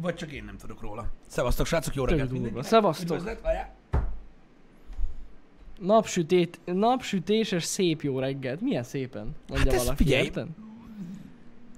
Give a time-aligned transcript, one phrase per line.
[0.00, 1.06] vagy csak én nem tudok róla.
[1.26, 2.64] Szevasztok, srácok, jó reggelt mindenkinek.
[2.64, 3.08] Szevasztok.
[3.10, 3.74] Üdvözlet, várjál.
[5.80, 8.60] Napsütét, napsütéses szép jó reggelt.
[8.60, 9.36] Milyen szépen?
[9.48, 10.46] Mondja Hát valaki, figyelj, érted?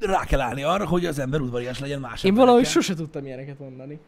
[0.00, 3.58] Rá kell állni arra, hogy az ember udvarias legyen más Én valahogy sose tudtam ilyeneket
[3.58, 3.98] mondani.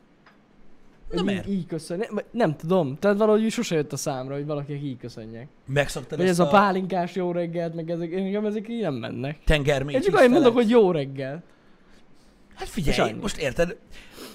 [1.10, 1.46] Na Hogy miért?
[1.46, 2.06] így, így köszönni.
[2.30, 2.96] Nem, tudom.
[2.98, 5.48] Tehát valahogy sose jött a számra, hogy valakinek így köszönjek.
[5.66, 9.38] Megszoktad Vagy ez a pálinkás jó reggelt, meg ezek, engem ezek így nem mennek.
[9.44, 11.42] tengermély Én csak annyit mondok, hogy jó reggel.
[12.54, 13.20] Hát figyelj, annyi.
[13.20, 13.76] most érted,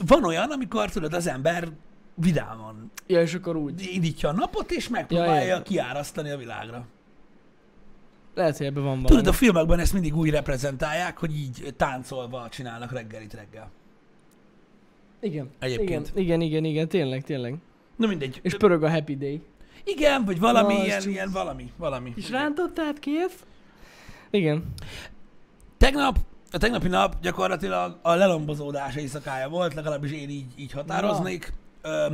[0.08, 1.70] van olyan, amikor tudod, az ember
[2.16, 3.90] vidáman Ja, és akkor úgy.
[3.94, 5.62] indítja a napot, és megpróbálja ja.
[5.62, 6.88] kiárasztani a világra.
[8.36, 9.08] Lehet, hogy ebben van valami.
[9.08, 13.72] Tudod, a filmekben ezt mindig úgy reprezentálják, hogy így táncolva csinálnak reggelit reggel.
[15.22, 15.50] Igen.
[15.60, 16.12] Egyébként.
[16.16, 17.56] Igen, igen, igen, igen, tényleg, tényleg.
[17.96, 18.40] Na mindegy.
[18.44, 19.42] És pörög a happy day.
[19.84, 22.14] Igen, vagy valami Na, ilyen, csak- ilyen valami, valami.
[22.16, 23.32] És rántottát kép?
[24.30, 24.74] Igen.
[25.78, 26.18] Tegnap,
[26.52, 31.54] a tegnapi nap gyakorlatilag a lelombozódás éjszakája volt, legalábbis én így, így határoznék.
[31.82, 32.06] Ö,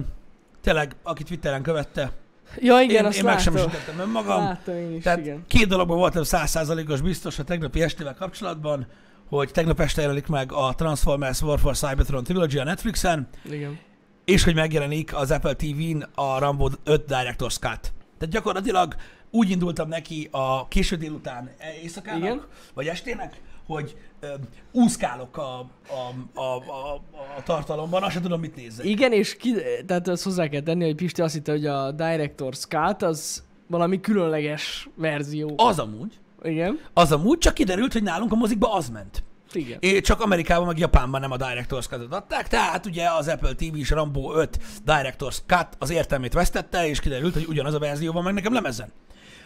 [0.61, 2.11] tényleg, aki Twitteren követte,
[2.59, 3.53] Ja, igen, én, azt én láttam.
[3.53, 4.43] megsemmisítettem önmagam.
[4.43, 5.43] Láttam én is, Tehát igen.
[5.47, 8.87] két dologban voltam százszázalékos biztos a tegnapi estével kapcsolatban,
[9.29, 13.79] hogy tegnap este jelenik meg a Transformers War for Cybertron Trilogy a Netflixen, Igen.
[14.25, 17.93] és hogy megjelenik az Apple TV-n a Rambo 5 Director's Cut.
[18.17, 18.95] Tehát gyakorlatilag
[19.31, 21.49] úgy indultam neki a késő délután
[21.83, 22.41] éjszakának, Igen.
[22.73, 24.27] vagy estének, hogy ö,
[24.71, 27.01] úszkálok a, a, a, a,
[27.37, 28.85] a tartalomban, azt sem tudom, mit nézzek.
[28.85, 29.53] Igen, és ki,
[29.85, 33.99] tehát azt hozzá kell tenni, hogy Pisti azt hitte, hogy a Director's Cut az valami
[33.99, 35.53] különleges verzió.
[35.57, 36.79] Az amúgy, Igen.
[36.93, 39.23] az amúgy, csak kiderült, hogy nálunk a mozikba az ment.
[39.53, 39.77] Igen.
[39.81, 43.75] É, csak Amerikában, meg Japánban nem a Director's Cut-ot adták, tehát ugye az Apple TV
[43.75, 48.23] és Rambo 5 Director's Cut az értelmét vesztette, és kiderült, hogy ugyanaz a verzió van
[48.23, 48.91] meg nekem lemezen.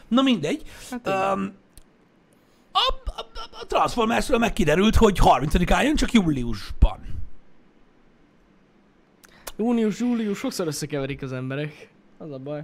[0.07, 0.61] Na mindegy.
[0.89, 1.33] Hát.
[1.33, 1.53] Um,
[2.71, 3.25] a, a,
[3.61, 6.99] a- Transformersről meg kiderült, hogy 30-án jön, csak júliusban.
[9.57, 11.89] Június, július, sokszor összekeverik az emberek.
[12.17, 12.63] Az a baj.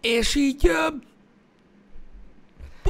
[0.00, 0.94] És így, uh,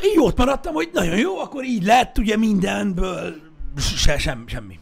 [0.05, 3.35] így ott maradtam, hogy nagyon jó, akkor így lett, ugye mindenből
[3.77, 4.79] se, sem, semmi.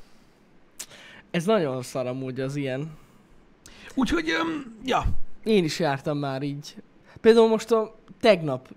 [1.31, 2.91] Ez nagyon szar amúgy az ilyen.
[3.95, 5.05] Úgyhogy, um, ja,
[5.45, 6.75] Én is jártam már így.
[7.21, 8.69] Például most a tegnap,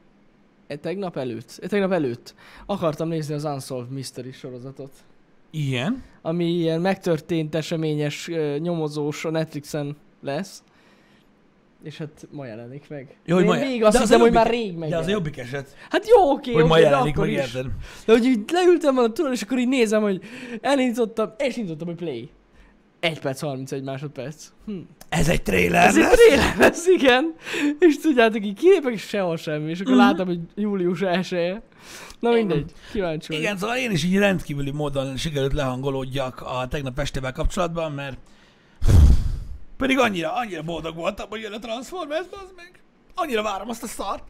[0.79, 2.35] tegnap előtt, e, tegnap előtt
[2.65, 4.91] akartam nézni az Unsolved Mystery sorozatot.
[5.51, 6.03] ilyen.
[6.21, 10.63] Ami ilyen megtörtént eseményes, ö, nyomozós a Netflixen lesz.
[11.83, 13.15] És hát ma jelenik meg.
[13.25, 14.89] Jó, hogy ma- még azt hittem, hogy már rég meg.
[14.89, 17.51] De az jobbik eset, Hát jó, oké, hogy ma oké, de jelenik meg, is.
[17.51, 17.63] De
[18.05, 20.21] hogy így leültem volna, tudod, és akkor így nézem, hogy
[20.61, 22.29] elindítottam, és indítottam, hogy play.
[23.03, 24.45] 1 perc, 31 másodperc.
[24.65, 24.77] Hm.
[25.09, 26.13] Ez egy trailer Ez egy lesz?
[26.13, 27.33] trailer lesz, igen.
[27.79, 29.69] És tudjátok, így kilépek, és sehol semmi.
[29.69, 30.01] És akkor Mhm.
[30.01, 31.61] látom, hogy július 1
[32.19, 33.41] Na mindegy, kíváncsi vagyok.
[33.43, 38.17] Igen, szóval én is így rendkívüli módon sikerült lehangolódjak a tegnap estével kapcsolatban, mert
[39.77, 42.71] pedig annyira, annyira boldog voltam, hogy jön a Transformers, az meg.
[43.15, 44.23] Annyira várom azt a szart.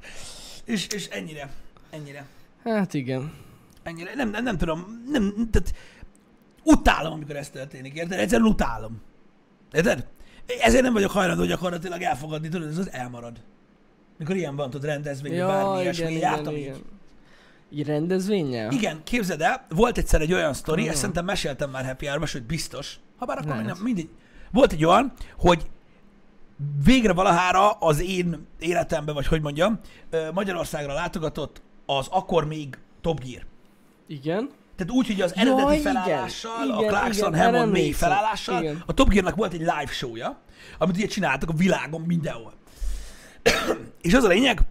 [0.65, 1.49] És, és ennyire,
[1.89, 2.25] ennyire,
[2.63, 3.31] Hát igen.
[3.83, 4.11] ennyire.
[4.15, 5.73] Nem, nem, nem tudom, nem, tehát
[6.63, 8.19] utálom, amikor ez történik, érted?
[8.19, 9.01] Egyszerűen utálom.
[9.71, 10.07] Érted?
[10.61, 13.37] Ezért nem vagyok hajlandó gyakorlatilag elfogadni, tudod, ez az elmarad.
[14.17, 16.83] Mikor ilyen van, tudod, rendezvény, ja, bármi ilyesmi, igen, jártam igen, így.
[17.79, 18.71] Így rendezvényel?
[18.71, 20.89] Igen, képzeld el, volt egyszer egy olyan sztori, Ah.
[20.89, 24.09] ezt szerintem meséltem már Happy hour sőt biztos, ha bár akkor nem, mindegy.
[24.51, 25.69] Volt egy olyan, hogy
[26.83, 29.79] végre valahára az én életemben, vagy hogy mondjam,
[30.33, 33.45] Magyarországra látogatott az akkor még Top Gear.
[34.07, 34.49] Igen.
[34.75, 38.09] Tehát úgy, hogy az Jaj, eredeti igen, felállással, a igen, Clarkson igen, Hammond emlékszem.
[38.09, 38.83] felállással, Igen.
[38.85, 40.39] a Top Gearnak volt egy live showja,
[40.77, 42.53] amit ugye csináltak a világon mindenhol.
[44.01, 44.61] és az a lényeg,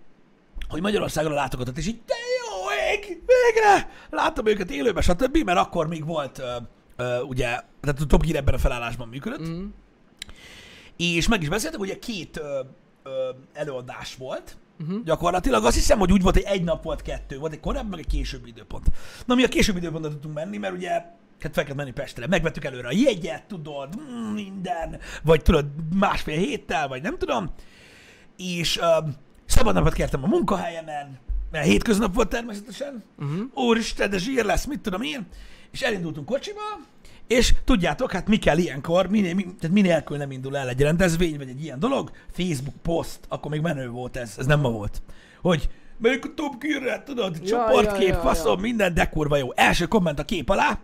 [0.68, 3.90] hogy Magyarországra látogatott, és így, de jó ég, végre!
[4.10, 6.56] Láttam őket élőben, stb., mert akkor még volt, ö,
[6.96, 7.44] ö, ugye,
[7.80, 9.64] tehát a Top Gear ebben a felállásban működött, Mm.
[10.96, 12.60] és meg is beszéltek, ugye két ö,
[13.02, 13.10] ö,
[13.52, 15.04] előadás volt, Uh-huh.
[15.04, 15.65] gyakorlatilag.
[15.65, 18.06] Azt hiszem, hogy úgy volt, hogy egy nap volt kettő, volt egy korábbi, meg egy
[18.06, 18.87] későbbi időpont.
[19.26, 22.26] Na, mi a későbbi időpontra tudtunk menni, mert ugye hát fel kellett menni Pestre.
[22.26, 27.50] Megvettük előre a jegyet, tudod, mm, minden, vagy tudod, másfél héttel, vagy nem tudom.
[28.37, 29.08] És uh,
[29.46, 31.19] szabadnapot kértem a munkahelyemen,
[31.50, 33.02] mert hétköznap volt természetesen.
[33.19, 33.67] Uh-huh.
[33.67, 35.26] Úristen, de zsír lesz, mit tudom én.
[35.70, 36.87] És elindultunk kocsival,
[37.32, 41.37] és tudjátok, hát mi kell ilyenkor, minél, mi, tehát minélkül nem indul el egy rendezvény,
[41.37, 45.02] vagy egy ilyen dolog, Facebook poszt, akkor még menő volt ez, ez nem ma volt.
[45.40, 45.69] Hogy
[45.99, 48.61] melyik a Top Gear-re, tudod, Ja, csoportkép, ja, ja, faszom, ja.
[48.61, 49.52] minden, de kurva jó.
[49.55, 50.79] Első komment a kép alá,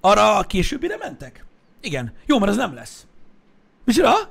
[0.00, 1.44] arra a későbbire mentek?
[1.80, 2.12] Igen.
[2.26, 3.06] Jó, mert az nem lesz.
[3.84, 4.14] Micsoda?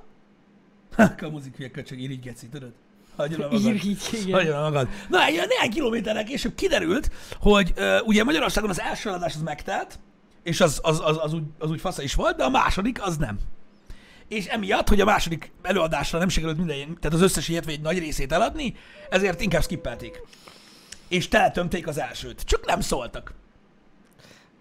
[0.95, 2.71] Ha, kamuzik hülye köcsög, irigy geci, tudod?
[3.15, 3.65] Hagyjon a magad.
[3.65, 4.33] Írj, igen.
[4.33, 4.87] Hagyjon a magad.
[5.09, 9.99] Na, egy néhány kilométerrel később kiderült, hogy uh, ugye Magyarországon az első eladás az megtelt,
[10.43, 13.17] és az, az, az, az, úgy, az úgy fasza is volt, de a második az
[13.17, 13.39] nem.
[14.27, 17.81] És emiatt, hogy a második előadásra nem sikerült minden, tehát az összes ilyet, vagy egy
[17.81, 18.75] nagy részét eladni,
[19.09, 20.21] ezért inkább skippelték.
[21.07, 22.41] És teletömték az elsőt.
[22.41, 23.33] Csak nem szóltak.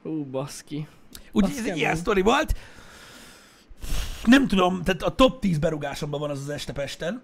[0.02, 0.88] Hú, baszki.
[1.32, 2.54] Úgyhogy ez egy ilyen sztori volt.
[4.24, 7.22] Nem tudom, tehát a top 10 berugásomban van az az este Pesten.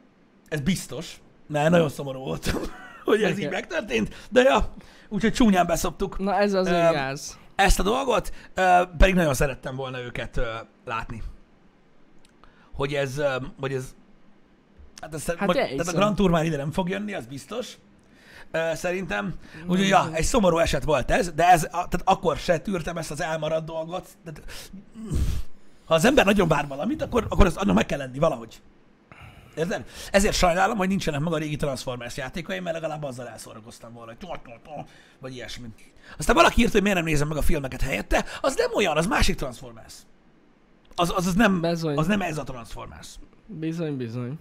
[0.48, 1.20] Ez biztos.
[1.46, 2.60] Mert nagyon szomorú voltam,
[3.04, 3.50] hogy ez így Igen.
[3.50, 4.26] megtörtént.
[4.30, 4.74] De ja,
[5.08, 7.38] úgyhogy csúnyán beszoptuk Na ez az Öm, gáz.
[7.56, 8.32] Ezt a dolgot,
[8.98, 10.40] pedig nagyon szerettem volna őket
[10.84, 11.22] látni.
[12.72, 13.22] Hogy ez,
[13.60, 13.94] hogy ez,
[15.00, 15.92] hát, ez hát hogy, tehát a.
[15.92, 17.76] Grand Tour már ide nem fog jönni, az biztos.
[18.72, 19.34] Szerintem.
[19.66, 23.20] Úgyhogy ja, egy szomorú eset volt ez, de ez, tehát akkor se tűrtem ezt az
[23.20, 24.08] elmaradt dolgot.
[24.24, 24.42] Tehát,
[25.84, 28.60] ha az ember nagyon vár valamit, akkor, akkor az, annak meg kell lenni valahogy.
[29.56, 29.84] Érted?
[30.12, 34.84] Ezért sajnálom, hogy nincsenek meg a régi Transformers játékaim, mert legalább azzal elszórakoztam volna, hogy
[35.20, 35.66] vagy ilyesmi.
[36.18, 38.24] Aztán valaki írt, hogy miért nem nézem meg a filmeket helyette.
[38.40, 39.94] Az nem olyan, az másik Transformers.
[40.94, 41.96] Az, az, az, nem, Bezony.
[41.96, 43.08] az nem ez a Transformers.
[43.46, 44.38] Bizony, bizony.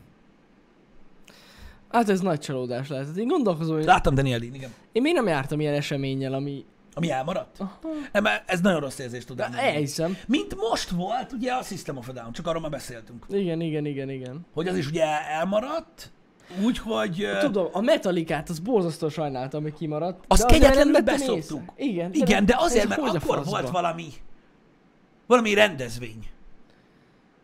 [1.92, 3.18] Hát ez nagy csalódás lehet.
[3.18, 4.74] Én gondolkozom, hogy Láttam Daniel Dean, igen.
[4.92, 6.66] én még nem jártam ilyen eseménnyel, ami...
[6.98, 7.58] Ami elmaradt.
[8.12, 9.58] Nem, ez nagyon rossz érzés tud De lenni.
[9.68, 10.18] elhiszem.
[10.28, 13.26] Mint most volt ugye a System of a Down, csak arról már beszéltünk.
[13.30, 14.46] Igen, igen, igen, igen.
[14.54, 16.12] Hogy az is ugye elmaradt,
[16.64, 17.24] úgy, hogy...
[17.24, 20.24] ö, Tudom, a metalikát az borzasztó sajnáltam, hogy kimaradt.
[20.28, 21.62] Azt de kegyetlenül vettem beszoptuk.
[21.76, 21.90] észre.
[21.92, 24.08] Igen, Igen, de azért, mert akkor volt valami,
[25.28, 26.26] valami rendezvény.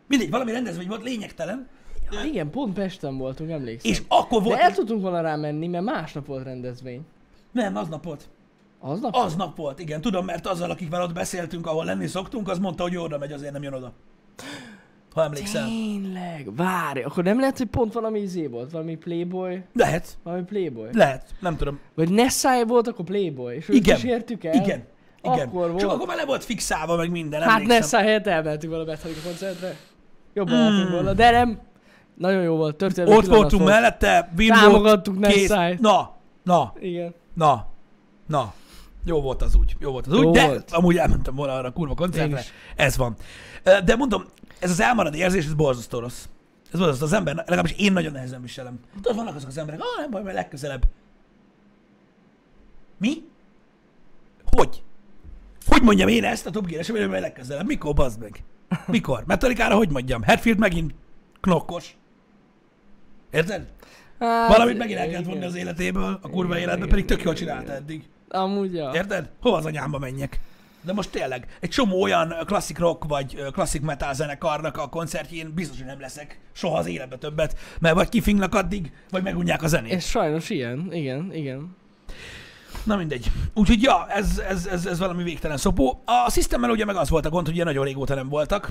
[0.06, 1.68] Mindegy, valami rendezvény volt, lényegtelen.
[2.10, 3.90] Ja, igen, pont Pesten voltunk, emlékszem.
[3.90, 4.56] És akkor volt...
[4.56, 7.00] De el tudtunk volna rá menni, mert másnap volt rendezvény.
[7.52, 8.28] Nem, aznap volt.
[8.84, 9.14] Aznap?
[9.14, 10.00] Aznap volt, igen.
[10.00, 13.52] Tudom, mert azzal, akikvel ott beszéltünk, ahol lenni szoktunk, az mondta, hogy oda megy, azért
[13.52, 13.92] nem jön oda.
[15.14, 15.64] Ha emlékszel.
[15.66, 20.88] Tényleg, várj, akkor nem lehet, hogy pont valami izé volt, valami Playboy, Lehet, valami Playboy.
[20.92, 21.78] lehet, nem tudom.
[21.94, 24.54] Vagy Nessai volt, akkor Playboy, és Igen, értük el.
[24.54, 24.84] igen,
[25.22, 25.46] igen.
[25.48, 25.80] Akkor volt.
[25.80, 27.62] Csak akkor már le volt fixálva, meg minden, Hát.
[27.62, 29.76] Nessai helyett elmentünk volna Metallica koncertre.
[30.34, 30.58] Jobban mm.
[30.58, 31.58] lehetünk volna, de nem.
[32.14, 33.74] Nagyon jó volt, történelmi Ott voltunk volt.
[33.74, 35.18] mellette, Támogattuk.
[35.18, 35.76] Nessai.
[35.80, 37.14] Na, na, Igen.
[37.34, 37.66] na,
[38.26, 38.52] na.
[39.04, 40.70] Jó volt az úgy, jó volt az úgy, Jó de volt.
[40.70, 42.42] amúgy elmentem volna arra a kurva koncertre.
[42.76, 43.16] Ez van.
[43.84, 44.24] De mondom,
[44.58, 46.24] ez az elmarad érzés, ez borzasztó rossz.
[46.72, 47.04] Ez borzasztó.
[47.04, 48.80] Az ember, legalábbis én nagyon nehezen viselem.
[48.94, 50.82] Tudod, vannak azok az emberek, ah, nem baj, majd legközelebb.
[52.98, 53.12] Mi?
[54.50, 54.82] Hogy?
[55.66, 57.66] Hogy mondjam én ezt a Top Gear eseményre, majd legközelebb?
[57.66, 58.44] Mikor, bazd meg?
[58.86, 59.22] Mikor?
[59.26, 60.22] Metallica-ra hogy mondjam?
[60.22, 60.94] Hetfield megint
[61.40, 61.96] knokkos.
[63.30, 63.66] Érted?
[64.18, 67.72] Hát, Valamit megint el kellett vonni az életéből, a kurva életbe, pedig tök jól csinálta
[67.72, 68.08] eddig.
[68.32, 68.90] Amúgy, ja.
[68.94, 69.30] Érted?
[69.40, 70.40] Hova az anyámba menjek?
[70.84, 75.76] De most tényleg, egy csomó olyan klasszik rock vagy klasszik metal zenekarnak a koncertjén biztos,
[75.76, 79.92] hogy nem leszek soha az életbe többet, mert vagy kifingnak addig, vagy megunják a zenét.
[79.92, 81.76] Ez sajnos ilyen, igen, igen.
[82.84, 83.30] Na mindegy.
[83.54, 86.02] Úgyhogy ja, ez, ez, ez, ez valami végtelen szopó.
[86.04, 88.70] A Systemmel ugye meg az volt a gond, hogy ugye nagyon régóta nem voltak.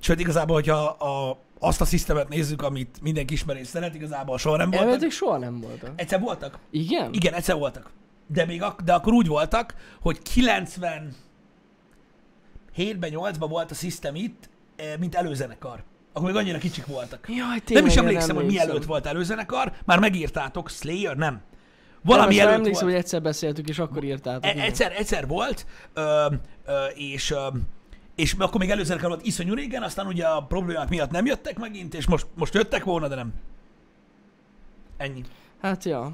[0.00, 4.56] Sőt, igazából, hogyha a, azt a Systemet nézzük, amit mindenki ismer és szeret, igazából soha
[4.56, 4.80] nem voltak.
[4.80, 5.90] Elméletileg soha nem voltak.
[5.96, 6.58] Egyszer voltak?
[6.70, 7.12] Igen?
[7.12, 7.90] Igen, egyszer voltak.
[8.26, 11.14] De még ak- de akkor úgy voltak, hogy 90
[12.76, 15.82] 7-ben, 8-ban volt a System itt, eh, mint előzenekar.
[16.12, 17.26] Akkor még annyira kicsik voltak.
[17.28, 18.66] Jaj, nem tényleg, is én emlékszem, hogy emlékszem.
[18.66, 19.72] mielőtt volt előzenekar.
[19.84, 21.40] Már megírtátok, Slayer, nem.
[22.02, 22.94] Valami nem, előtt emlékszem, volt.
[22.94, 24.44] hogy egyszer beszéltük, és akkor írtátok.
[24.44, 26.26] E- egyszer, egyszer volt, ö,
[26.66, 27.46] ö, és, ö,
[28.14, 31.94] és akkor még előzenekar volt iszonyú régen, aztán ugye a problémák miatt nem jöttek megint,
[31.94, 33.32] és most, most jöttek volna, de nem.
[34.96, 35.22] Ennyi.
[35.60, 36.12] Hát ja.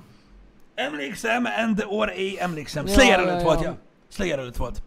[0.81, 2.87] Emlékszem, and or A, emlékszem.
[2.87, 3.47] Ja, Slayer ja, előtt ja.
[3.47, 3.79] volt, ja.
[4.09, 4.83] Slayer előtt volt.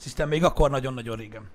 [0.00, 1.50] System még akkor nagyon-nagyon régen.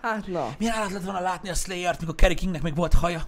[0.00, 0.54] Hát na.
[0.58, 3.22] Milyen állat lett volna látni a Slayer-t, mikor Kerry Kingnek még volt haja?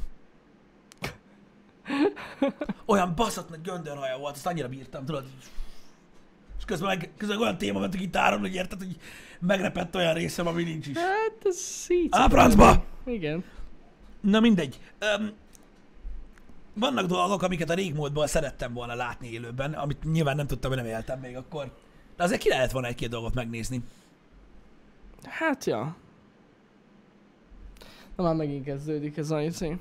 [2.86, 5.24] Olyan baszott nagy göndörhaja volt, azt annyira bírtam, tudod?
[6.58, 8.96] És közben meg közben olyan téma ment a gitáron, hogy érted, hogy
[9.40, 10.96] megrepett olyan részem, ami nincs is.
[10.96, 12.16] Hát ez szíc.
[12.16, 12.84] Á, francba!
[13.04, 13.44] Igen.
[14.20, 14.80] Na mindegy.
[14.98, 15.32] Öm,
[16.78, 20.88] vannak dolgok, amiket a régmúltból szerettem volna látni élőben, amit nyilván nem tudtam, hogy nem
[20.90, 21.70] éltem még akkor.
[22.16, 23.80] De azért ki lehet volna egy-két dolgot megnézni.
[25.24, 25.96] Hát ja.
[28.16, 29.76] Na már megint kezdődik ez a izé.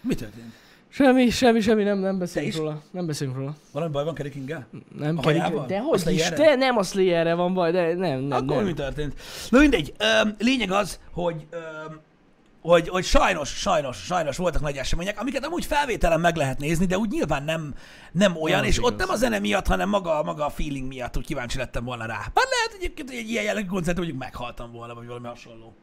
[0.00, 0.52] Mi történt?
[0.88, 2.82] Semmi, semmi, semmi, nem, nem beszélünk róla.
[2.90, 3.54] Nem beszélünk róla.
[3.72, 4.66] Valami baj van Kerry Kinggel?
[4.98, 5.66] Nem A hajával?
[5.66, 8.64] De hogy is, te nem a Slayerre van baj, de nem, nem, Akkor nem.
[8.64, 9.14] mi történt?
[9.50, 12.00] Na mindegy, öm, lényeg az, hogy, öm,
[12.68, 16.98] hogy, hogy sajnos, sajnos, sajnos voltak nagy események, amiket amúgy felvételen meg lehet nézni, de
[16.98, 17.74] úgy nyilván nem,
[18.12, 18.90] nem olyan, Az és igaz.
[18.90, 22.06] ott nem a zene miatt, hanem maga, maga a feeling miatt úgy kíváncsi lettem volna
[22.06, 22.14] rá.
[22.14, 25.74] Hát lehet egyébként, hogy egy ilyen jellegű koncerten mondjuk meghaltam volna, vagy valami hasonló.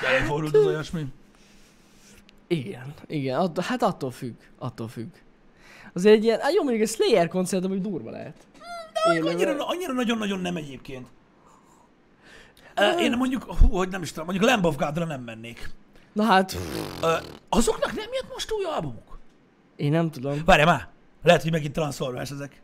[0.00, 1.04] De előfordult az olyasmi.
[2.46, 5.08] Igen, igen, att- hát attól függ, attól függ.
[5.94, 8.34] Azért egy ilyen, hát jó, mondjuk egy Slayer koncert, ami durva lehet.
[9.12, 9.32] Élőben.
[9.34, 11.06] Annyira, annyira nagyon-nagyon nem egyébként.
[12.98, 15.70] Én mondjuk, hú, hogy nem is tudom, mondjuk Lamb of God-ra nem mennék.
[16.12, 16.58] Na hát,
[17.48, 19.12] azoknak nem jött most új albumuk?
[19.82, 20.42] én nem tudom.
[20.44, 20.88] Várj már,
[21.22, 22.62] lehet, hogy megint Transformers ezek.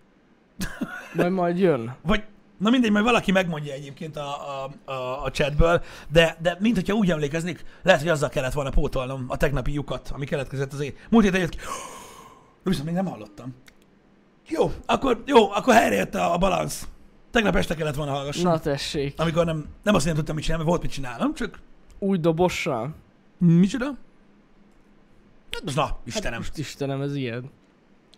[1.14, 1.96] Majd majd jön.
[2.02, 2.22] Vagy,
[2.58, 6.94] na mindegy, majd valaki megmondja egyébként a, a, a, a chatből, de, de mint hogyha
[6.94, 10.94] úgy emlékeznék, lehet, hogy azzal kellett volna pótolnom a tegnapi lyukat, ami keletkezett az én.
[11.10, 11.58] Múlt héten jött ki.
[12.62, 13.54] Viszont még nem hallottam.
[14.48, 16.88] Jó, akkor, jó, akkor helyre jött a, a balansz.
[17.30, 18.42] Tegnap este kellett volna hallgassam.
[18.50, 19.20] Na tessék.
[19.20, 21.58] Amikor nem, nem azt nem tudtam mit csinálni, mert volt mit csinálnom, csak
[21.99, 22.94] Új dobossal.
[23.38, 23.85] micsoda?
[25.52, 27.50] Hát most na, Istenem, Most Istenem, ez ilyen.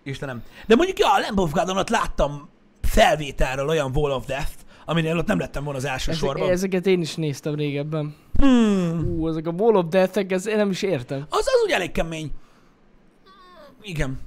[0.02, 0.42] Istenem.
[0.66, 2.48] De mondjuk, ja, a Lamb of God-on láttam
[2.82, 4.50] felvételről olyan Wall of Death,
[4.84, 6.50] aminél ott nem lettem volna az első Ezek, sorban.
[6.50, 8.14] ezeket én is néztem régebben.
[8.38, 9.04] Hmm.
[9.18, 11.26] Ú, ezek a Wall of Death-ek, ez én nem is értem.
[11.28, 12.30] Az, az úgy elég kemény.
[13.82, 14.20] Igen.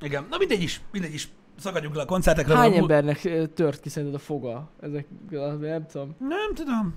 [0.00, 0.26] Igen.
[0.30, 1.28] Na mindegy is, mindegy is.
[1.58, 2.54] Szakadjunk le a koncertekre.
[2.54, 4.70] Hány embernek tört ki szerinted a foga?
[4.80, 5.06] Ezek,
[5.60, 6.16] nem tudom.
[6.18, 6.94] Nem tudom.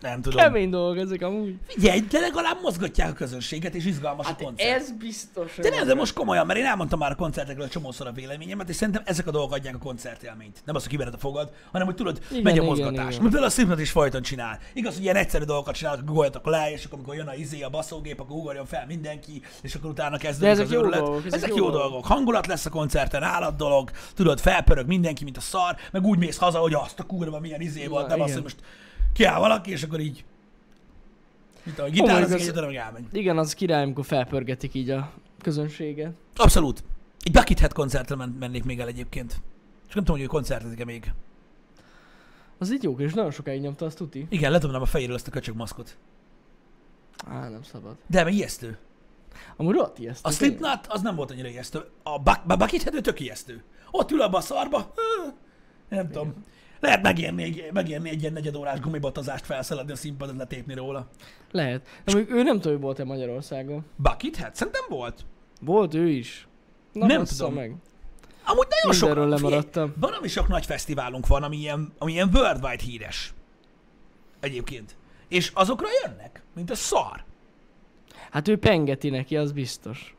[0.00, 0.40] Nem tudom.
[0.40, 1.54] Kemény dolgok ezek amúgy.
[1.66, 4.70] Figyelj, de legalább mozgatják a közönséget, és izgalmas a koncert.
[4.70, 5.54] Hát ez biztos.
[5.56, 8.76] De nem, de most komolyan, mert én elmondtam már a koncertekről csomószor a véleményemet, és
[8.76, 10.62] szerintem ezek a dolgok adják a koncertélményt.
[10.64, 13.08] Nem az, hogy kivered a fogad, hanem hogy tudod, Igen, megy a mozgatás.
[13.08, 14.58] Mert például a Slipknot is folyton csinál.
[14.72, 17.68] Igaz, hogy ilyen egyszerű dolgokat csinálnak, guggoljatok le, és akkor amikor jön a izé, a
[17.68, 21.48] baszógép, akkor ugorjon fel mindenki, és akkor utána kezdődik ezek az jó dolgok, ezek ezek
[21.48, 21.80] jó jó dolgok.
[21.80, 22.06] dolgok.
[22.06, 26.36] Hangulat lesz a koncerten, állat dolog, tudod, felpörög mindenki, mint a szar, meg úgy mész
[26.36, 28.56] haza, hogy azt a kurva milyen izé volt, nem azt, hogy most
[29.12, 30.24] kiáll valaki, és akkor így
[31.78, 33.04] ahogy Komolyan, gitározik, és utána meg elmegy.
[33.12, 35.12] Igen, az király, amikor felpörgetik így a
[35.42, 36.12] közönséget.
[36.36, 36.84] Abszolút.
[37.22, 39.30] Egy Buckethead koncertre men- mennék még el egyébként.
[39.86, 41.12] Csak nem tudom, hogy ő koncertezik-e még.
[42.58, 44.26] Az így jó, és nagyon sokáig nyomta, azt tuti.
[44.28, 45.96] Igen, ledobnám a fejéről ezt a köcsög maszkot.
[47.26, 47.96] Á, nem szabad.
[48.06, 48.78] De mert ijesztő.
[49.56, 50.28] Amúgy rohadt ijesztő.
[50.28, 51.84] A Slipknot az nem volt annyira ijesztő.
[52.02, 53.62] A Buck- a Buckethead tök ijesztő.
[53.90, 54.94] Ott ül abba a szarba.
[55.88, 56.34] Nem tudom.
[56.80, 61.08] Lehet megérni egy, megérni egy ilyen negyedórás gumibatozást felszaladni a színpadot, letépni róla.
[61.50, 61.82] Lehet.
[62.04, 63.84] De mondjuk ő nem tudom, hogy volt-e Magyarországon.
[63.96, 64.54] Buckethead?
[64.54, 65.24] Szerintem volt.
[65.60, 66.48] Volt ő is.
[66.92, 67.54] Na, Nem tudom.
[67.54, 67.74] meg.
[68.44, 69.08] Amúgy nagyon sok...
[69.08, 69.94] Mindenről figyelj, lemaradtam.
[69.96, 73.34] Valami sok nagy fesztiválunk van, ami ilyen, ami ilyen worldwide híres.
[74.40, 74.96] Egyébként.
[75.28, 77.24] És azokra jönnek, mint a szar.
[78.30, 80.14] Hát ő pengeti neki, az biztos.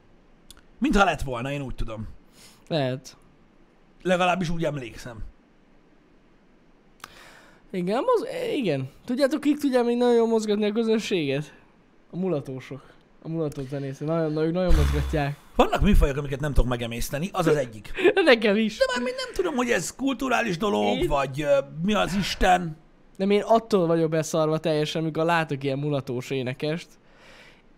[0.77, 2.07] Mintha lett volna, én úgy tudom.
[2.67, 3.17] Lehet.
[4.01, 5.23] Legalábbis úgy emlékszem.
[7.71, 8.89] Igen, moz- igen.
[9.05, 11.53] Tudjátok, kik tudják még nagyon mozgatni a közönséget?
[12.11, 12.89] A mulatósok.
[13.23, 14.07] A mulató zenészek.
[14.07, 15.35] Nagyon, nagyon, nagyon mozgatják.
[15.55, 17.91] Vannak műfajok, amiket nem tudok megemészteni, az az egyik.
[18.25, 18.77] Nekem is.
[18.77, 22.77] De már még nem tudom, hogy ez kulturális dolog, Én- vagy ö, mi az Isten.
[23.15, 26.87] Nem én attól vagyok beszarva teljesen, amikor látok ilyen mulatós énekest,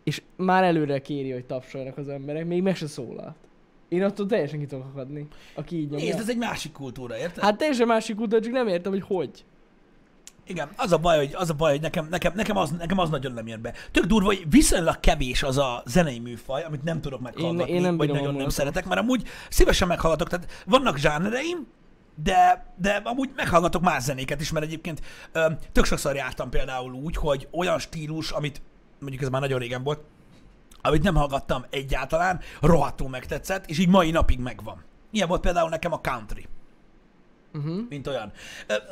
[0.04, 3.36] és már előre kéri, hogy tapsoljanak az emberek, még meg se szólalt.
[3.90, 6.06] Én attól teljesen ki tudok akadni, aki így nyomja.
[6.06, 7.44] Nézd, ez egy másik kultúra, érted?
[7.44, 9.44] Hát teljesen másik út, csak nem értem, hogy hogy.
[10.48, 13.10] Igen, az a baj, hogy, az a baj, hogy nekem, nekem, nekem, az, nekem az
[13.10, 13.74] nagyon nem jön be.
[13.92, 17.82] Tök durva, hogy viszonylag kevés az a zenei műfaj, amit nem tudok meghallgatni, Én- én
[17.82, 21.68] nem vagy nagyon nem szeretek, mert amúgy szívesen meghallgatok, tehát vannak zsánereim,
[22.24, 27.16] de, de amúgy meghallgatok más zenéket is, mert egyébként ö, tök sokszor jártam például úgy,
[27.16, 28.62] hogy olyan stílus, amit
[29.00, 30.00] mondjuk ez már nagyon régen volt,
[30.82, 34.84] amit nem hallgattam egyáltalán, rohadtul megtetszett, és így mai napig megvan.
[35.12, 36.48] Ilyen volt például nekem a country
[37.54, 37.80] Uh-huh.
[37.90, 38.32] mint olyan.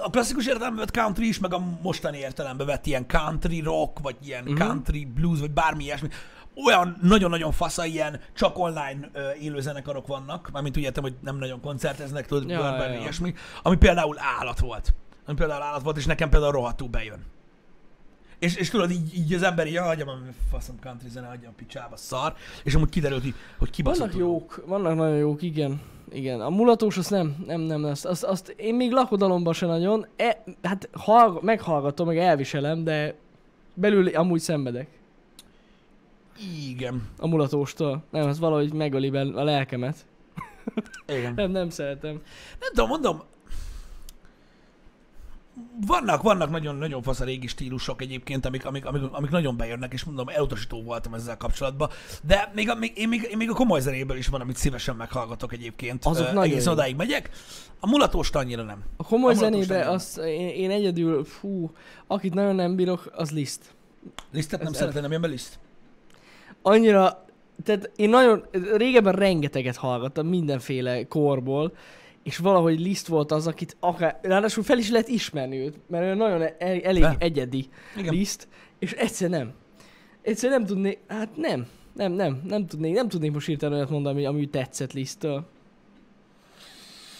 [0.03, 4.15] A klasszikus értelemben vett country is, meg a mostani értelemben vett ilyen country rock, vagy
[4.23, 4.67] ilyen uh-huh.
[4.67, 6.07] country blues, vagy bármi ilyesmi.
[6.65, 11.37] Olyan nagyon-nagyon fasza, ilyen csak online ö, élő zenekarok vannak, mármint úgy értem, hogy nem
[11.37, 13.01] nagyon koncerteznek, tudod, Ja, bármi ja.
[13.01, 14.93] ilyesmi, ami például állat volt.
[15.25, 17.25] Ami például állat volt, és nekem például rohadtul bejön.
[18.39, 20.09] És, és tudod, így, így az ember így, ja, hagyjam,
[20.51, 22.35] faszom country zene, hagyjam picsába, szar.
[22.63, 23.99] És amúgy kiderült, hogy, hogy kibaszott.
[23.99, 25.81] Vannak jók, vannak nagyon jók, igen.
[26.13, 30.05] Igen, a mulatós azt nem, nem, nem, azt, azt, azt én még lakodalomban se nagyon,
[30.15, 33.15] e, hát hallg, meghallgatom, meg elviselem, de
[33.73, 34.87] belül amúgy szenvedek
[36.69, 37.07] Igen.
[37.17, 38.03] a mulatóstól.
[38.09, 40.05] Nem, az valahogy megöli a lelkemet.
[41.07, 41.33] Igen.
[41.39, 42.21] Nem, nem szeretem.
[42.59, 43.21] Nem tudom, mondom,
[45.87, 49.93] vannak, vannak nagyon, nagyon fasz a régi stílusok egyébként, amik, amik, amik, amik nagyon bejönnek,
[49.93, 51.89] és mondom, elutasító voltam ezzel kapcsolatban.
[52.23, 54.95] De még a, még, én, még, én még a komoly zenéből is van, amit szívesen
[54.95, 56.05] meghallgatok egyébként.
[56.05, 56.73] Azok Ö, nagyon Egészen jók.
[56.73, 57.29] odáig megyek.
[57.79, 58.83] A mulatóst annyira nem.
[58.97, 61.71] A komoly A zenébe azt én, én egyedül, fú,
[62.07, 63.75] akit nagyon nem bírok, az Liszt.
[64.31, 65.59] Lisztet nem szeretem, nem jön be liszt?
[66.61, 67.25] Annyira,
[67.63, 71.73] tehát én nagyon, régebben rengeteget hallgattam mindenféle korból,
[72.23, 76.13] és valahogy Liszt volt az, akit akár, ráadásul fel is lehet ismerni őt, mert ő
[76.13, 77.15] nagyon el, elég Fel.
[77.19, 78.13] egyedi Igen.
[78.13, 78.47] Liszt,
[78.79, 79.53] és egyszer nem.
[80.21, 84.25] Egyszer nem tudnék, hát nem, nem, nem, nem tudnék, nem tudnék most hirtelen olyat mondani,
[84.25, 85.45] ami, ami tetszett Lisztől.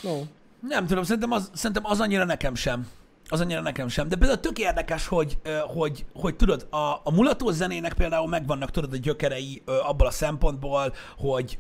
[0.02, 0.22] No.
[0.68, 2.88] Nem tudom, szerintem az, szerintem az annyira nekem sem.
[3.28, 4.08] Az annyira nekem sem.
[4.08, 8.94] De például tök érdekes, hogy, hogy, hogy tudod, a, a mulató zenének például megvannak, tudod,
[8.94, 11.58] a gyökerei abból a szempontból, hogy,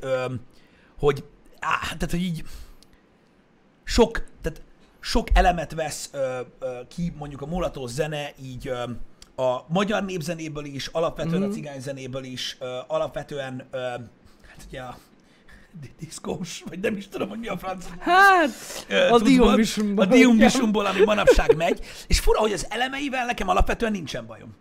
[0.99, 1.23] hogy,
[1.59, 2.43] á, tehát, hogy így
[3.91, 4.61] sok, tehát
[4.99, 8.83] sok elemet vesz ö, ö, ki mondjuk a mulató zene így ö,
[9.43, 11.49] a magyar népzenéből is, alapvetően mm-hmm.
[11.49, 13.77] a cigányzenéből is, ö, alapvetően ö,
[14.47, 14.97] hát ugye a
[15.79, 17.91] di- diszkós, vagy nem is tudom, hogy mi a francia.
[17.99, 18.49] Hát,
[18.87, 20.05] Ö, a dióvisumból.
[20.05, 21.85] A diumvisumból, ami manapság megy.
[22.07, 24.55] És fura, hogy az elemeivel nekem alapvetően nincsen bajom.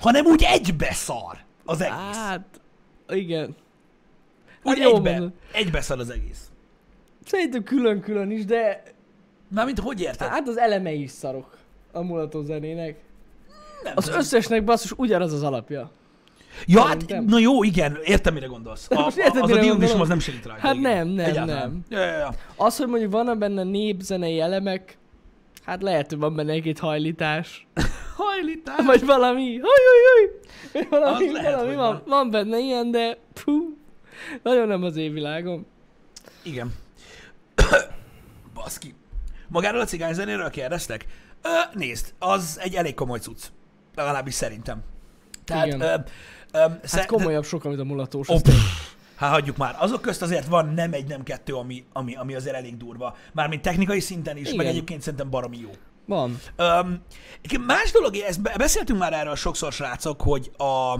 [0.00, 2.16] Hanem úgy egybe szar az egész.
[2.16, 2.60] Hát,
[3.08, 3.56] igen.
[4.62, 5.32] úgy hát egybe, mondod.
[5.52, 6.50] egybe szar az egész.
[7.26, 8.82] Szerintem külön-külön is, de
[9.48, 10.28] Mármint hogy érted?
[10.28, 11.56] hát az elemei is szarok
[11.92, 12.96] a mulató zenének.
[13.82, 14.18] nem Az tudom.
[14.18, 15.90] összesnek basszus ugyanaz az alapja.
[16.66, 18.86] Ja, hát, na jó, igen, értem, mire gondolsz.
[18.90, 20.00] A, Most a, érted, az a gondolok?
[20.00, 20.60] az nem segít rajta.
[20.66, 20.92] Hát igen.
[20.96, 21.84] nem, nem, Egyáltalán.
[21.88, 21.98] nem.
[22.00, 22.30] Ja, ja, ja.
[22.56, 24.98] Az, hogy mondjuk vannak benne népzenei elemek,
[25.64, 27.66] hát lehet, hogy van benne egy-két hajlítás.
[28.16, 28.86] Hajlítás.
[28.86, 30.86] Vagy valami, haj, haj, haj.
[31.00, 32.02] Valami, Az lehet, valami van, van.
[32.06, 33.76] van benne ilyen, de pú,
[34.42, 35.66] nagyon nem az évvilágom.
[36.42, 36.74] Igen.
[38.54, 38.94] Baszki.
[39.48, 41.06] Magáról a cigányzenéről kérdeztek?
[41.42, 43.44] Ö, nézd, az egy elég komoly cucc.
[43.94, 44.82] Legalábbis szerintem.
[45.44, 45.80] Tehát, Igen.
[45.80, 45.94] ö,
[46.52, 48.26] ö, Hát komolyabb sokkal, mint a mulatós.
[48.26, 49.74] Pff, hát hagyjuk már.
[49.78, 53.16] Azok közt azért van nem egy, nem kettő, ami, ami, ami azért elég durva.
[53.32, 54.56] Mármint technikai szinten is, Igen.
[54.56, 55.70] meg egyébként szerintem baromi jó.
[56.06, 56.38] Van.
[56.58, 57.02] Um,
[57.66, 60.96] más dolog, ezt be- beszéltünk már erről sokszor, srácok, hogy a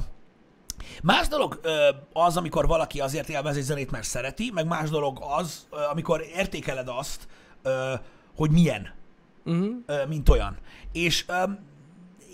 [1.02, 1.60] más dolog
[2.12, 6.88] az, amikor valaki azért élvez egy zenét, mert szereti, meg más dolog az, amikor értékeled
[6.88, 7.28] azt,
[8.36, 8.94] hogy milyen,
[9.46, 9.74] Uh-huh.
[10.08, 10.56] mint olyan.
[10.92, 11.26] És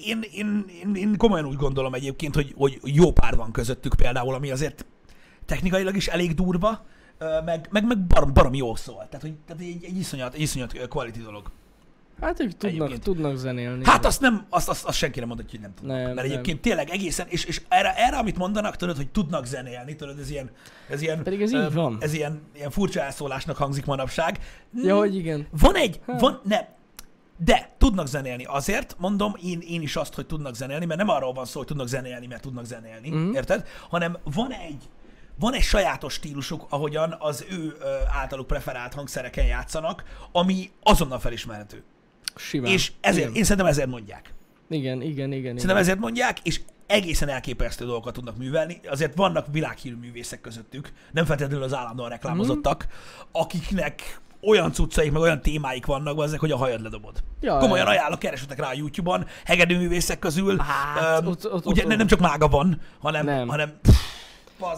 [0.05, 4.35] én, én, én, én komolyan úgy gondolom egyébként, hogy, hogy jó pár van közöttük például,
[4.35, 4.87] ami azért
[5.47, 6.85] technikailag is elég durva,
[7.45, 9.07] meg, meg, meg barom, barom jó szól.
[9.09, 11.51] Tehát, hogy, tehát egy, egy iszonyat, egy iszonyat quality dolog.
[12.23, 13.03] Hát ők tudnak, Egyébként.
[13.03, 13.85] tudnak zenélni.
[13.85, 15.97] Hát azt nem, azt, azt, azt senki nem mondja, hogy nem tudnak.
[15.97, 16.25] Nem, Mert nem.
[16.25, 20.31] egyébként tényleg egészen, és, és erre, erre, amit mondanak, tudod, hogy tudnak zenélni, tudod, ez
[20.31, 20.51] ilyen,
[20.89, 21.97] ez ilyen, Pedig ez ö, így van.
[22.01, 24.39] ez ilyen, ilyen furcsa elszólásnak hangzik manapság.
[24.75, 25.47] Ja, hogy igen.
[25.51, 26.21] Van egy, Hát.
[26.21, 26.63] van, nem,
[27.45, 28.45] de tudnak zenélni.
[28.45, 31.67] Azért mondom én, én is azt, hogy tudnak zenélni, mert nem arról van szó, hogy
[31.67, 33.35] tudnak zenélni, mert tudnak zenélni, Mhm.
[33.35, 33.67] érted?
[33.91, 34.83] Hanem van egy,
[35.39, 37.77] van egy sajátos stílusuk, ahogyan az ő
[38.21, 41.83] általuk preferált hangszereken játszanak, ami azonnal felismerhető.
[42.37, 42.73] Simán.
[42.73, 44.35] És ezért, Igen, én szerintem ezért mondják.
[44.69, 45.33] igen, igen, igen.
[45.33, 45.53] igen.
[45.55, 48.81] Szerintem ezért mondják, és egészen elképesztő dolgokat tudnak művelni.
[48.89, 52.87] Azért vannak világhírű művészek közöttük, nem feltétlenül az állandóan reklámozottak,
[53.33, 57.23] akiknek olyan cuccaik, meg olyan témáik vannak, azok, hogy a hajad ledobod.
[57.41, 57.93] Ja, Komolyan ja.
[57.93, 60.59] ajánlok, keresetek rá a YouTube-on, hegedű művészek közül.
[60.59, 63.49] Hát, Öm, ott- ott- ugye ott- ne- nem csak mága van, hanem, Nem.
[63.49, 64.01] hanem pff.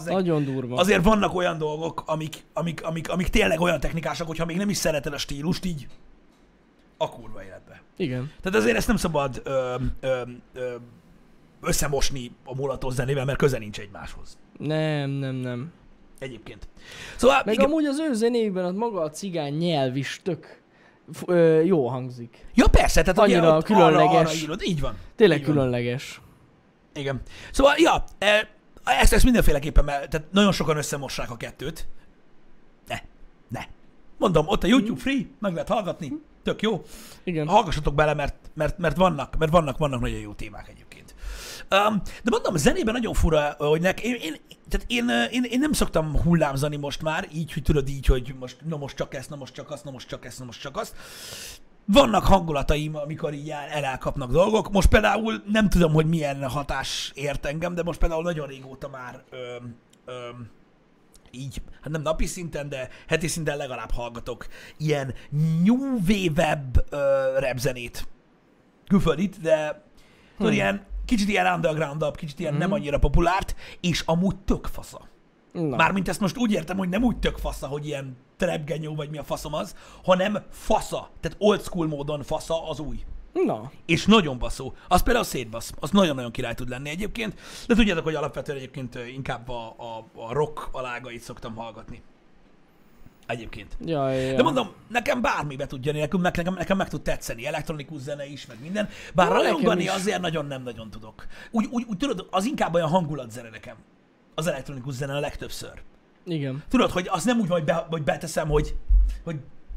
[0.05, 0.75] Nagyon durva.
[0.75, 4.77] azért vannak olyan dolgok, amik, amik, amik, amik tényleg olyan technikásak, hogyha még nem is
[4.77, 5.87] szereted a stílust, így
[6.97, 7.81] a kurva életbe.
[7.97, 8.31] Igen.
[8.41, 10.21] Tehát azért ezt nem szabad ö, ö,
[10.53, 10.75] ö,
[11.61, 14.37] összemosni a mulató zenével, mert köze nincs egymáshoz.
[14.57, 15.71] Nem, nem, nem.
[16.19, 16.67] Egyébként.
[17.15, 20.61] Szóval, Meg igen, amúgy az ő zenékben az maga a cigány nyelv is tök
[21.25, 22.45] ö, jó hangzik.
[22.53, 24.09] ja persze, tehát annyira ott különleges.
[24.09, 24.61] Arra, arra írod.
[24.63, 24.97] Így van.
[25.15, 25.55] Tényleg Így van.
[25.55, 26.21] különleges.
[26.93, 27.21] Igen.
[27.51, 28.49] Szóval, ja, e,
[28.83, 31.87] ezt, ezt mindenféleképpen, mert tehát nagyon sokan összemossák a kettőt.
[32.87, 32.95] Ne,
[33.47, 33.61] ne.
[34.17, 36.11] Mondom, ott a YouTube free, meg lehet hallgatni,
[36.45, 36.81] tök jó.
[37.23, 37.47] Igen.
[37.47, 41.15] Hallgassatok bele, mert, mert, mert, vannak, mert vannak, vannak nagyon jó témák egyébként.
[41.71, 44.35] Um, de mondom, a zenében nagyon fura, hogy nek, én, én,
[44.69, 48.57] tehát én, én, én, nem szoktam hullámzani most már, így, hogy tudod így, hogy most,
[48.65, 50.77] na most csak ezt, na most csak azt, na most csak ezt, na most csak
[50.77, 50.95] azt.
[51.85, 54.71] Vannak hangulataim, amikor így el, el elkapnak dolgok.
[54.71, 59.23] Most például nem tudom, hogy milyen hatás ért engem, de most például nagyon régóta már
[59.29, 60.49] öm, öm,
[61.35, 65.13] így, hát nem napi szinten, de heti szinten legalább hallgatok ilyen
[65.63, 68.07] new wave-ebb ö, rapzenét.
[68.87, 69.83] Külföldit, de
[70.37, 75.07] tudod, ilyen, kicsit ilyen underground kicsit ilyen nem annyira populárt, és amúgy tök fasza.
[75.51, 75.75] Na.
[75.75, 79.17] Mármint ezt most úgy értem, hogy nem úgy tök fasza, hogy ilyen trapgenyó, vagy mi
[79.17, 81.09] a faszom az, hanem fasza.
[81.19, 83.03] Tehát old school módon fasza az új.
[83.43, 83.71] Na.
[83.85, 84.73] És nagyon baszó.
[84.87, 85.73] Az például szétbasz.
[85.79, 87.39] Az nagyon-nagyon király tud lenni egyébként.
[87.67, 92.01] De tudjátok, hogy alapvetően egyébként inkább a, a, a rock alágait szoktam hallgatni.
[93.27, 93.77] Egyébként.
[93.85, 94.35] Ja, ja.
[94.35, 98.25] De mondom, nekem bármi be tud jönni, nekem, nekem, nekem meg tud tetszeni, elektronikus zene
[98.25, 98.89] is, meg minden.
[99.13, 101.25] Bár nekem rajongani azért nagyon nem nagyon tudok.
[101.51, 103.75] Úgy, úgy, úgy tudod, az inkább olyan hangulatzene nekem.
[104.35, 105.81] Az elektronikus zene a legtöbbször.
[106.25, 106.63] Igen.
[106.69, 108.75] Tudod, hogy az nem úgy van, hogy, be, hogy beteszem, hogy,
[109.23, 109.35] hogy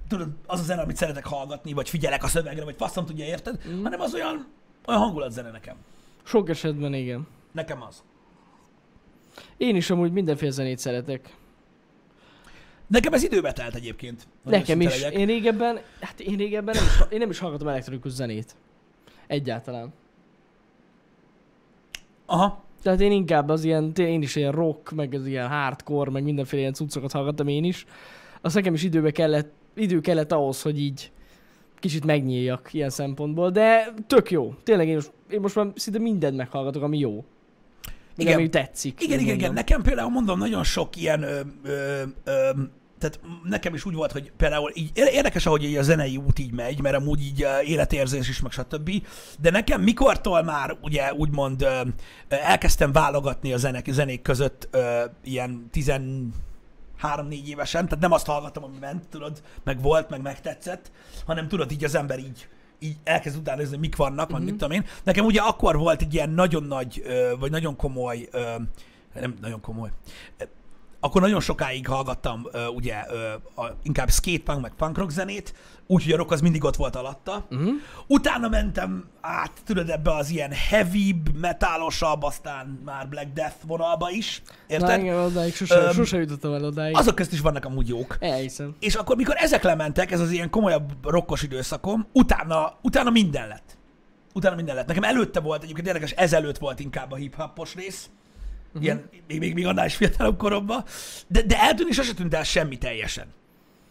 [0.09, 3.61] tudod, az a zene, amit szeretek hallgatni, vagy figyelek a szövegre, vagy faszom tudja, érted?
[3.68, 3.83] Mm.
[3.83, 4.47] Hanem az olyan,
[4.87, 5.77] olyan hangulatzene nekem.
[6.23, 7.27] Sok esetben igen.
[7.53, 8.03] Nekem az.
[9.57, 11.37] Én is amúgy mindenféle zenét szeretek.
[12.87, 14.27] Nekem ez időbe telt egyébként.
[14.42, 15.01] Nekem is.
[15.01, 15.18] legyek.
[15.18, 18.57] Én régebben, hát én régebben nem is, én nem is hallgatom elektronikus zenét.
[19.27, 19.92] Egyáltalán.
[22.27, 22.64] Aha.
[22.83, 26.61] Tehát én inkább az ilyen, én is ilyen rock, meg az ilyen hardcore, meg mindenféle
[26.61, 27.87] ilyen cuccokat hallgattam én is.
[28.40, 31.11] Az nekem is időbe kellett, idő kellett ahhoz, hogy így
[31.79, 34.55] kicsit megnyíljak ilyen szempontból, de tök jó.
[34.62, 37.25] Tényleg én most, én most már szinte mindent meghallgatok, ami jó.
[38.17, 38.38] Meg Igen.
[38.38, 39.03] ami tetszik.
[39.03, 39.53] Igen, igen, igen.
[39.53, 42.51] Nekem például mondom, nagyon sok ilyen, ö, ö, ö,
[42.99, 46.38] tehát nekem is úgy volt, hogy például így ér- érdekes, ahogy így a zenei út
[46.38, 48.91] így megy, mert amúgy így életérzés is, meg stb.
[49.41, 51.67] De nekem mikortól már ugye úgymond
[52.29, 54.69] elkezdtem válogatni a zenek, zenék között
[55.25, 56.33] ilyen 13
[57.28, 60.90] négy évesen, tehát nem azt hallgattam, ami ment, tudod, meg volt, meg megtetszett,
[61.26, 62.48] hanem tudod, így az ember így
[62.80, 64.84] így elkezd utána nézni, mik vannak, meg mit tudom én.
[65.02, 67.02] Nekem ugye akkor volt egy ilyen nagyon nagy,
[67.38, 68.28] vagy nagyon komoly,
[69.14, 69.90] nem nagyon komoly,
[71.00, 73.32] akkor nagyon sokáig hallgattam ö, ugye ö,
[73.62, 75.54] a, inkább skatepunk, meg punk rock zenét,
[75.87, 77.46] úgyhogy a rock az mindig ott volt alatta.
[77.50, 77.70] Uh-huh.
[78.06, 84.42] Utána mentem át, tudod, ebbe az ilyen heavy, metálosabb, aztán már Black Death vonalba is,
[84.46, 84.90] Na, érted?
[84.90, 86.96] engem odáig sose, Öm, sose jutottam el odáig.
[86.96, 88.16] Azok közt is vannak amúgy jók.
[88.20, 88.76] Elhiszem.
[88.80, 93.76] És akkor, mikor ezek lementek, ez az ilyen komolyabb rokkos időszakom, utána, utána minden lett.
[94.34, 94.87] Utána minden lett.
[94.87, 98.11] Nekem előtte volt, egyébként érdekes, ezelőtt volt inkább a hip-hopos rész.
[98.68, 98.83] Uh-huh.
[98.83, 100.85] Ilyen, még, még, még annál is fiatalabb koromban.
[101.26, 103.26] De, de eltűnni sose tűnt el semmi teljesen.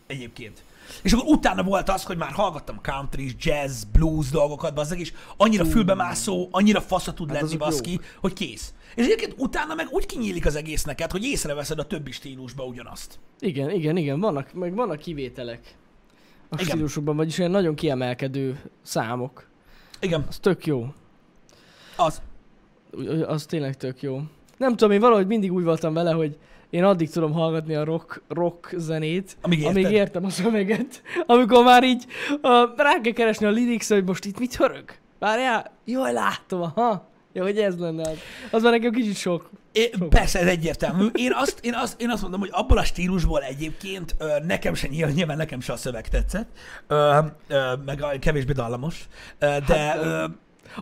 [0.07, 0.63] Egyébként.
[1.01, 5.65] És akkor utána volt az, hogy már hallgattam country, jazz, blues dolgokat, bazzag, és annyira
[5.65, 8.73] fülbemászó, annyira fasza tud Hát lenni, baszki, hogy kész.
[8.95, 13.19] És egyébként utána meg úgy kinyílik az egész neked, hogy észreveszed a többi stílusba ugyanazt.
[13.39, 15.75] Igen, igen, igen, vannak, meg vannak kivételek
[16.49, 16.65] a Igen.
[16.65, 19.47] stílusokban, vagyis olyan nagyon kiemelkedő számok.
[19.99, 20.93] Igen, Az tök jó.
[21.95, 22.21] az.
[23.25, 24.21] Az tényleg tök jó.
[24.57, 26.37] Nem tudom, én valahogy mindig úgy voltam vele, hogy
[26.69, 29.75] én addig tudom hallgatni a rock, rock zenét, Amíg érted.
[29.75, 31.01] amíg értem a szöveget.
[31.25, 32.41] Amikor már így uh,
[32.77, 34.83] rá kell keresni a lyrics hogy most itt mit hörög.
[35.19, 37.07] Várjál, jaj, látom, aha.
[37.33, 38.17] Jó, hogy ez lenne az.
[38.51, 39.49] Az már nekem kicsit sok.
[39.71, 41.07] É, persze, ez egyértelmű.
[41.13, 44.87] Én azt, én, azt, én azt mondom, hogy abból a stílusból egyébként ö, nekem se
[44.87, 46.49] nyilván, nyilván nekem se a szöveg tetszett,
[46.87, 47.17] ö,
[47.47, 49.07] ö, meg a kevésbé dallamos,
[49.39, 50.25] ö, de Hát, ö,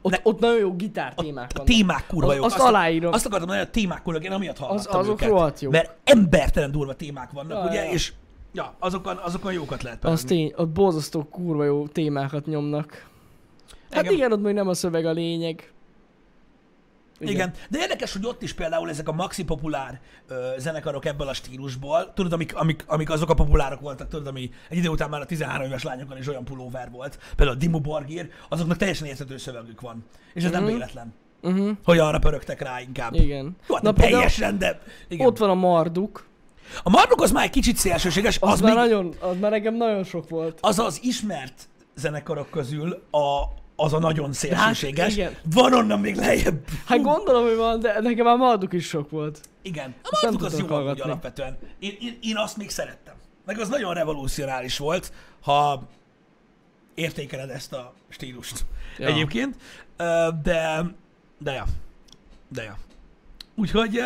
[0.02, 1.68] Ott, Ne- ott nagyon jó gitár témák a vannak.
[1.76, 2.46] témák kurva Az- jók.
[2.46, 3.14] azt Azt- aláírom.
[3.14, 5.62] Azt akartam mondani, hogy a témák kurva, én amiatt hallgattam azok őket.
[5.62, 5.72] jók.
[5.72, 7.92] Mert embertelen durva témák vannak, Ja, ugye, ja.
[7.92, 8.14] és
[8.54, 10.28] ja, azokon, azokon jókat lehet Az pörögni.
[10.50, 13.06] tény, ott borzasztó kurva jó témákat nyomnak.
[13.90, 15.72] Hát Engem- igen, ott még nem a szöveg a lényeg.
[17.20, 17.34] Igen.
[17.34, 17.54] Igen.
[17.70, 22.14] De érdekes, hogy ott is például ezek a maxi populár ö, zenekarok ebből a stílusból,
[22.14, 25.26] tudod, amik, amik, amik azok a populárok voltak, tudod, ami egy idő után már a
[25.26, 29.82] 13 éves lányokon is olyan pulóver volt, például a Dimo Borgir, azoknak teljesen érthető szövegük
[29.82, 30.06] van.
[30.34, 30.72] És ez nem Mhm.
[30.72, 31.70] véletlen, Uh-huh.
[31.84, 33.14] hogy arra pörögtek rá inkább.
[33.14, 33.56] Igen.
[33.68, 35.28] Jó, hát Na teljesen, de igen.
[35.28, 36.28] Ott van a Marduk.
[36.84, 39.76] A Marduk az már egy kicsit szélsőséges, Az, az, már még, nagyon, az már nekem
[39.76, 40.58] nagyon sok volt.
[40.62, 43.44] az az ismert zenekarok közül a,
[43.76, 45.14] az a nagyon szélsőséges.
[45.14, 45.36] igen.
[45.54, 46.60] Van onnan még lejjebb.
[46.86, 49.42] Hát gondolom, hogy van, de nekem már Marduk is sok volt.
[49.62, 49.94] Igen.
[50.04, 51.02] A Marduk az jó hallgatni.
[51.02, 51.58] alapvetően.
[51.80, 53.14] Én, én, én azt még szerettem.
[53.46, 55.12] Meg az nagyon revolucionális volt,
[55.42, 55.84] ha
[56.94, 58.66] értékeled ezt a stílust.
[58.98, 59.08] Ja.
[59.08, 59.56] Egyébként.
[60.44, 60.86] De,
[61.38, 61.66] de ja.
[62.48, 62.78] De ja.
[63.56, 64.02] Úgyhogy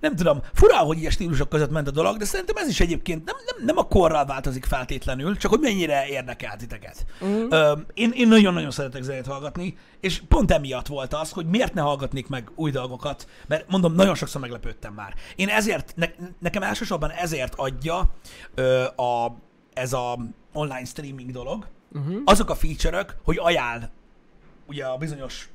[0.00, 3.24] nem tudom, fura, hogy ilyen stílusok között ment a dolog, de szerintem ez is egyébként
[3.24, 7.06] nem, nem, nem a korral változik feltétlenül, csak hogy mennyire érdekel titeket.
[7.20, 7.46] Mhm.
[7.50, 11.80] Ö, én, én nagyon-nagyon szeretek zenét hallgatni, és pont emiatt volt az, hogy miért ne
[11.80, 15.14] hallgatnék meg új dolgokat, mert mondom, nagyon sokszor meglepődtem már.
[15.36, 16.06] Én ezért, ne,
[16.38, 18.14] nekem elsősorban ezért adja
[18.54, 19.36] ö, a,
[19.72, 20.18] ez a
[20.52, 22.22] online streaming dolog, Uh-huh.
[22.24, 23.90] azok a feature-ök, hogy ajánl
[24.66, 25.48] ugye a bizonyos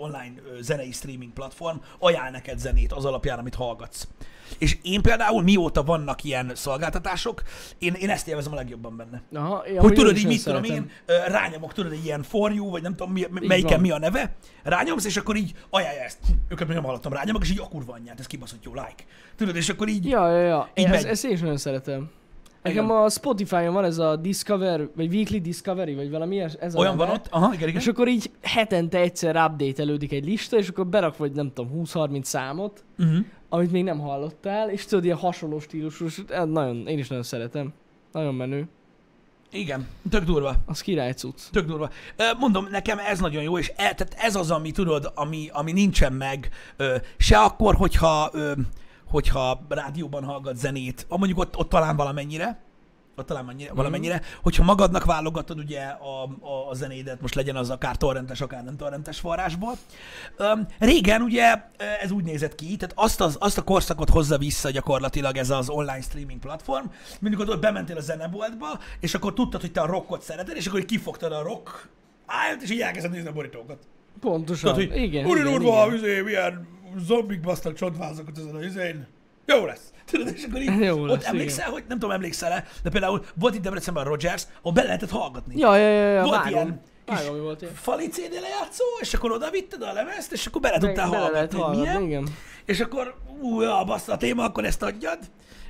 [0.00, 4.08] online zenei streaming platform ajánl neked zenét az alapján, amit hallgatsz.
[4.58, 7.42] És én például, mióta vannak ilyen szolgáltatások,
[7.78, 9.22] én, én ezt élvezem a legjobban benne.
[9.34, 10.90] Aha, én Hogy tudod, így mit tudom én,
[11.26, 15.04] rányomok, tudod, egy ilyen for you, vagy nem tudom, mi, melyiken mi a neve, rányomsz,
[15.04, 16.18] és akkor így ajánlja ezt.
[16.26, 19.04] Hm, Őket még nem hallottam, rányomok, és így a kurva anyját, ez kibaszott jó, like.
[19.36, 20.70] Tudod, és akkor így, Ja, ja, ja.
[20.74, 21.04] Így Ezt, megy.
[21.12, 22.10] ezt én is nagyon szeretem.
[22.66, 26.96] Nekem a Spotify-on van ez a Discover, vagy Weekly Discovery, vagy valami ez, a olyan
[26.96, 27.06] neve.
[27.06, 27.80] van ott, aha, igen, igen.
[27.80, 32.22] És akkor így hetente egyszer update egy lista, és akkor berak vagy nem tudom, 20-30
[32.22, 33.24] számot, Uh-huh.
[33.48, 37.72] amit még nem hallottál, és tudod, ilyen hasonló stílusú, és nagyon, én is nagyon szeretem.
[38.12, 38.68] Nagyon menő.
[39.52, 40.54] Igen, tök durva.
[40.66, 41.40] Az király cucc.
[41.52, 41.90] Tök durva.
[42.38, 46.12] Mondom, nekem ez nagyon jó, és e, tehát ez az, ami tudod, ami, ami nincsen
[46.12, 46.48] meg,
[47.16, 48.30] se akkor, hogyha,
[49.08, 52.64] hogyha rádióban hallgat zenét, mondjuk ott, ott talán valamennyire,
[53.16, 57.70] ott talán mennyire, valamennyire, hogyha magadnak válogatod ugye a, a, a zenédet, most legyen az
[57.70, 59.72] akár torrentes, akár nem torrentes forrásból.
[60.38, 61.54] Um, régen ugye
[62.02, 65.68] ez úgy nézett ki, tehát azt, az, azt a korszakot hozza vissza gyakorlatilag ez az
[65.68, 66.84] online streaming platform,
[67.20, 70.80] mindig ott bementél a zeneboltba, és akkor tudtad, hogy te a rockot szereted, és akkor
[70.80, 71.88] így kifogtad a rock
[72.26, 73.78] állt, és így elkezded nézni a borítókat.
[74.20, 74.74] Pontosan.
[74.74, 75.94] Tudod, hogy igen, Úri igen, durva, igen.
[75.94, 79.06] izé, milyen zombik basztak csontvázokat ezen a izén.
[79.46, 79.92] Jó lesz.
[80.04, 83.54] Tudod, és akkor így, Jó ott lesz, emlékszel, hogy nem tudom, emlékszel-e, de például volt
[83.54, 85.58] itt Debrecenben a Rogers, ahol be lehetett hallgatni.
[85.58, 86.50] Ja, ja, ja, ja volt vágom.
[86.52, 87.74] ilyen kis Vágom, mi volt ilyen.
[87.74, 91.58] fali CD lejátszó, és akkor oda vitted a lemezt, és akkor bele tudtál Bele hallgatni,
[91.58, 92.02] hallgatni, milyen.
[92.02, 92.34] igen.
[92.64, 95.18] És akkor, ú, ja, bassza a téma, akkor ezt adjad.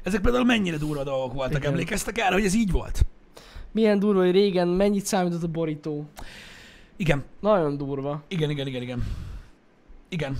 [0.03, 1.71] Ezek például mennyire durva dolgok voltak, Igen.
[1.71, 3.01] emlékeztek erre, hogy ez így volt?
[3.73, 6.05] Milyen durva, hogy régen mennyit számított a borító.
[6.97, 8.23] Igen, Nagyon durva.
[8.29, 9.05] igen, igen, igen, igen.
[10.09, 10.37] Igen.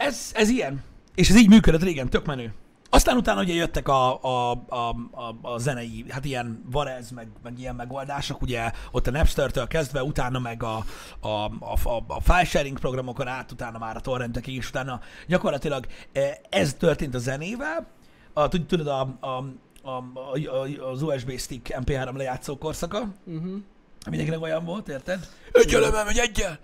[0.00, 0.82] Ez, ez ilyen.
[1.14, 2.54] És ez így működött régen, tök menő.
[2.90, 7.58] Aztán utána ugye jöttek a, a, a, a, a zenei, hát ilyen Varez, meg, meg
[7.58, 10.84] ilyen megoldások, ugye ott a Napster-től kezdve, utána meg a,
[11.20, 15.86] a, a, a, a file sharing programokon át, utána már a torrentekig, és utána gyakorlatilag
[16.12, 17.86] eh, ez történt a zenével,
[18.32, 19.44] a, tud- tudod, a, a,
[19.82, 23.62] a, a, az USB stick MP3 lejátszó korszaka, Uh-huh.
[24.08, 25.28] Mindenkinek olyan volt, érted?
[25.52, 26.58] Egy elemem, egy egyel!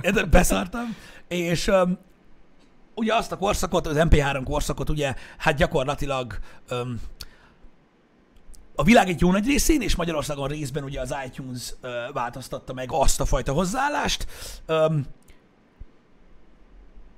[0.00, 0.28] Érted?
[0.28, 0.96] Beszartam.
[1.28, 1.98] És öm,
[2.94, 7.00] ugye azt a korszakot, az MP3 korszakot ugye, hát gyakorlatilag öm,
[8.74, 12.88] a világ egy jó nagy részén, és Magyarországon részben ugye az iTunes ö, változtatta meg
[12.92, 14.26] azt a fajta hozzáállást.
[14.66, 15.06] Öm,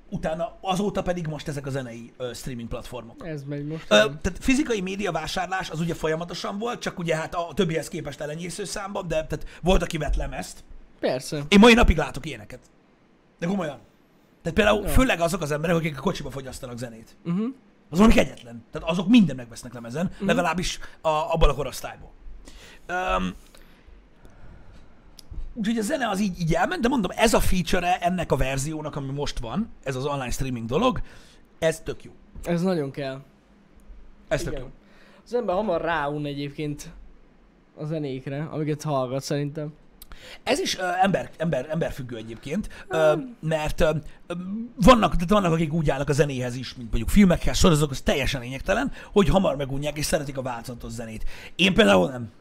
[0.09, 3.27] utána azóta pedig most ezek a zenei ö, streaming platformok.
[3.27, 3.83] Ez megy most.
[3.83, 8.21] Ö, tehát fizikai média vásárlás az ugye folyamatosan volt, csak ugye hát a többihez képest
[8.21, 10.63] elenyésző számban, de tehát volt, aki vett lemezt.
[10.99, 11.43] Persze.
[11.47, 12.59] Én mai napig látok ilyeneket.
[13.39, 13.79] De komolyan.
[14.41, 14.89] Tehát például Ja.
[14.89, 17.15] főleg azok az emberek, akik a kocsiba fogyasztanak zenét.
[17.25, 17.47] Uh-huh.
[17.89, 18.63] Az valami kegyetlen.
[18.71, 22.11] Tehát azok minden megvesznek lemezen, legalábbis a, abban a korosztályból.
[22.89, 23.33] Um,
[25.53, 28.95] úgyhogy a zene az így, így elment, de mondom, ez a feature ennek a verziónak,
[28.95, 31.01] ami most van, ez az online streaming dolog,
[31.59, 32.11] ez tök jó.
[32.43, 33.21] Ez nagyon kell.
[34.27, 34.63] Ez tök Igen.
[34.63, 34.69] jó.
[35.25, 36.91] Az ember hamar ráun egyébként
[37.75, 39.73] a zenékre, amiket hallgat szerintem.
[40.43, 43.89] Ez is ö, ember, ember, emberfüggő egyébként, ö, mert ö,
[44.27, 44.33] ö,
[44.75, 48.41] vannak, tehát vannak, akik úgy állnak a zenéhez is, mint mondjuk filmekhez, sorozatok, az teljesen
[48.41, 51.25] lényegtelen, hogy hamar megunják és szeretik a változatos zenét.
[51.55, 52.31] Én például nem.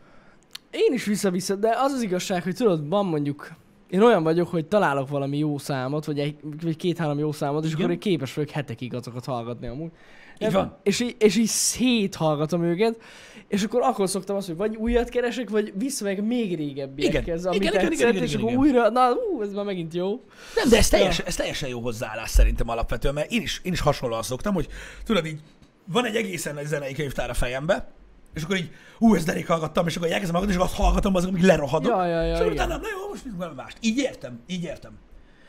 [0.70, 3.52] Én is vissza-vissza, de az az igazság, hogy tudod, van mondjuk,
[3.90, 7.68] én olyan vagyok, hogy találok valami jó számot, vagy, egy, vagy két-három jó számot, és
[7.70, 7.80] Igen.
[7.80, 9.90] akkor én képes vagyok hetekig azokat hallgatni amúgy.
[10.38, 10.76] Így van.
[10.82, 13.00] És, így- és így széthallgatom őket,
[13.48, 17.46] és akkor akkor szoktam azt, hogy vagy újat keresek, vagy visszamegyek még régebbiekhez, Igen.
[17.46, 18.64] ami Igen, igen, tetszett, igen, igen, és igen, akkor igen.
[18.64, 20.08] újra, na, ú, ez már megint jó.
[20.54, 23.80] Nem, de ez teljesen, ez teljesen jó hozzáállás szerintem alapvetően, mert én is, én is
[23.80, 24.66] hasonlóan szoktam, hogy
[25.04, 25.40] tudod így,
[25.84, 27.88] van egy egészen nagy zenei könyvtár a fejembe,
[28.34, 31.24] és akkor így, ú, ezt derék hallgattam, és akkor elkezdem hallgatni, és azt hallgatom, az,
[31.24, 31.92] amíg lerohadok.
[31.92, 32.52] Ja, ja, ja, és igen.
[32.52, 33.76] utána, na jó, most mit mást.
[33.80, 34.92] Így értem, így értem.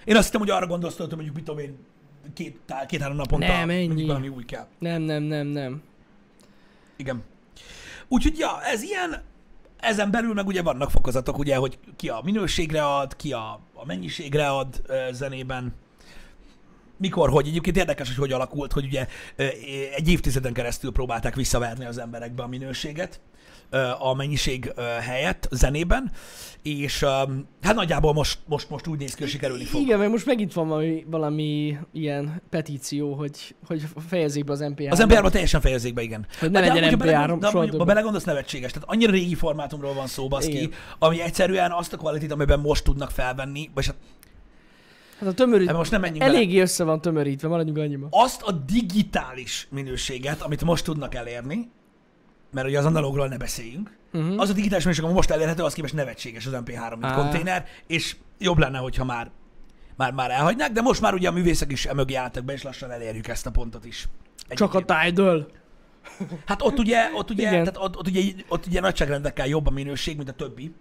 [0.06, 1.78] Én azt hittem, hogy arra gondolsz, hogy mondjuk, mit tudom én,
[2.34, 4.06] két, két-három naponta Nem, ennyi.
[4.06, 4.68] valami új kell.
[4.80, 5.82] Nem, nem, nem, nem.
[6.96, 7.24] Igen.
[8.08, 9.22] Úgyhogy, ja, ez ilyen,
[9.80, 13.86] ezen belül meg ugye vannak fokozatok, ugye, hogy ki a minőségre ad, ki a, a
[13.86, 15.74] mennyiségre ad ö, zenében,
[17.00, 19.08] mikor, hogy egyébként érdekes, hogy hogy alakult, hogy ugye
[19.96, 23.20] egy évtizeden keresztül próbálták visszaverni az emberekbe a minőséget
[24.00, 26.12] a mennyiség helyett zenében,
[26.64, 27.04] és
[27.62, 29.82] hát nagyjából most, most, most úgy néz ki, hogy sikerülni fog.
[29.82, 34.92] Igen, meg most megint van valami, valami ilyen petíció, hogy, hogy fejezzék be az MP3.
[34.92, 36.26] Az MP3-ban teljesen fejezzék be, igen.
[36.40, 37.88] Hogy ne De legyen amúgy, ha MP3 belegond- de soha amúgy, ha többet.
[37.88, 38.72] belegondolsz, nevetséges.
[38.72, 43.12] Tehát annyira régi formátumról van szó, baszki, ami egyszerűen azt a kvalitit, amiben most tudnak
[43.12, 43.96] felvenni, vagy hát
[45.20, 46.36] Hát a tömörít, most nem menjünk bele.
[46.38, 48.08] eléggé össze van tömörítve, maradjunk annyiba.
[48.12, 51.70] Azt a digitális minőséget, amit most tudnak elérni,
[52.52, 54.42] mert ugye az analógról ne beszéljünk, Uh-huh.
[54.42, 58.16] az a digitális minőség, ami most elérhető, az képest nevetséges az MP3, mint konténer, és
[58.40, 59.32] jobb lenne, hogyha már,
[59.98, 62.92] már, már elhagynák, de most már ugye a művészek is emögé álltak be, és lassan
[62.92, 64.08] elérjük ezt a pontot is.
[64.48, 65.06] Csak a Egyébként.
[65.16, 65.48] Tidal.
[66.46, 67.64] Hát ott ugye, ott ugye, Igen.
[67.64, 70.74] tehát ott, ott, ugye, ott ugye nagyságrendekkel jobb a minőség, mint a többi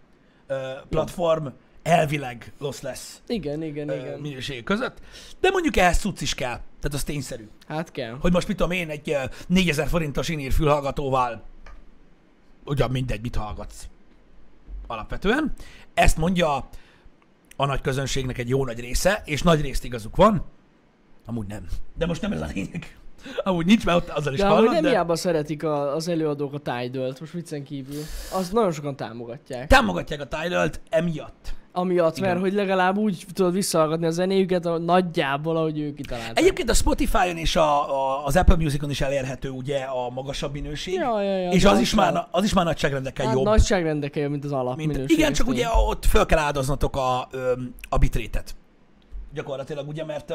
[0.47, 0.57] ö,
[0.89, 1.47] platform,
[1.89, 4.21] elvileg lossless Igen, igen, ö, igen.
[4.21, 4.99] minőség között,
[5.41, 7.49] de mondjuk ehhez cucc is kell, tehát az tényszerű.
[7.69, 8.17] Hát kell.
[8.21, 11.43] Hogy most mit tudom én, egy ö, 4000 forintos inír fülhallgatóval,
[12.65, 13.89] ugyan mindegy, mit hallgatsz
[14.87, 15.53] alapvetően.
[15.95, 16.69] Ezt mondja
[17.57, 20.45] a nagy közönségnek egy jó nagy része, és nagy részt igazuk van,
[21.27, 21.67] amúgy nem.
[21.95, 22.99] De most nem ez a lényeg.
[23.45, 24.89] Amúgy nincs, mert ott azzal is De hallod, nem de...
[24.89, 28.03] hiába szeretik a, az előadók a tidal most viccen kívül.
[28.33, 29.69] Azt nagyon sokan támogatják.
[29.69, 31.55] támogatják a tidal emiatt.
[31.73, 32.29] Amiatt, Igen.
[32.29, 36.39] mert hogy legalább úgy tudod visszahallgatni a zenéjüket, ahogy nagyjából, ahogy ők kitalálták.
[36.39, 40.95] Egyébként a Spotify-on és a, a, az Apple Music-on is elérhető ugye a magasabb minőség,
[40.95, 43.45] Ja, ja, ja, és az is, már, az is már nagyságrendekkel hát jobb.
[43.45, 45.07] nagyságrendekkel jobb, mint az alapminőség.
[45.07, 47.29] Mint, igen, csak ugye ott föl kell áldoznatok a,
[47.89, 48.55] a bitrétet.
[49.35, 50.35] Gyakorlatilag ugye, mert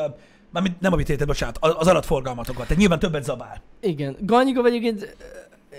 [0.51, 2.61] mármint nem a bitrétet, bocsánat, az az adatforgalmatokat.
[2.63, 3.61] Tehát nyilván többet zabál.
[3.81, 4.15] Igen.
[4.19, 5.15] Ganyika vagy egyébként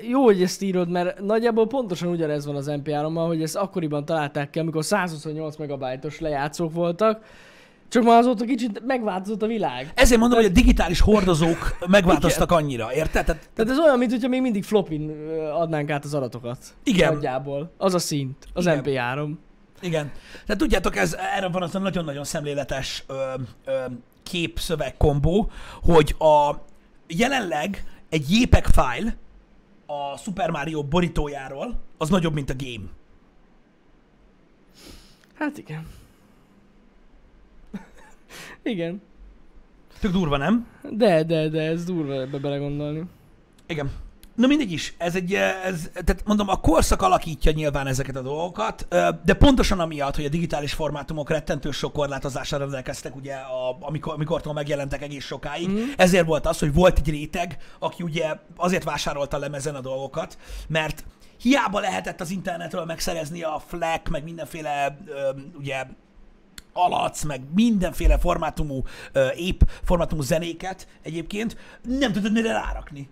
[0.02, 4.50] jó, hogy ezt írod, mert nagyjából pontosan ugyanez van az MP3-mal, hogy ezt akkoriban találták
[4.50, 7.24] ki, amikor 128 megabájtos lejátszók voltak,
[7.88, 9.92] csak már azóta kicsit megváltozott a világ.
[9.94, 13.24] Ezért mondom, hogy a digitális hordozók megváltoztak annyira, érted?
[13.24, 15.10] Tehát, Tehát ez olyan, mintha még mindig flopin
[15.52, 16.58] adnánk át az adatokat.
[16.84, 17.12] Igen.
[17.12, 17.70] Nagyjából.
[17.76, 18.48] Az a szint.
[18.52, 18.82] Az Igen.
[18.84, 19.30] MP3.
[19.80, 20.12] igen.
[20.46, 23.14] Tehát tudjátok, ez, erre van az a nagyon-nagyon szemléletes ö,
[23.64, 23.72] ö,
[24.22, 25.50] kép-szöveg kombó,
[25.82, 26.54] hogy a
[27.06, 29.16] jelenleg egy JPEG file
[29.86, 32.88] a Super Mario borítójáról az nagyobb, mint a game.
[35.34, 35.86] Hát igen.
[38.62, 39.02] igen.
[40.00, 40.66] Tök durva, nem?
[40.90, 43.04] De, de, de ez durva ebbe belegondolni.
[43.66, 43.90] Igen.
[44.34, 48.22] Na mindegy is, ez egy, eh, ez, tehát mondom, a korszak alakítja nyilván ezeket a
[48.22, 53.76] dolgokat, ö, de pontosan amiatt, hogy a digitális formátumok rettentő sok korlátozással rendelkeztek, ugye, a,
[53.80, 55.82] amikor, amikor megjelentek egész sokáig, mm.
[55.96, 61.04] ezért volt az, hogy volt egy réteg, aki ugye azért vásárolta lemezen a dolgokat, mert
[61.40, 64.98] hiába lehetett az internetről megszerezni a FLAC, meg mindenféle,
[65.58, 65.84] ugye,
[66.72, 73.08] alac, meg mindenféle formátumú, ö, épp formátumú zenéket egyébként, nem tudod mire rárakni.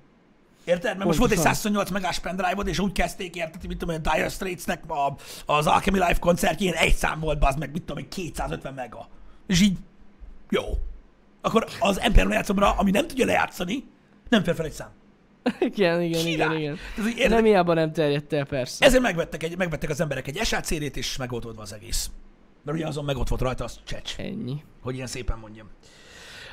[0.65, 0.97] Érted?
[0.97, 1.63] Mert most volt egy Pontosan.
[1.63, 5.15] 128 megás pendrive és úgy kezdték, érted, hogy mit tudom, én, a Dire Straits-nek a,
[5.47, 9.09] az Alchemy Live koncertjén egy szám volt, az meg, mit tudom, én, 250 mega.
[9.47, 9.79] És így,
[10.51, 10.63] jó.
[11.41, 13.85] Akkor az MP3 lejátszomra, ami nem tudja lejátszani,
[14.29, 14.91] nem fér fel egy szám.
[15.61, 16.59] igen, igen, igen, Király.
[16.61, 16.79] igen.
[16.99, 17.31] Így, De érted?
[17.31, 18.85] nem hiába nem terjedt el, persze.
[18.87, 22.11] Ezért megvettek, egy, megvettek az emberek egy SACD-t, és meg volt oldva az egész.
[22.65, 24.15] Mert ugye azon meg ott volt rajta az csecs.
[24.19, 24.63] Ennyi.
[24.83, 25.71] hogy ilyen szépen mondjam.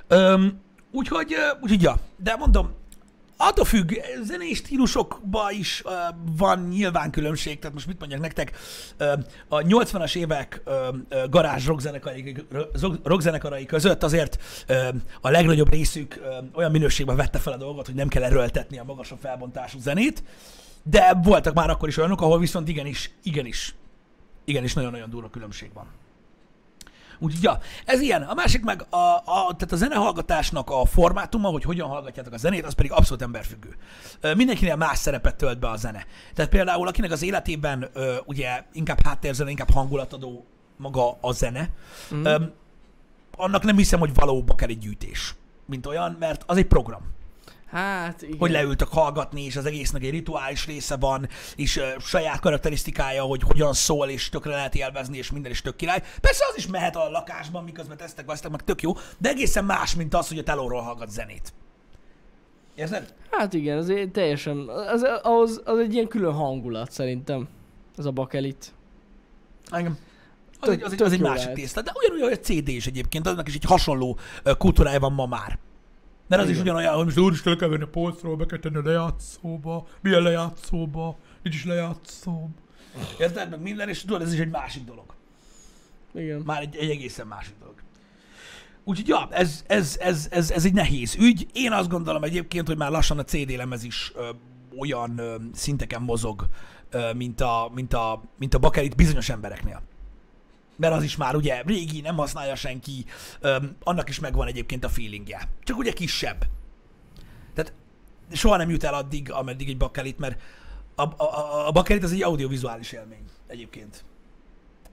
[0.08, 2.72] Öm, úgyhogy, úgyhogy, ja, de mondom,
[3.42, 5.90] attól függ, zenei stílusokban is ö,
[6.38, 8.58] van nyilván különbség, tehát most mit mondjak nektek,
[8.98, 9.14] ö,
[9.48, 10.88] a 80-as évek ö,
[11.30, 14.88] garázs rockzenekarai, rock- rockzenekarai között azért ö,
[15.22, 18.84] a legnagyobb részük ö, olyan minőségben vette fel a dolgot, hogy nem kell erőltetni a
[18.84, 20.24] magasabb felbontású zenét,
[20.84, 23.76] de voltak már akkor is olyanok, ahol viszont igenis, igenis,
[24.46, 25.86] igenis nagyon-nagyon durva különbség van.
[27.20, 28.22] Úgyhogy, ja, ez ilyen.
[28.22, 32.66] A másik meg, a, a, tehát a zenehallgatásnak a formátuma, hogy hogyan hallgatjátok a zenét,
[32.66, 33.76] az pedig abszolút emberfüggő.
[34.36, 36.06] Mindenkinél más szerepet tölt be a zene.
[36.34, 37.90] Tehát például, akinek az életében
[38.26, 40.46] ugye inkább háttérzene, inkább hangulatadó
[40.78, 41.70] maga a zene,
[42.14, 42.26] mm.
[43.38, 47.18] annak nem hiszem, hogy valóban kell egy gyűjtés, mint olyan, mert az egy program
[47.70, 48.38] Hát, igen.
[48.38, 53.42] hogy leültök hallgatni, és az egésznek egy rituális része van, és uh, saját karakterisztikája, hogy
[53.42, 56.04] hogyan szól, és tökre lehet élvezni, és minden is tök király.
[56.22, 59.96] Persze az is mehet a lakásban, miközben tesztek, vesztek, meg tök jó, de egészen más,
[59.96, 61.54] mint az, hogy a telóról hallgat zenét.
[62.76, 63.14] Érzed?
[63.32, 67.48] Hát igen, az teljesen, az, az, az egy ilyen külön hangulat szerintem.
[67.98, 68.74] Az a bakelit.
[69.72, 69.98] Engem.
[70.60, 72.88] Az, Tök- egy, az, egy, az egy másik tészta, de ugyanúgy, hogy a CD is
[72.88, 74.18] egyébként, annak is egy hasonló
[74.58, 75.60] kultúrája van ma már.
[76.30, 76.68] Mert az is Igen.
[76.68, 80.22] ugyanolyan, hogy most úristen, le kell venni a polcról, be kell tenni a lejátszóba, milyen
[80.22, 82.56] lejátszóba, nincs is lejátszóm.
[83.20, 83.50] Érted?
[83.50, 85.06] Meg minden, és tudod, ez is egy másik dolog.
[86.14, 86.42] Igen.
[86.46, 87.76] Már egy, egy egészen másik dolog.
[88.84, 91.48] Úgyhogy ja, ez, ez, ez, ez, ez egy nehéz ügy.
[91.54, 94.30] Én azt gondolom egyébként, hogy már lassan a CD lemez is ö,
[94.80, 96.48] olyan ö, szinteken mozog,
[96.90, 99.82] ö, mint, a, mint, a, mint a bakelit bizonyos embereknél.
[100.80, 103.06] Mert az is már ugye régi, nem használja senki,
[103.40, 105.50] ö, annak is megvan egyébként a feelingje.
[105.64, 106.46] Csak ugye kisebb.
[107.54, 107.74] Tehát
[108.32, 110.42] soha nem jut el addig, ameddig egy bakelit, mert
[110.96, 114.04] a, a, a, a bakelit az egy audiovizuális élmény egyébként.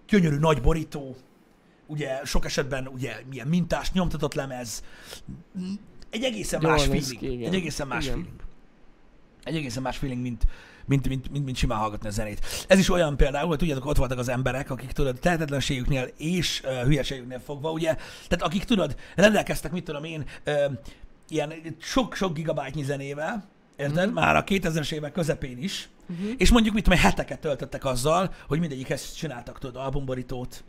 [0.09, 1.17] Gyönyörű nagy borító,
[1.87, 4.85] ugye sok esetben ugye milyen mintás, nyomtatott lemez,
[6.11, 7.19] egy egészen Jól más feeling.
[7.19, 7.45] ki.
[7.45, 8.17] Egy egészen más Igen.
[8.17, 8.41] feeling.
[9.45, 10.47] Egy egészen más feeling, mint,
[10.87, 12.47] mint, mint, mint, mint simán hallgatni a zenét.
[12.69, 16.83] Ez is olyan például, hogy tudjátok, ott voltak az emberek, akik tudod, tehetetlenségüknél és uh,
[16.83, 17.95] hülyeségüknél fogva, ugye,
[18.29, 20.73] tehát akik tudod, rendelkeztek, mit tudom én, uh,
[21.29, 24.11] ilyen sok-sok gigabájtnyi zenével, érted?
[24.11, 24.13] Mm.
[24.13, 26.31] Már a 2000-es évek közepén is, uh-huh.
[26.37, 30.65] és mondjuk mit tudom, heteket töltöttek azzal, hogy mindegyikhez csináltak, tudod, albumborítót,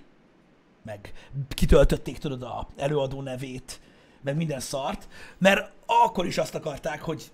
[0.83, 1.13] meg
[1.49, 3.81] kitöltötték, tudod, a előadó nevét,
[4.21, 7.31] meg minden szart, mert akkor is azt akarták, hogy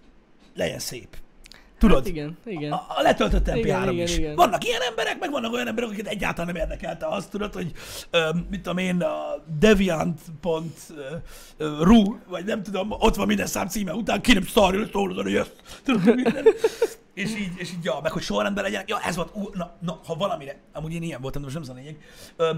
[0.56, 1.17] legyen szép.
[1.84, 1.98] Tudod?
[1.98, 2.71] Hát igen, igen.
[2.71, 4.17] A, a letöltött MP3 Igen, igen, is.
[4.17, 4.36] igen.
[4.36, 7.71] Vannak ilyen emberek, meg vannak olyan emberek, akiket egyáltalán nem érdekelte azt, tudod, hogy
[8.12, 10.86] ö, mit tudom én, a deviant.ru,
[12.27, 15.56] vagy nem tudom, ott van minden szám címe után, ki nem szarja, szólod, hogy ezt,
[15.84, 16.46] tudod, minden.
[17.13, 20.00] és így, és így, ja, meg hogy sorrendben legyen, ja, ez volt, ú, na, na,
[20.06, 21.98] ha valamire, amúgy én ilyen voltam, de most nem az a lényeg,
[22.36, 22.52] ö,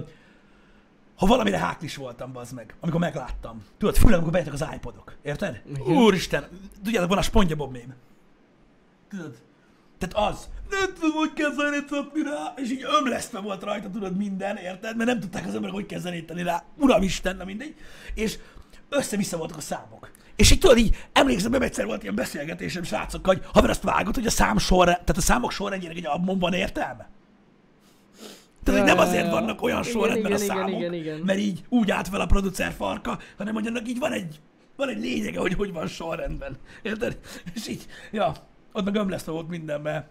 [1.15, 3.63] ha valamire háklis voltam, bazd meg, amikor megláttam.
[3.77, 5.15] Tudod, főleg amikor bejöttek az iPodok.
[5.21, 5.61] Érted?
[5.69, 5.97] Igen.
[5.97, 6.47] Úristen,
[6.83, 7.95] tudjátok, van a SpongeBob mém.
[9.09, 9.35] Tudod?
[9.97, 14.17] Tehát az, nem tudom, hogy kell zenét szopni rá, és így ömlesztve volt rajta, tudod,
[14.17, 14.95] minden, érted?
[14.95, 16.63] Mert nem tudták az emberek, hogy kell zenét tenni rá.
[16.77, 17.75] Uramisten, na mindegy.
[18.13, 18.37] És
[18.89, 20.11] össze-vissza voltak a számok.
[20.35, 24.15] És így tudod, így emlékszem, hogy egyszer volt ilyen beszélgetésem srácokkal, hogy haver azt vágod,
[24.15, 27.09] hogy a szám sor, tehát a számok sorrendjének egy albumon van értelme?
[28.63, 31.19] Tehát, hogy nem azért vannak olyan Igen, sorrendben a igen, igen, számok, igen, igen.
[31.19, 34.39] mert így úgy állt fel a producer farka, hanem hogy annak így van egy,
[34.75, 36.57] van egy lényege, hogy hogy van sorrendben.
[36.81, 37.17] Érted?
[37.53, 38.33] És így, ja,
[38.75, 40.07] ott meg ömlesztve volt minden, mert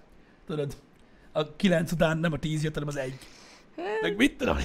[0.47, 0.77] tudod,
[1.33, 3.19] a kilenc után nem a tíz jött, hanem az egy.
[4.01, 4.57] Meg mit tudom.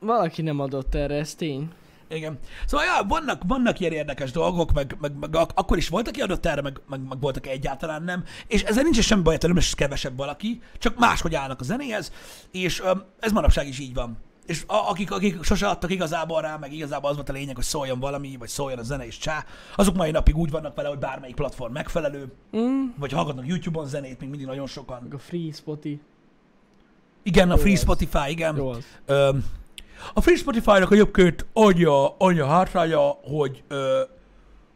[0.00, 1.70] Valaki nem adott erre, ez tény.
[2.08, 2.38] Igen.
[2.66, 6.20] Szóval ja, vannak, vannak ilyen érdekes dolgok, meg, meg, meg ak- akkor is volt, aki
[6.20, 8.24] adott erre, meg, meg, meg volt, aki egyáltalán nem.
[8.46, 12.12] És ezzel nincs semmi baj, nem is kevesebb valaki, csak máshogy állnak a zenéhez,
[12.50, 14.18] és öm, ez manapság is így van.
[14.52, 17.64] És a, akik, akik sose adtak igazából rá, meg igazából az volt a lényeg, hogy
[17.64, 19.44] szóljon valami, vagy szóljon a zene és csá,
[19.76, 22.84] azok mai napig úgy vannak vele, hogy bármelyik platform megfelelő, Mm.
[22.96, 25.02] vagy hallgatnak YouTube-on zenét, még mindig nagyon sokan.
[25.02, 26.00] Meg a Free Spotify.
[27.22, 27.78] Igen, a Jó Free az.
[27.80, 28.56] Spotify, igen.
[28.56, 28.84] Jó az.
[29.06, 29.44] Öm,
[30.14, 31.84] a Free Spotify-nak egyébként annyi,
[32.18, 34.02] annyi a hátránya, hogy, ö,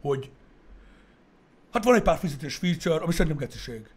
[0.01, 0.31] hogy
[1.71, 3.89] hát van egy pár fizetős feature, ami szerintem geciség.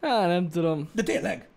[0.00, 0.90] Á, nem tudom.
[0.92, 1.48] De tényleg,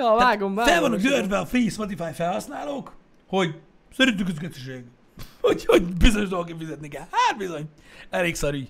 [0.00, 0.72] Ja, vágom, vágom.
[0.72, 2.92] fel vannak győrve a Free Spotify felhasználók,
[3.28, 3.54] hogy
[3.96, 4.84] szerintük ez geciség.
[5.40, 7.06] Hogy, hogy bizonyos dolgokért fizetni kell.
[7.10, 7.64] Hát bizony,
[8.10, 8.68] elég szar így.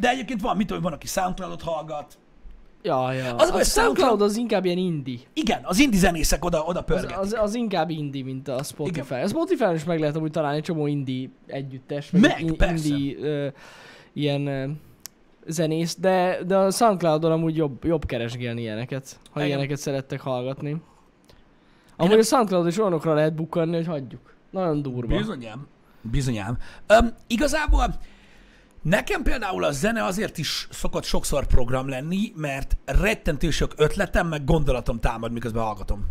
[0.00, 2.18] De egyébként van, mit tudom, van, aki Soundcloud-ot hallgat.
[2.82, 3.34] Ja, ja.
[3.34, 5.18] Az Az a a SoundCloud az inkább ilyen indie.
[5.32, 7.18] Igen, az indie zenészek oda, oda Az, pörgetnek.
[7.18, 9.14] az, az inkább indie, mint a Spotify.
[9.14, 12.74] A Spotify-on is meg lehet amúgy találni egy csomó indie együttes, Meg, in, persze.
[12.88, 13.48] indie ö,
[14.12, 14.68] ilyen ö,
[15.46, 19.46] zenész, de, de a Soundcloudon amúgy jobb, jobb keresgélni ilyeneket, ha Igen.
[19.46, 20.82] ilyeneket szerettek hallgatni.
[21.96, 24.34] Amúgy a Soundcloud is olyanokra lehet bukkanni, hogy hagyjuk.
[24.50, 25.16] Nagyon durva.
[25.16, 25.66] Bizonyám.
[26.00, 26.58] Bizonyám.
[27.00, 27.94] Um, igazából
[28.82, 34.44] nekem például a zene azért is szokott sokszor program lenni, mert rettentő sok ötletem, meg
[34.44, 36.06] gondolatom támad, miközben hallgatom.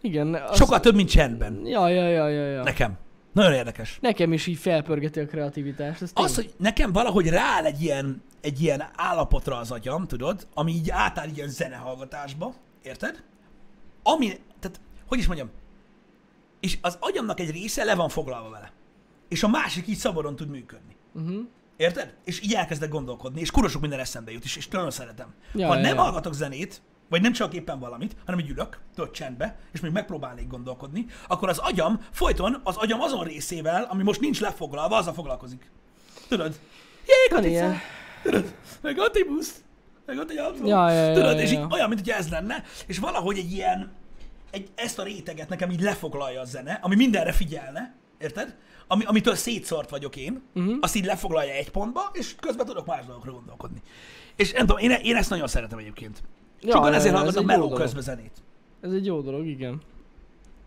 [0.00, 0.34] Igen.
[0.34, 1.60] Az, Sokkal több, mint csendben.
[1.64, 2.62] Ja, ja, ja, ja, ja.
[2.62, 2.98] Nekem.
[3.36, 3.98] Nagyon érdekes.
[4.00, 6.02] Nekem is így felpörgeti a kreativitást.
[6.02, 10.72] Ez Az, hogy nekem valahogy rááll egy ilyen, egy ilyen állapotra az agyam, tudod, ami
[10.72, 13.22] így átáll ilyen zenehallgatásba, érted?
[14.02, 14.26] Ami,
[14.60, 15.50] tehát, hogy is mondjam,
[16.60, 18.72] és az agyamnak egy része le van foglalva vele.
[19.28, 20.96] És a másik így szabadon tud működni.
[21.12, 21.46] Uh-huh.
[21.76, 22.14] Érted?
[22.24, 25.34] És így elkezdek gondolkodni, és kurva sok minden eszembe jut is, és nagyon szeretem.
[25.54, 26.02] Ja, ha ja, nem ja.
[26.02, 30.46] hallgatok zenét, vagy nem csak éppen valamit, hanem így ülök, tudod, csendbe, és még megpróbálnék
[30.46, 35.70] gondolkodni, akkor az agyam folyton az agyam azon részével, ami most nincs lefoglalva, azzal foglalkozik.
[36.28, 36.60] Tudod?
[37.06, 37.74] Jé, Katica!
[38.22, 38.54] Tudod?
[38.80, 39.62] Meg ott egy busz,
[40.06, 40.66] meg ott egy autó.
[40.66, 41.36] Ja, ja, ja, Tudod?
[41.36, 41.68] ja, és így ja.
[41.70, 43.92] olyan, mint hogy ez lenne, és valahogy egy ilyen,
[44.50, 48.56] egy, ezt a réteget nekem így lefoglalja a zene, ami mindenre figyelne, érted?
[48.86, 50.76] Ami, amitől szétszart vagyok én, uh-huh.
[50.80, 53.82] azt így lefoglalja egy pontba, és közben tudok más dolgokra gondolkodni.
[54.36, 56.22] És nem tudom, én, én ezt nagyon szeretem egyébként.
[56.60, 58.42] Ja, Sokan ezért hallgatnak meló közben zenét.
[58.80, 59.80] Ez egy jó dolog, igen.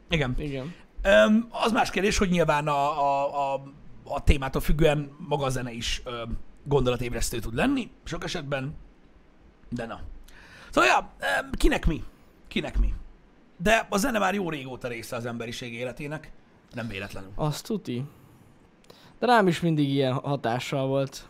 [0.10, 0.36] Igen.
[0.38, 0.74] Igen.
[1.02, 3.64] Öm, az más kérdés, hogy nyilván a, a, a,
[4.04, 8.76] a témától függően maga a zene is öm, gondolatébresztő tud lenni, sok esetben,
[9.70, 10.00] de na.
[10.70, 12.04] Szóval, ja, öm, kinek mi?
[12.48, 12.94] Kinek mi?
[13.58, 16.32] De a zene már jó régóta része az emberiség életének,
[16.74, 17.30] nem véletlenül.
[17.36, 18.04] Azt tuti.
[19.20, 21.28] De rám is mindig ilyen hatással volt.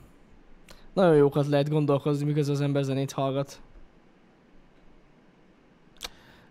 [0.93, 3.61] Nagyon jókat lehet gondolkozni, miközben az ember zenét hallgat.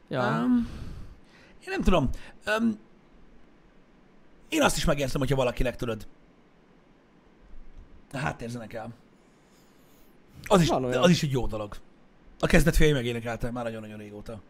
[0.09, 0.43] Ja.
[0.43, 0.69] Um,
[1.61, 2.11] én nem tudom.
[2.61, 2.79] Um,
[4.49, 6.07] én azt is megértem, hogyha valakinek tudod.
[8.13, 8.89] A háttérzene kell.
[10.47, 11.77] Az is, az is egy jó dolog.
[12.39, 14.41] A kezdet fél megénekelte már nagyon-nagyon régóta.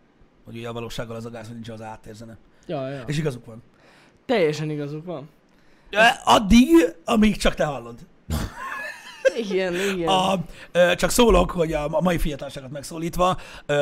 [0.44, 2.36] Hogy ugye a valósággal az a gáz, hogy nincs az a háttérzene.
[2.66, 3.02] Ja, ja.
[3.06, 3.62] És igazuk van.
[4.26, 5.28] Teljesen igazuk van.
[5.90, 6.68] Ja, Addig,
[7.04, 7.98] amíg csak te hallod.
[9.36, 10.08] Igen, igen.
[10.08, 10.44] A,
[10.96, 13.36] csak szólok, hogy a, mai fiatalságot megszólítva,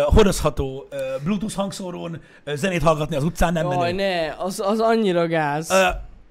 [0.04, 0.88] hordozható
[1.24, 2.20] Bluetooth hangszórón
[2.54, 3.96] zenét hallgatni az utcán nem Jaj, menő.
[3.96, 5.70] ne, az, az annyira gáz.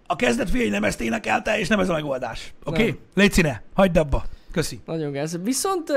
[0.07, 2.53] A kezdet fél nem ezt énekelte, és nem ez a megoldás.
[2.63, 2.82] Oké?
[2.82, 2.99] Okay?
[3.13, 4.24] Légy színe, hagyd abba.
[4.51, 4.80] Köszi.
[4.86, 5.39] Nagyon gáz.
[5.43, 5.89] Viszont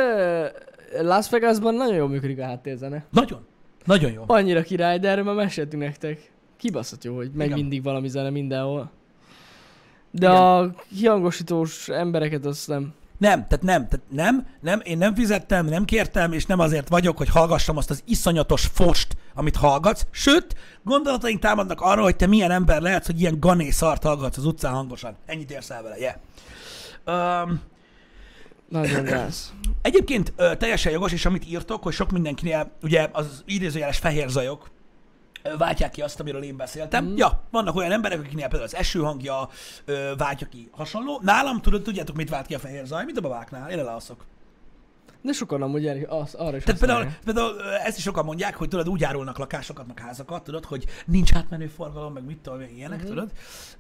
[1.01, 3.05] Las Vegasban nagyon jól működik a háttérzene.
[3.11, 3.47] Nagyon.
[3.85, 4.23] Nagyon jó.
[4.27, 6.31] Annyira király, de erről már meséltünk nektek.
[6.57, 7.59] Kibaszott jó, hogy megy Igen.
[7.59, 8.91] mindig valami zene mindenhol.
[10.11, 10.43] De Igen.
[10.43, 12.95] a kihangosítós embereket azt nem.
[13.19, 17.16] Nem, tehát nem, tehát nem, nem, én nem fizettem, nem kértem, és nem azért vagyok,
[17.16, 20.07] hogy hallgassam azt az iszonyatos fost, amit hallgatsz.
[20.11, 24.45] Sőt, gondolataink támadnak arra, hogy te milyen ember lehetsz, hogy ilyen gané szart hallgatsz az
[24.45, 25.16] utcán hangosan.
[25.27, 26.14] Ennyit érsz el vele, yeah.
[27.45, 27.61] Um,
[28.69, 29.53] Nagyon gáz.
[29.83, 34.71] Egyébként ö, teljesen jogos, és amit írtok, hogy sok mindenkinél ugye az idézőjeles fehér zajok
[35.59, 37.05] váltják ki azt, amiről én beszéltem.
[37.05, 37.16] Mm.
[37.16, 39.49] Ja, vannak olyan emberek, akiknél például az eső hangja
[39.84, 41.20] ö, váltja ki hasonló.
[41.22, 43.05] Nálam, tudod, tudjátok, mit vált ki a fehér zaj?
[43.05, 43.70] Mit a babáknál?
[43.70, 44.24] Én elalszok.
[45.22, 48.68] De sokan amúgy el, az, arra is Tehát például, például ezt is sokan mondják, hogy
[48.68, 52.99] tudod, úgy árulnak lakásokat, meg házakat, tudod, hogy nincs átmenő forgalom, meg mit tudom, ilyenek,
[52.99, 53.07] Mhm.
[53.07, 53.14] mm-hmm.
[53.16, 53.32] tudod,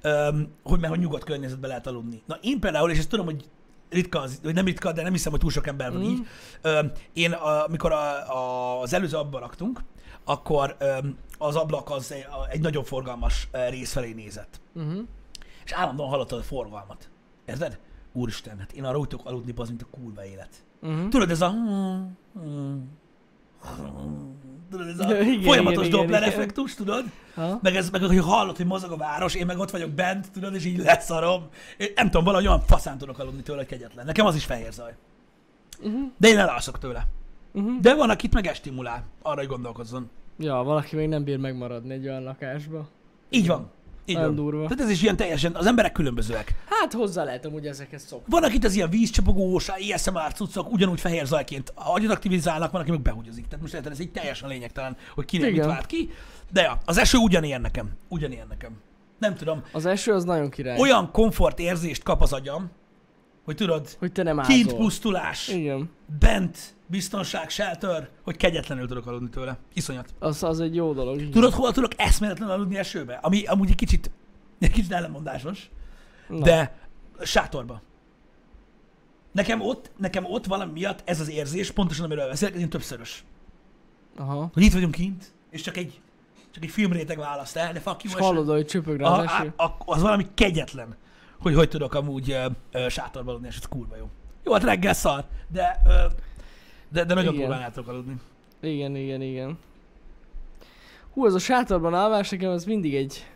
[0.02, 2.22] Öm, hogy mert hogy nyugodt környezetben lehet aludni.
[2.26, 3.44] Na én például, és ezt tudom, hogy
[3.90, 6.10] ritka, az, vagy nem ritka, de nem hiszem, hogy túl sok ember van Mhm.
[6.10, 6.26] így.
[6.62, 9.80] Öm, én, amikor a, a, az előző abban laktunk,
[10.24, 12.14] akkor öm, az ablak az
[12.50, 14.60] egy, nagyon forgalmas ö, rész felé nézett.
[14.74, 14.98] Uh-huh.
[15.64, 17.10] És állandóan hallottad a forgalmat.
[17.44, 17.78] Érted?
[18.12, 20.50] Úristen, hát én arra úgy tudok aludni, az, mint a kurva élet.
[20.82, 21.08] Uh-huh.
[21.08, 21.54] Tudod, ez a...
[24.70, 26.32] Tudod, ez a Igen, folyamatos igen, Doppler igen.
[26.32, 27.04] effektus, tudod?
[27.34, 27.58] Ha?
[27.62, 30.54] Meg ez, meg hogy hallod, hogy mozog a város, én meg ott vagyok bent, tudod,
[30.54, 31.48] és így leszarom.
[31.76, 34.06] Én nem tudom, valahogy olyan faszán tudok aludni tőle, hogy kegyetlen.
[34.06, 34.94] Nekem az is fehér zaj.
[35.78, 36.10] Uh-huh.
[36.16, 37.06] De én elalszok tőle.
[37.52, 37.80] Uh-huh.
[37.80, 40.10] De van, akit meg estimulál, arra, hogy gondolkozzon.
[40.38, 42.88] Ja, valaki még nem bír megmaradni egy olyan lakásba.
[43.30, 43.70] Így van.
[44.04, 44.34] Így van.
[44.34, 44.62] durva.
[44.62, 46.54] Tehát ez is ilyen teljesen, az emberek különbözőek.
[46.68, 48.26] Hát hozzá lehet amúgy ezekhez szokni.
[48.28, 53.00] Van, akit az ilyen vízcsapogós, ASMR cuccok ugyanúgy fehér zajként agyon aktivizálnak, van, aki meg
[53.00, 53.44] behugyozik.
[53.44, 56.10] Tehát most érted, ez egy teljesen lényegtelen, hogy kinek mit vált ki.
[56.52, 57.90] De ja, az eső ugyanilyen nekem.
[58.08, 58.72] Ugyanilyen nekem.
[59.18, 59.62] Nem tudom.
[59.72, 60.78] Az eső az nagyon király.
[60.78, 62.70] Olyan komfortérzést kap az agyam,
[63.48, 64.78] hogy tudod, Hogy te nem kint ázol.
[64.78, 65.90] pusztulás, Igen.
[66.18, 69.58] bent biztonság, shelter, hogy kegyetlenül tudok aludni tőle.
[69.74, 70.14] Iszonyat.
[70.18, 71.16] Az, az egy jó dolog.
[71.18, 71.30] igen.
[71.30, 73.14] Tudod, hol tudok eszméletlen aludni esőbe?
[73.22, 74.10] Ami amúgy egy kicsit,
[74.58, 75.70] egy kicsit ellenmondásos.
[76.28, 76.38] Na.
[76.38, 76.78] De
[77.22, 77.82] sátorba.
[79.32, 83.24] Nekem ott, nekem ott valami miatt ez az érzés, pontosan amiről beszélek, ez többszörös.
[84.16, 84.50] Aha.
[84.52, 86.00] Hogy itt vagyunk kint, és csak egy,
[86.50, 89.52] csak egy filmréteg választ el, de fuck És you, hallod, hogy csöpög rá az eső.
[89.56, 90.96] a, a, az valami kegyetlen,
[91.40, 94.08] hogy hogy tudok amúgy ö, ö, sátorba aludni, és ez kurva jó.
[94.44, 95.90] Jó, hát reggel szar, de, ö,
[96.88, 97.72] de, de nagyon Igen.
[97.72, 98.16] tudok aludni.
[98.60, 99.58] Igen, igen, igen.
[101.12, 103.26] Hú, ez a sátorban alvás nekem az mindig egy...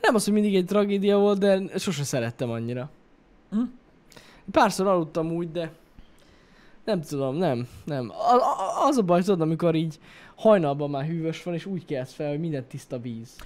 [0.00, 2.90] Nem az, hogy mindig egy tragédia volt, de sose szerettem annyira.
[3.50, 3.62] Hm?
[4.50, 5.72] Párszor aludtam úgy, de...
[6.84, 8.10] Nem tudom, nem, nem.
[8.10, 9.98] A, a, az a baj, tudod, amikor így
[10.34, 13.36] hajnalban már hűvös van, és úgy kelsz fel, hogy minden tiszta víz.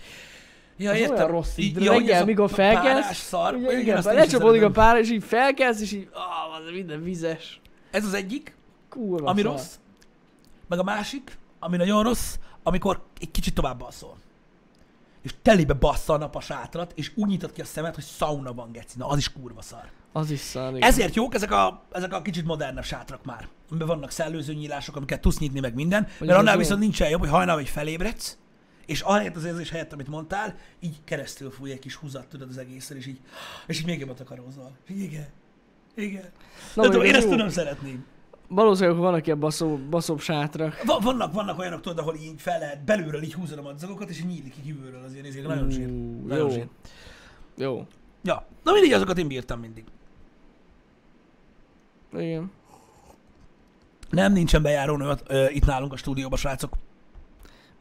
[0.76, 4.14] Ja, Az olyan rossz, így Ja, ez reggel, a mikor felkelsz, szar, Ugye, igen, igen,
[4.14, 7.60] lecsapódik a pár, és így felkelsz, és így, ah, az minden vizes.
[7.90, 8.56] Ez az egyik,
[8.88, 9.50] Kurva ami szar.
[9.50, 9.74] rossz,
[10.68, 14.16] meg a másik, ami nagyon rossz, amikor egy kicsit tovább alszol.
[15.22, 18.52] És telibe bassza a nap a sátrat, és úgy nyitod ki a szemed, hogy sauna
[18.54, 18.98] van, geci.
[18.98, 19.90] Na, az is kurva szar.
[20.12, 20.88] Az is szar, igen.
[20.88, 23.48] Ezért jók ezek a, ezek a kicsit modernebb sátrak már.
[23.70, 26.08] Amiben vannak szellőző nyílások, amiket tudsz nyitni meg minden.
[26.18, 26.58] Hogy Mert annál jó.
[26.60, 28.38] viszont nincsen jobb, hogy hajnal vagy felébredsz,
[28.86, 32.58] és ahelyett az érzés helyett, amit mondtál, így keresztül fúj egy kis húzat, tudod az
[32.58, 33.20] egészen, és így,
[33.66, 34.76] és így még jobbat akarózol.
[34.86, 35.26] Igen.
[35.94, 36.30] Igen.
[36.74, 38.04] Na, tudom, én ez ezt tudom szeretni.
[38.48, 40.82] Valószínűleg vannak ilyen baszó, baszóbb sátrak.
[40.84, 44.18] Va- vannak, vannak olyanok, tudod, ahol így fel lehet, belülről így húzod a madzagokat, és
[44.18, 45.46] így nyílik így kívülről az ilyen izék.
[45.46, 45.86] Nagyon zsír.
[46.26, 46.54] Nagyon jó.
[46.54, 46.68] zsír.
[47.56, 47.86] Jó.
[48.22, 48.46] Ja.
[48.62, 49.84] Na mindig azokat én bírtam mindig.
[52.12, 52.50] Igen.
[54.10, 56.72] Nem, nincsen bejárónő ö, itt nálunk a stúdióban, srácok.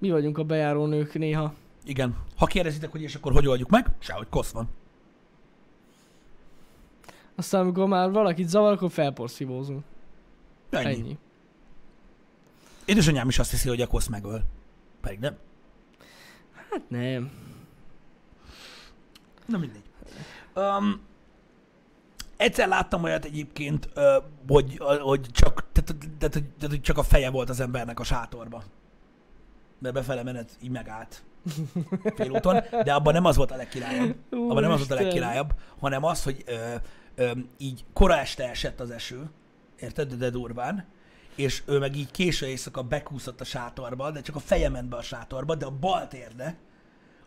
[0.06, 1.54] Mi vagyunk a bejáró nők néha.
[1.84, 2.16] Igen.
[2.38, 4.70] Ha kérdezitek, hogy és akkor hogy oldjuk meg, sehogy kosz van.
[7.36, 9.84] Aztán amikor már valakit zavar, akkor felporszívózunk.
[10.70, 10.94] Ennyi.
[10.94, 11.18] Ennyi.
[12.86, 14.44] Édesanyám is azt hiszi, hogy a kosz megöl.
[15.02, 15.38] Pedig nem.
[16.70, 17.32] Hát nem.
[19.46, 19.84] Na mindegy.
[20.56, 21.02] Um,
[22.38, 23.90] egyszer láttam olyat egyébként,
[24.48, 28.64] hogy, hogy, csak, tehát, tehát, tehát, tehát, csak a feje volt az embernek a sátorba.
[29.80, 31.24] Mert befele menet így megállt
[32.16, 34.16] félúton, de abban nem az volt a legkirályabb.
[34.32, 35.04] Abban nem az volt a Úristen.
[35.04, 36.76] legkirályabb, hanem az, hogy ö,
[37.16, 39.30] ö, így kora este esett az eső,
[39.80, 40.86] érted, de durván,
[41.36, 44.96] és ő meg így késő éjszaka bekúszott a sátorba, de csak a feje ment be
[44.96, 46.56] a sátorba, de a bal térde,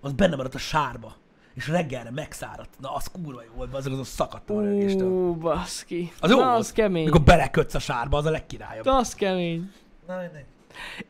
[0.01, 1.14] az benne maradt a sárba,
[1.55, 2.80] és reggelre megszáradt.
[2.80, 5.09] Na, az kurva jó volt, azok azon szakadtam a rögéstől.
[5.09, 6.12] Ú, baszki.
[6.20, 6.59] Az jó Na, volt.
[6.59, 7.05] az kemény.
[7.05, 8.86] Mikor belekötsz a sárba, az a legkirályabb.
[8.86, 9.72] Az kemény.
[10.07, 10.44] Na, mindegy.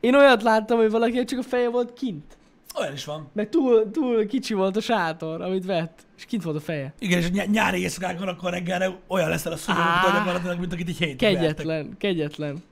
[0.01, 2.37] Én olyat láttam, hogy valaki csak a feje volt kint.
[2.79, 3.29] Olyan is van.
[3.33, 6.07] Meg túl, túl kicsi volt a sátor, amit vett.
[6.17, 6.95] És kint volt a feje.
[6.99, 10.99] Igen, és ny- nyári éjszakákon akkor reggelre olyan leszel a mint gyakorlatilag, mint akit így
[10.99, 11.39] hétig vertek.
[11.41, 12.63] Kegyetlen, kegyetlen.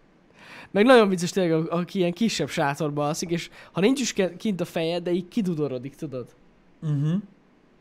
[0.71, 4.65] Meg nagyon vicces tényleg, aki ilyen kisebb sátorba alszik, és ha nincs is kint a
[4.65, 6.27] feje, de így kidudorodik, tudod?
[6.83, 7.13] Uh-huh.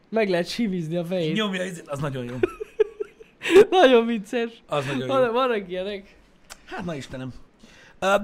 [0.10, 1.36] Meg lehet sivizni a fejét.
[1.36, 2.36] Nyomja, az nagyon jó.
[3.82, 4.64] nagyon vicces.
[4.68, 5.08] Az nagyon jó.
[5.08, 6.16] Van, vannak ilyenek.
[6.66, 7.34] Hát na Istenem.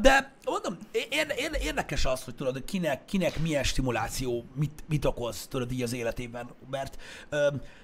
[0.02, 5.48] De mondom, ér- ér- érdekes az, hogy tudod, kinek, kinek milyen stimuláció mit, mit okoz,
[5.48, 6.98] tudod így az életében, mert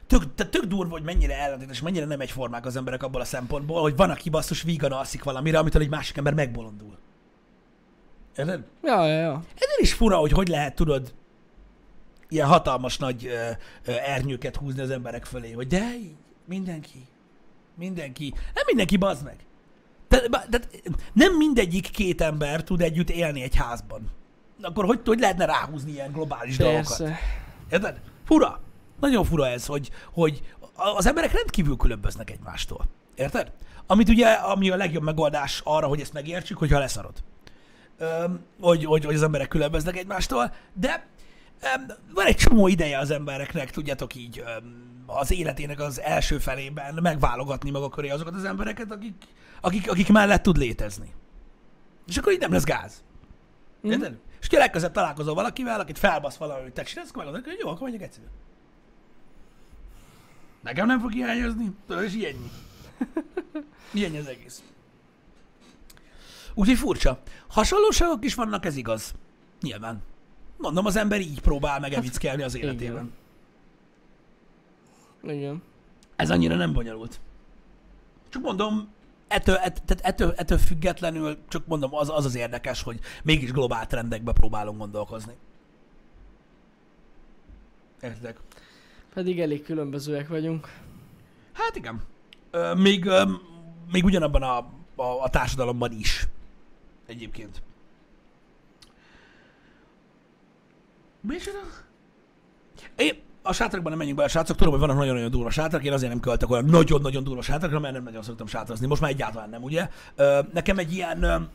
[0.07, 3.95] tök, tök durva, hogy mennyire ellentétes, mennyire nem egyformák az emberek abból a szempontból, hogy
[3.95, 6.97] van, aki basszus vígan alszik valamire, amitől egy másik ember megbolondul.
[8.37, 8.63] Érted?
[8.83, 9.43] Ja, ja, ja.
[9.55, 11.13] Ezért is fura, hogy hogy lehet, tudod,
[12.29, 13.49] ilyen hatalmas nagy ö,
[13.85, 17.07] ö, ernyőket húzni az emberek fölé, hogy de így, mindenki,
[17.75, 19.46] mindenki, nem mindenki bazd meg.
[20.07, 20.69] Tehát, tehát
[21.13, 24.11] nem mindegyik két ember tud együtt élni egy házban.
[24.61, 26.97] Akkor hogy, hogy lehetne ráhúzni ilyen globális dolgokat?
[26.97, 27.19] Persze.
[27.71, 28.01] Érted?
[28.25, 28.59] Fura.
[28.99, 30.41] Nagyon fura ez, hogy, hogy
[30.73, 32.85] az emberek rendkívül különböznek egymástól.
[33.15, 33.51] Érted?
[33.87, 37.23] Amit ugye, ami a legjobb megoldás arra, hogy ezt megértsük, hogyha leszarod.
[37.97, 41.07] Öm, hogy, hogy, hogy az emberek különböznek egymástól, de
[41.75, 46.99] öm, van egy csomó ideje az embereknek, tudjátok így, öm, az életének az első felében
[47.01, 49.13] megválogatni maga köré azokat az embereket, akik,
[49.61, 51.13] akik, akik mellett tud létezni.
[52.07, 53.03] És akkor így nem lesz gáz.
[53.81, 53.91] Mhm.
[53.91, 54.17] Érted?
[54.41, 57.69] És ha legközelebb találkozol valakivel, akit felbasz valami, hogy te csinálsz, akkor megmondod, hogy jó,
[57.69, 58.31] akkor menjek egyszerűen.
[60.61, 62.51] Nekem nem fog hiányozni, tudod, és ilyennyi.
[63.91, 64.63] Ilyennyi az egész.
[66.53, 67.21] Úgyhogy furcsa.
[67.47, 69.13] Hasonlóságok is vannak, ez igaz.
[69.61, 70.01] Nyilván.
[70.57, 73.13] Mondom, az ember így próbál meg evickelni az életében.
[75.23, 75.61] Igen.
[76.15, 77.19] Ez annyira nem bonyolult.
[78.29, 78.89] Csak mondom,
[79.28, 83.88] ettől, ett, tehát ettől, ettől függetlenül, csak mondom, az, az az érdekes, hogy mégis globál
[83.88, 85.34] trendekbe próbálunk gondolkozni.
[88.01, 88.39] Értek?
[89.13, 90.67] Pedig elég különbözőek vagyunk.
[91.53, 92.03] Hát igen.
[92.51, 93.23] Ö, még, ö,
[93.91, 94.57] még ugyanabban a,
[94.95, 96.28] a, a társadalomban is.
[97.05, 97.61] Egyébként.
[101.21, 101.59] Micsoda?
[102.95, 105.93] Én, a sátrakban nem menjünk be, a srácok, tudom, hogy vannak nagyon-nagyon durva sátrak, én
[105.93, 108.87] azért nem költek olyan nagyon-nagyon durva sátrakra, mert nem nagyon szoktam sátrazni.
[108.87, 109.89] Most már egyáltalán nem, ugye?
[110.15, 111.49] Ö, nekem egy ilyen,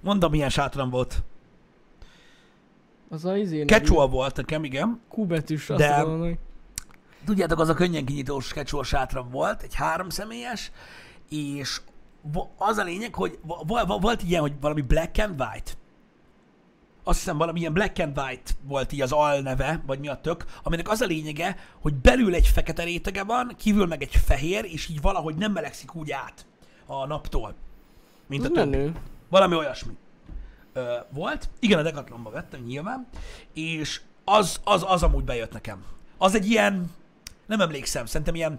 [0.00, 1.22] mondom, milyen sátram volt.
[3.08, 5.00] Az a izé Kecsua volt nekem, igen.
[5.16, 6.04] Q betűs, azt De-
[7.24, 10.70] Tudjátok, az a könnyen kinyitós kecsó sátram volt, egy háromszemélyes,
[11.28, 11.80] és
[12.32, 15.72] vo- az a lényeg, hogy vo- vo- volt ilyen, hogy valami black and white.
[17.02, 20.44] Azt hiszem valami ilyen black and white volt így az alneve, vagy mi a tök,
[20.62, 24.88] aminek az a lényege, hogy belül egy fekete rétege van, kívül meg egy fehér, és
[24.88, 26.46] így valahogy nem melegszik úgy át
[26.86, 27.54] a naptól,
[28.26, 28.92] mint a többi.
[29.28, 29.92] Valami olyasmi
[30.72, 31.48] ö, volt.
[31.60, 33.06] Igen, a Decathlonba vettem nyilván,
[33.54, 35.84] és az, az, az amúgy bejött nekem.
[36.18, 36.90] Az egy ilyen,
[37.46, 38.58] nem emlékszem, szerintem ilyen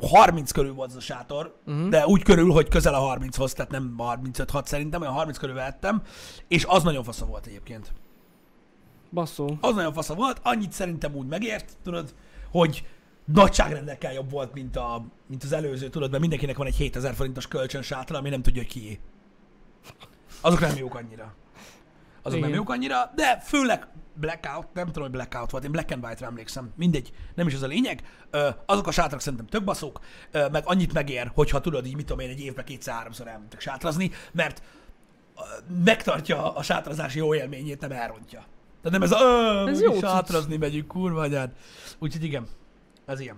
[0.00, 1.88] 30 körül volt az a sátor, uh-huh.
[1.88, 6.02] de úgy körül, hogy közel a 30-hoz, tehát nem 35-6 szerintem, olyan 30 körül vettem,
[6.48, 7.92] és az nagyon fasza volt egyébként.
[9.12, 9.56] Basszó.
[9.60, 12.14] Az nagyon fasza volt, annyit szerintem úgy megért, tudod,
[12.50, 12.86] hogy
[13.24, 17.48] nagyságrendekkel jobb volt, mint, a, mint az előző, tudod, mert mindenkinek van egy 7000 forintos
[17.48, 19.00] kölcsön sátra, ami nem tudja, hogy kié.
[20.40, 21.34] Azok nem jók annyira.
[22.22, 22.50] Azok Igen.
[22.50, 26.26] nem jók annyira, de főleg blackout, nem tudom, hogy blackout volt, én black and white-ra
[26.26, 28.02] emlékszem, mindegy, nem is az a lényeg.
[28.30, 30.00] Ö, azok a sátrak szerintem tök baszók,
[30.30, 34.10] ö, meg annyit megér, hogyha tudod, így mit tudom én, egy évben kétszer-háromszor elmentek sátrazni,
[34.32, 34.62] mert
[35.36, 35.40] ö,
[35.84, 38.44] megtartja a sátrazási jó élményét, nem elrontja.
[38.82, 40.08] Tehát nem ez a, ö, Ez ez jó jó cucc.
[40.08, 41.50] sátrazni megyünk, kurva anyád.
[41.98, 42.46] Úgyhogy igen,
[43.06, 43.36] ez ilyen.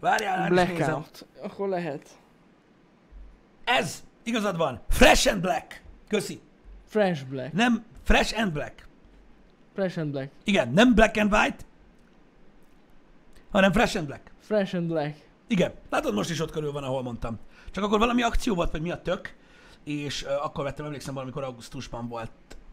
[0.00, 0.48] Várjál.
[0.48, 1.26] Blackout.
[1.42, 2.08] Akkor lehet.
[3.64, 5.82] Ez, igazad van, Fresh and Black.
[6.08, 6.40] Köszi.
[6.88, 7.52] Fresh Black.
[7.52, 8.86] Nem, Fresh and Black.
[9.74, 10.30] Fresh and Black.
[10.44, 11.64] Igen, nem Black and White,
[13.50, 14.30] hanem Fresh and Black.
[14.40, 15.26] Fresh and Black.
[15.46, 17.38] Igen, látod, most is ott körül van, ahol mondtam.
[17.70, 19.34] Csak akkor valami akció volt, vagy mi a tök,
[19.84, 22.30] és uh, akkor vettem, emlékszem, valamikor augusztusban volt,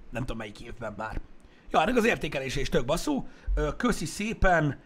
[0.09, 1.21] nem tudom melyik évben már.
[1.71, 3.27] Ja, ennek az értékelése is tök basszú.
[3.57, 4.79] Uh, köszi szépen.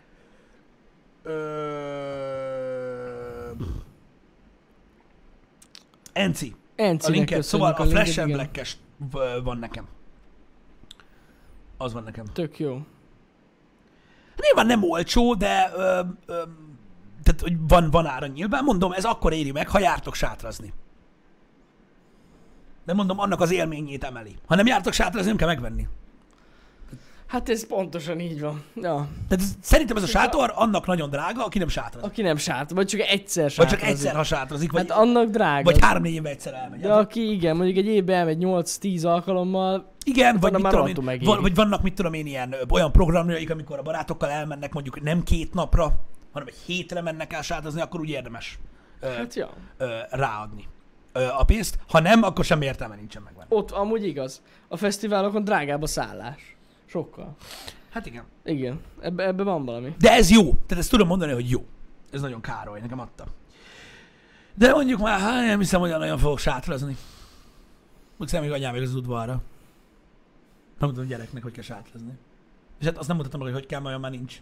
[1.25, 1.31] Uh,
[6.13, 7.43] Enci, a Encinek linket.
[7.43, 8.49] Szóval a, linket, Fresh and igen.
[9.43, 9.87] Van nekem.
[11.77, 12.25] Az van nekem.
[12.25, 12.81] Tök jó.
[14.41, 16.43] Nyilván nem olcsó, de ö, ö,
[17.23, 18.63] tehát, hogy van, van ára nyilván.
[18.63, 20.73] Mondom, ez akkor éri meg, ha jártok sátrazni.
[22.85, 24.35] De mondom, annak az élményét emeli.
[24.45, 25.87] Ha nem jártok sátrazni, nem kell megvenni.
[27.29, 28.63] Hát ez pontosan így van.
[28.75, 29.07] Ja.
[29.27, 32.09] Tehát ez, szerintem ez a sátor annak nagyon drága, aki nem sátrazik.
[32.09, 33.79] Aki nem sárt, vagy csak egyszer Vagy sátrazik.
[33.79, 35.63] csak egyszer, ha sátrazik, vagy, Hát annak drága.
[35.63, 36.79] vagy három-négy évben egyszer elmegy.
[36.79, 41.25] De aki igen, mondjuk egy évben elmegy 8-10 alkalommal, Igen, vagy, mit tudom én, megéri.
[41.25, 45.01] van, vagy vannak, mit tudom én, ilyen ö, olyan programjaik, amikor a barátokkal elmennek mondjuk
[45.01, 45.93] nem két napra,
[46.31, 48.59] hanem egy hétre mennek el sátrazni, akkor úgy érdemes
[48.99, 49.49] ö, hát ja.
[49.77, 50.67] ö, ráadni
[51.13, 51.77] ö, a pénzt.
[51.89, 53.47] Ha nem, akkor semmi értelme nincsen megvenni.
[53.49, 54.41] Ott amúgy igaz.
[54.67, 56.57] A fesztiválokon drágább a szállás.
[56.89, 57.35] Sokkal.
[57.89, 58.23] Hát igen.
[58.43, 58.81] Igen.
[58.99, 59.95] Ebbe, ebbe van valami.
[59.99, 60.43] De ez jó.
[60.43, 61.65] Tehát ezt tudom mondani, hogy jó.
[62.11, 63.25] Ez nagyon Károly, nekem adta.
[64.55, 66.97] De mondjuk már, hát nem hiszem, hogy nagyon fogok sátrazni.
[68.17, 69.41] Úgy hiszem, hogy anyám az udvarra.
[70.79, 72.17] Nem tudom gyereknek, hogy kell sátrazni.
[72.79, 74.41] És hát azt nem mutatom meg, hogy hogy kell, mert olyan már nincs.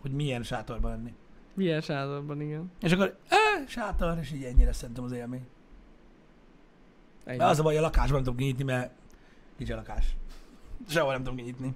[0.00, 1.14] Hogy milyen sátorban lenni.
[1.54, 2.72] Milyen sátorban, igen.
[2.80, 5.46] És akkor, eh, sátor, és így ennyire szerintem az élmény.
[7.24, 7.38] Ennyi.
[7.38, 8.92] Az a baj, a lakásban nem tudom kinyitni, mert
[9.56, 10.16] kicsi a lakás.
[10.88, 11.74] Sehol nem tudom kinyitni.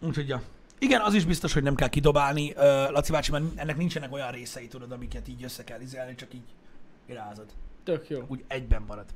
[0.00, 0.42] Úgyhogy, ja.
[0.78, 2.56] Igen, az is biztos, hogy nem kell kidobálni, uh,
[2.90, 6.44] Laci bácsi, mert ennek nincsenek olyan részei, tudod, amiket így össze kell izelni, csak így
[7.06, 7.46] irázod.
[7.84, 8.24] Tök jó.
[8.28, 9.06] Úgy egyben marad.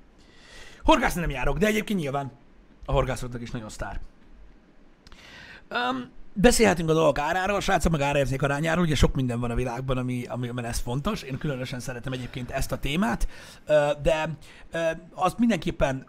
[0.82, 2.32] Horgászni nem járok, de egyébként nyilván
[2.84, 4.00] a horgászoknak is nagyon sztár.
[5.70, 6.10] Um,
[6.40, 10.24] beszélhetünk a dolgok áráról, srácok, meg árérték arányáról, ugye sok minden van a világban, ami,
[10.28, 11.22] amiben ez fontos.
[11.22, 13.28] Én különösen szeretem egyébként ezt a témát,
[14.02, 14.36] de
[15.14, 16.08] azt mindenképpen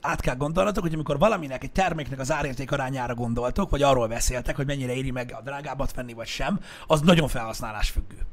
[0.00, 4.56] át kell gondolnatok, hogy amikor valaminek, egy terméknek az árérték arányára gondoltok, vagy arról beszéltek,
[4.56, 8.26] hogy mennyire éri meg a drágábbat venni, vagy sem, az nagyon felhasználás függő.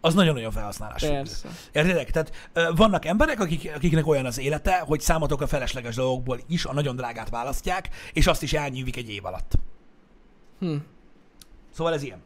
[0.00, 1.02] Az nagyon-nagyon felhasználás.
[1.02, 1.48] Persze.
[1.72, 2.10] Értitek?
[2.10, 6.96] Tehát vannak emberek, akik, akiknek olyan az élete, hogy számotokra felesleges dolgokból is a nagyon
[6.96, 9.58] drágát választják, és azt is elnyűvik egy év alatt.
[10.58, 10.76] Hm.
[11.72, 12.22] Szóval ez ilyen.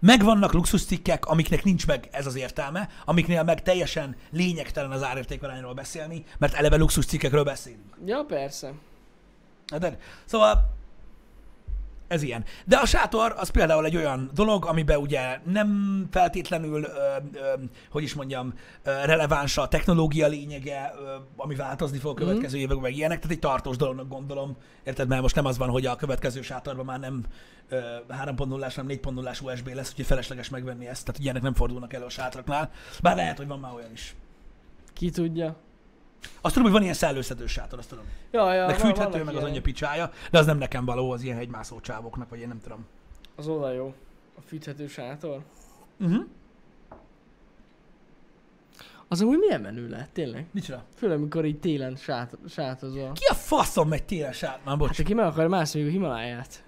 [0.00, 6.24] Megvannak luxuscikkek, amiknek nincs meg ez az értelme, amiknél meg teljesen lényegtelen az árértékarányról beszélni,
[6.38, 7.96] mert eleve luxuscikkekről beszélünk.
[8.04, 8.72] Ja, persze.
[9.72, 9.98] Érted?
[10.24, 10.75] Szóval
[12.08, 12.44] ez ilyen.
[12.64, 16.88] De a sátor az például egy olyan dolog, amiben ugye nem feltétlenül, ö,
[17.32, 17.52] ö,
[17.90, 22.80] hogy is mondjam, ö, releváns a technológia lényege, ö, ami változni fog a következő években,
[22.80, 24.56] meg ilyenek, tehát egy tartós dolognak gondolom.
[24.84, 25.08] Érted?
[25.08, 27.24] Mert most nem az van, hogy a következő sátorban már nem
[27.68, 27.78] ö,
[28.08, 32.08] 3.0-ás, hanem 4.0-ás USB lesz, úgyhogy felesleges megvenni ezt, tehát ilyenek nem fordulnak elő a
[32.10, 32.70] sátraknál.
[33.02, 34.14] Bár lehet, hogy van már olyan is.
[34.92, 35.56] Ki tudja.
[36.40, 38.04] Azt tudom, hogy van ilyen szellőztetős sátor, azt tudom.
[38.30, 41.22] Ja, ja, Meg van- fűthető, meg az anyja picsája, de az nem nekem való, az
[41.22, 42.86] ilyen hegymászó csávoknak, vagy én nem tudom.
[43.36, 43.94] Az oda jó.
[44.38, 45.40] A fűthető sátor.
[46.00, 46.24] Uh-huh.
[49.08, 50.46] Az amúgy milyen menő lehet, tényleg?
[50.50, 50.84] Micsoda?
[50.94, 53.12] Főleg, amikor így télen sát, sátozol.
[53.12, 54.64] Ki a faszom megy télen sát?
[54.64, 54.88] Már bocs.
[54.88, 56.64] Hát aki meg akar mászni a Himaláját.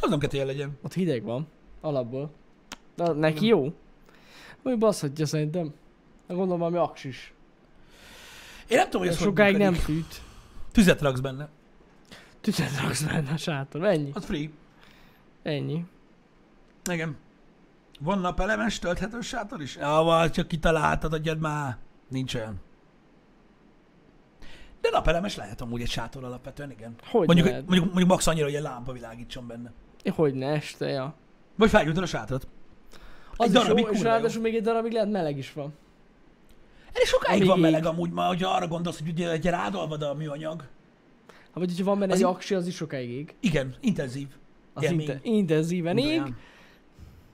[0.00, 0.78] Az nem kell tél legyen.
[0.82, 1.46] Ott hideg van.
[1.80, 2.30] Alapból.
[2.96, 3.72] De neki jó.
[4.62, 5.74] Úgy baszhatja szerintem.
[6.26, 7.32] De gondolom valami aksis.
[8.68, 10.22] Én nem tudom, hogy ez hogy Sokáig nem fűt.
[10.72, 11.48] Tüzet raksz benne.
[12.40, 13.84] Tüzet raksz benne a sátor.
[13.84, 14.10] Ennyi.
[14.14, 14.50] Az free.
[15.42, 15.84] Ennyi.
[16.90, 17.16] Igen.
[18.00, 19.76] Van napelemes tölthető sátor is?
[19.76, 21.76] Ja, csak kitaláltad, adjad már.
[22.08, 22.60] Nincs olyan.
[24.80, 26.94] De napelemes lehet amúgy egy sátor alapvetően, igen.
[27.10, 27.62] Hogy Mondjuk, lehet?
[27.62, 29.72] mondjuk, mondjuk max annyira, hogy egy lámpa világítson benne.
[30.14, 31.14] Hogy ne este, ja.
[31.56, 32.48] Vagy felgyújtod a sátrat.
[33.36, 35.74] Az Egy darabig jó, és ráadásul még egy darabig lehet meleg is van.
[36.98, 40.14] Elég sokáig Amíg van meleg amúgy ma, hogyha arra gondolsz, hogy ugye egy rádolvad a
[40.14, 40.64] műanyag.
[41.52, 43.34] Ha vagy hogyha van benne Az egy aksi, az is sokáig ég.
[43.40, 44.26] Igen, intenzív.
[44.74, 45.00] Az Élmény.
[45.00, 46.06] inte- intenzíven ég.
[46.06, 46.36] olyan.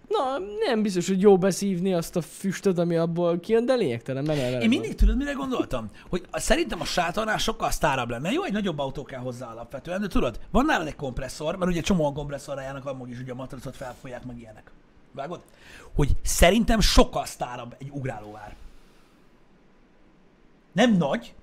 [0.09, 4.61] Na, nem biztos, hogy jó beszívni azt a füstöt, ami abból kijön, de lényegtelen, eleve
[4.61, 5.91] Én mindig tudod, mire gondoltam?
[6.11, 8.31] Hogy szerintem a sátornál sokkal sztárabb lenne.
[8.33, 11.81] Jó, egy nagyobb autó kell hozzá alapvetően, de tudod, van nálad egy kompresszor, mert ugye
[11.81, 14.71] csomóan kompresszorra járnak, amúgy is ugye a matracot felfolyják, meg ilyenek.
[15.13, 15.41] Vágod?
[15.95, 18.55] Hogy szerintem sokkal sztárabb egy ugrálóvár.
[20.75, 21.35] Nem nagy,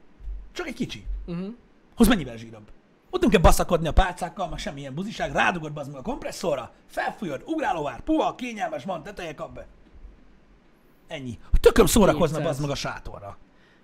[0.52, 1.06] csak egy kicsi.
[1.26, 1.54] Uh-huh.
[1.96, 2.72] Hoz mennyivel zsírabb.
[3.10, 7.44] Ott nem kell baszakodni a pálcákkal, meg semmilyen buziság, rádugod bazd meg a kompresszorra, felfújod,
[7.46, 9.68] ugrálóvár, puha, kényelmes van, teteje kap be.
[11.08, 11.40] Ennyi.
[11.60, 12.44] Tököm szórakozna 200.
[12.46, 13.38] bazd meg a sátorra.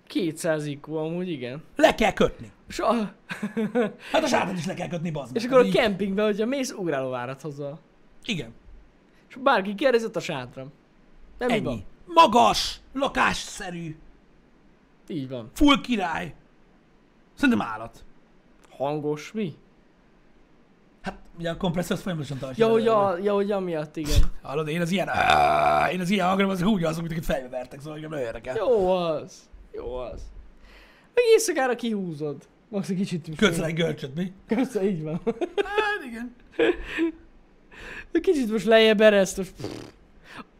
[0.07, 1.63] 200 IQ amúgy, igen.
[1.75, 2.51] Le kell kötni.
[2.77, 2.93] A,
[4.11, 5.41] Hát a sátrat is le kell kötni, bazd meg.
[5.43, 7.71] és akkor a kempingben, hogyha mész, ugrálóvárat hozzá.
[8.23, 8.53] Igen.
[9.29, 10.71] És bárki kérdezett a sátram.
[11.37, 11.63] Nem Ennyi.
[11.63, 11.83] van.
[12.05, 13.97] Magas, lakásszerű,
[15.07, 15.49] Így van.
[15.53, 16.33] full király.
[17.33, 18.03] Szerintem állat.
[18.69, 19.55] Hangos, mi?
[21.01, 22.65] Hát ugye a kompresszor az folyamatosan tartja.
[22.65, 24.19] Ja, hogy, a, ja, hogy amiatt, igen.
[24.41, 27.79] Hallod, én az ilyen, áh, én az ilyen hangra, az úgy az, mint fejbe vertek,
[27.79, 28.55] szóval engem nagyon érdekel.
[28.55, 29.49] Jó az.
[29.71, 30.21] Jó az.
[31.13, 32.47] Meg éjszakára kihúzod.
[32.69, 33.35] Max egy kicsit.
[33.35, 34.33] Kötsz egy görcsöt, mi?
[34.47, 35.21] Köszön, így van.
[35.55, 36.35] Hát igen.
[38.21, 39.53] Kicsit most lejjebb ereszt, most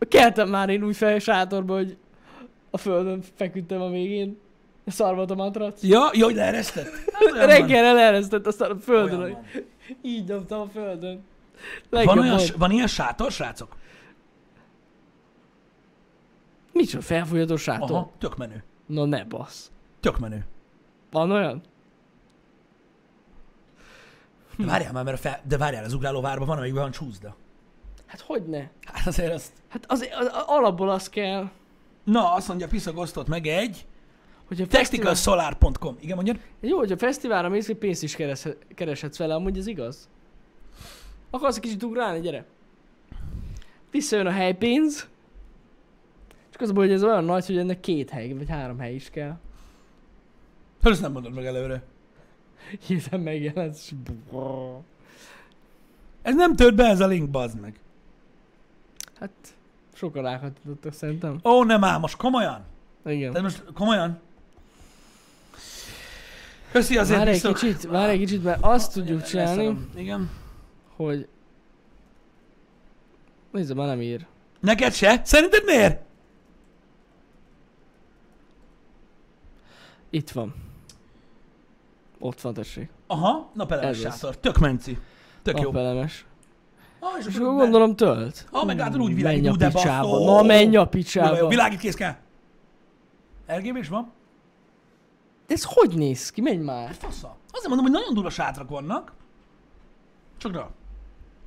[0.09, 1.97] keltem már én úgy fel sátorba, hogy
[2.69, 4.37] a földön feküdtem a végén.
[4.85, 5.83] Szar volt a matrac.
[5.83, 6.89] Ja, hogy leeresztett?
[7.13, 7.47] Hát olyan van.
[7.47, 9.19] Reggel eleresztett, aztán a földön.
[9.19, 9.63] Olyan van.
[10.01, 11.23] Így dobtam a földön.
[11.89, 12.55] Van, Legjobb olyan, volt.
[12.55, 13.75] van ilyen sátor, srácok?
[16.71, 17.91] Micsoda felfújható sátor?
[17.91, 18.63] Aha, tök menő.
[18.85, 19.71] No ne bassz.
[19.99, 20.45] Tök menő.
[21.11, 21.61] Van olyan?
[24.57, 27.35] De várjál már, mert fel, de várjál, az ugrálóvárban van, amelyikben van csúszda.
[28.05, 28.67] Hát hogy ne?
[28.81, 29.51] Hát azért azt...
[29.67, 31.49] Hát az, az, az alapból az kell,
[32.07, 33.85] Na, azt mondja, Piszag osztott meg egy
[34.47, 34.83] hogy a fesztivál...
[34.83, 35.97] technicalsolar.com.
[35.99, 36.39] Igen, mondjad?
[36.59, 40.09] Jó, hogy a fesztiválra mész, hogy pénzt is kereshet, kereshetsz vele, amúgy ez igaz.
[41.29, 42.45] Akarsz egy kicsit ugrálni, gyere.
[43.91, 45.07] Visszajön a helypénz,
[46.49, 49.37] Csak az hogy ez olyan nagy, hogy ennek két hely, vagy három hely is kell.
[50.81, 51.83] Hát ezt nem mondod meg előre.
[52.87, 53.93] Hirtelen megjelent, és...
[56.21, 57.79] Ez nem tört be ez a link, bazd meg.
[59.19, 59.56] Hát,
[59.97, 61.39] sokan ráhatottak szerintem.
[61.43, 62.65] Ó, nem ám, most komolyan?
[63.05, 63.31] Igen.
[63.31, 64.19] Tehát most komolyan?
[66.71, 67.53] Köszi azért Várj egy viszok.
[67.57, 69.89] kicsit, várj egy kicsit, mert azt tudjuk csinálni, Leszarom.
[69.95, 70.29] Igen.
[70.95, 71.27] hogy...
[73.51, 74.25] Nézd, már nem ír.
[74.59, 75.21] Neked se?
[75.23, 76.01] Szerinted miért?
[80.09, 80.55] Itt van.
[82.19, 82.89] Ott van, tessék.
[83.07, 84.37] Aha, napelemes sátor.
[84.37, 84.97] Tök menci.
[85.41, 85.71] Tök jó.
[85.71, 86.25] Napelemes.
[87.13, 88.47] Ah, és És akkor gondolom tölt.
[88.51, 90.19] Ha, meg látod úgy világít, menj a picsába.
[90.25, 91.47] Na menj a picsába.
[91.47, 92.15] Világít kész kell.
[93.47, 94.11] RGB is van?
[95.47, 96.41] De ez hogy néz ki?
[96.41, 96.87] Menj már.
[96.87, 97.37] Hát fasza.
[97.51, 99.13] Azért mondom, hogy nagyon durva sátrak vannak.
[100.37, 100.67] Csak rá.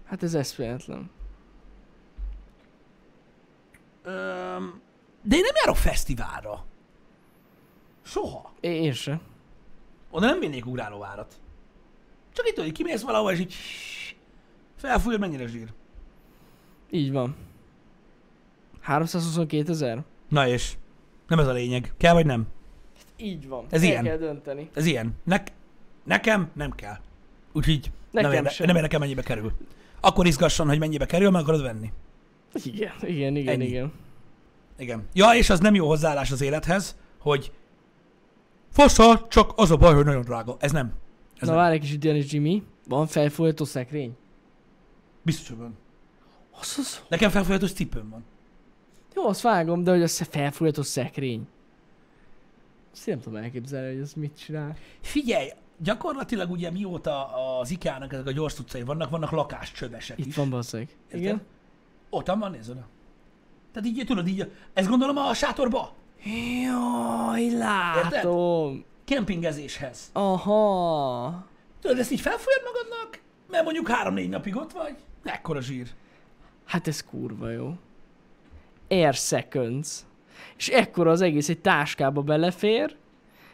[0.06, 1.10] Hát ez eszméletlen.
[4.02, 4.80] Öm,
[5.22, 6.64] de én nem járok fesztiválra.
[8.02, 8.52] Soha.
[8.60, 9.20] Én, én se.
[10.10, 11.34] Oda nem vinnék ugrálóvárat.
[12.32, 13.54] Csak itt, hogy kimész valahol, és így
[14.80, 15.68] felfújod, mennyire zsír.
[16.90, 17.36] Így van.
[18.80, 20.04] 322 ezer?
[20.28, 20.76] Na és?
[21.28, 21.92] Nem ez a lényeg.
[21.96, 22.46] Kell vagy nem?
[23.16, 23.64] Így van.
[23.70, 24.04] Ez El ilyen.
[24.04, 24.70] kell dönteni.
[24.74, 25.14] Ez ilyen.
[25.24, 25.42] Ne-
[26.04, 26.96] nekem nem kell.
[27.52, 28.66] Úgyhogy Nekem nem, érde- sem.
[28.66, 29.52] nem érdekel, mennyibe kerül.
[30.00, 31.92] Akkor izgasson, hogy mennyibe kerül, meg akarod venni.
[32.64, 33.64] Igen, igen, igen, Ennyi.
[33.66, 33.92] igen.
[34.78, 35.06] Igen.
[35.12, 37.52] Ja, és az nem jó hozzáállás az élethez, hogy
[38.70, 40.56] fasza, csak az a baj, hogy nagyon drága.
[40.60, 40.92] Ez nem.
[41.40, 41.62] Ez Na nem.
[41.62, 42.62] várj egy kicsit, Janis Jimmy.
[42.88, 44.16] Van felfújható szekrény?
[45.22, 45.76] Biztos, hogy van.
[46.60, 48.24] Az, az, Nekem felfolyatós cipőm van.
[49.14, 51.46] jó, azt vágom, de hogy az felfújható szekrény.
[52.94, 54.76] Én nem tudom elképzelni, hogy ez mit csinál.
[55.00, 55.48] Figyelj,
[55.78, 60.36] gyakorlatilag ugye mióta az IKEA-nak ezek a gyors cuccai vannak, vannak lakáscsövesek Itt is.
[60.36, 60.88] van bazzeg.
[61.04, 61.20] Érted?
[61.20, 61.42] Igen?
[62.10, 62.86] Ott van, nézd oda.
[63.72, 65.92] Tehát így, tudod, így, ez gondolom a sátorba,
[66.62, 68.84] Jaj, látom.
[69.04, 70.10] kempingezéshez.
[70.12, 71.46] Aha.
[71.80, 75.88] Tudod, ezt így felfolyad magadnak, mert mondjuk három-négy napig ott vagy, ekkora zsír.
[76.64, 77.74] Hát ez kurva jó.
[78.88, 80.04] Air seconds.
[80.56, 82.96] És ekkora az egész, egy táskába belefér,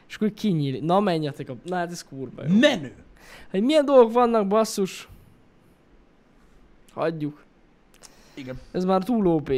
[0.09, 0.83] és akkor kinyílik.
[0.83, 1.57] Na menjetek a...
[1.65, 2.59] Na hát ez kurva jó.
[2.59, 2.95] Menő.
[3.53, 5.09] Hát milyen dolgok vannak, basszus?
[6.93, 7.45] Hagyjuk.
[8.35, 8.61] Igen.
[8.73, 9.49] Ez már túl OP.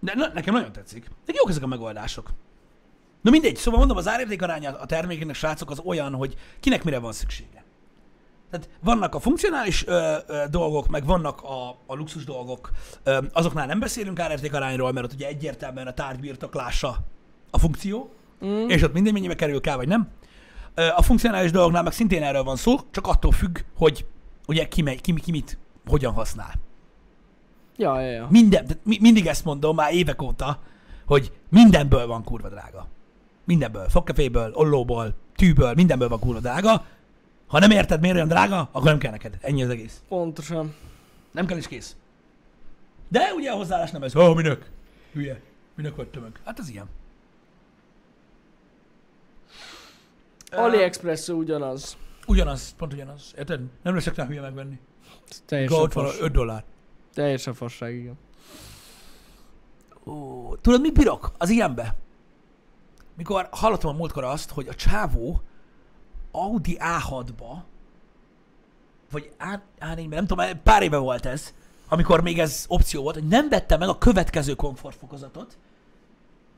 [0.00, 1.10] De na, nekem nagyon tetszik.
[1.24, 2.30] De jók ezek a megoldások.
[3.20, 6.98] Na mindegy, szóval mondom, az árérték aránya a termékének, srácok, az olyan, hogy kinek mire
[6.98, 7.64] van szüksége.
[8.50, 12.70] Tehát vannak a funkcionális ö, ö, dolgok, meg vannak a, a luxus dolgok.
[13.02, 16.96] Ö, azoknál nem beszélünk árérték arányról, mert ott ugye egyértelműen a tárgy birtoklása
[17.50, 18.12] a funkció,
[18.44, 18.68] Mm.
[18.68, 20.08] és ott minden mennyibe kerül, kell vagy nem.
[20.74, 24.06] Ö, A funkcionális dolgoknál meg szintén erről van szó, csak attól függ, hogy
[24.46, 26.52] ugye ki, megy, ki, ki mit, hogyan használ.
[27.76, 28.26] Ja, ja, ja.
[28.30, 30.58] Minden, de mi, mindig ezt mondom már évek óta,
[31.06, 32.86] hogy mindenből van kurva drága.
[33.44, 33.88] Mindenből.
[33.88, 36.84] Fogkeféből, ollóból, tűből, mindenből van kurva drága.
[37.48, 39.38] Ha nem érted, miért olyan drága, akkor nem kell neked.
[39.40, 40.02] Ennyi az egész.
[40.08, 40.74] Pontosan.
[41.32, 41.96] Nem kell is kész.
[43.08, 44.16] De ugye a hozzáállás nem ez.
[44.16, 44.70] Ó, oh, minök.
[45.12, 45.40] Hülye.
[45.74, 46.40] Minök vagy tömök.
[46.44, 46.86] Hát ez ilyen.
[50.50, 51.96] AliExpress ugyanaz.
[52.26, 53.34] Ugyanaz, pont ugyanaz.
[53.38, 53.60] Érted?
[53.82, 54.78] Nem leszek rá hülye megvenni.
[55.46, 56.20] Teljesen Ott van fos.
[56.20, 56.64] 5 dollár.
[57.14, 58.18] Teljesen fasság, igen.
[60.04, 61.94] Ó, tudod, mit bírok az ilyenbe?
[63.16, 65.42] Mikor hallottam a múltkor azt, hogy a csávó
[66.30, 67.62] Audi A6-ba,
[69.10, 71.54] vagy A- A4-ben, nem tudom, pár éve volt ez,
[71.88, 75.56] amikor még ez opció volt, hogy nem vette meg a következő komfortfokozatot,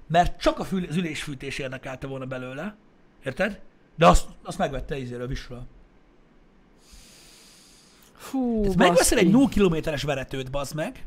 [0.06, 2.76] mert csak a fül, az ülésfűtés érdekelte volna belőle,
[3.24, 3.60] érted?
[3.96, 5.62] De azt, azt megvette izéről, visről.
[8.16, 11.06] Fú, Tehát megveszel egy 0 kilométeres veretőt, bazd meg,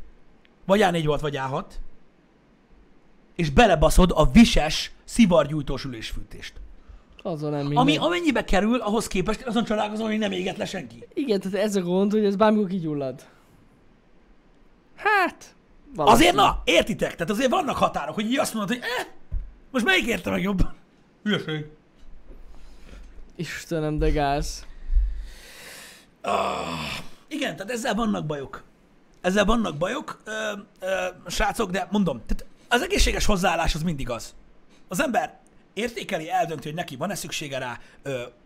[0.64, 1.64] vagy A4 volt, vagy A6,
[3.34, 6.60] és belebaszod a vises, szivargyújtós ülésfűtést.
[7.26, 7.78] Azon nem minden.
[7.78, 11.06] Ami amennyibe kerül, ahhoz képest azon csodálkozom, hogy nem éget le senki.
[11.14, 13.24] Igen, tehát ez a gond, hogy ez bármikor kigyullad.
[14.96, 15.54] Hát...
[15.94, 16.14] valaki.
[16.14, 17.12] Azért na, értitek?
[17.12, 19.06] Tehát azért vannak határok, hogy így azt mondod, hogy eh,
[19.70, 20.74] most melyik érte meg jobban?
[21.22, 21.66] Hülyeség.
[23.36, 24.66] Istenem, de gáz.
[27.28, 28.62] Igen, tehát ezzel vannak bajok.
[29.20, 34.34] Ezzel vannak bajok, ö, ö, srácok, de mondom, tehát az egészséges hozzáállás az mindig az.
[34.88, 35.42] Az ember
[35.74, 37.78] értékeli, eldönti, hogy neki van-e szüksége rá,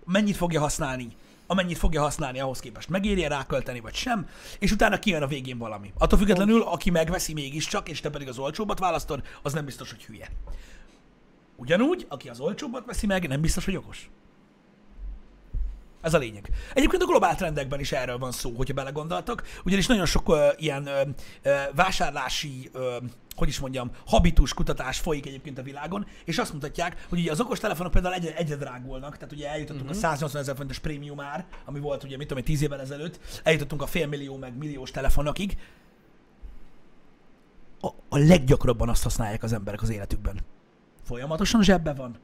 [0.04, 1.08] mennyit fogja használni,
[1.46, 5.92] amennyit fogja használni, ahhoz képest megéri rákölteni, vagy sem, és utána kijön a végén valami.
[5.98, 10.04] Attól függetlenül, aki megveszi mégiscsak, és te pedig az olcsóbbat választod, az nem biztos, hogy
[10.04, 10.28] hülye.
[11.56, 14.10] Ugyanúgy, aki az olcsóbbat veszi meg, nem biztos, hogy okos.
[16.00, 16.50] Ez a lényeg.
[16.74, 20.86] Egyébként a globál trendekben is erről van szó, hogyha belegondoltak, ugyanis nagyon sok ö, ilyen
[20.86, 21.00] ö,
[21.42, 22.96] ö, vásárlási, ö,
[23.38, 27.40] hogy is mondjam, habitus kutatás folyik egyébként a világon, és azt mutatják, hogy ugye az
[27.40, 29.96] okostelefonok például egyre, egyre drágulnak, tehát ugye eljutottunk uh-huh.
[29.96, 33.40] a 180 ezer forintos prémium ár, ami volt ugye, mit tudom én, 10 évvel ezelőtt,
[33.42, 35.58] eljutottunk a félmillió meg milliós telefonokig.
[37.80, 40.40] A, a leggyakrabban azt használják az emberek az életükben.
[41.04, 42.18] Folyamatosan zsebbe van,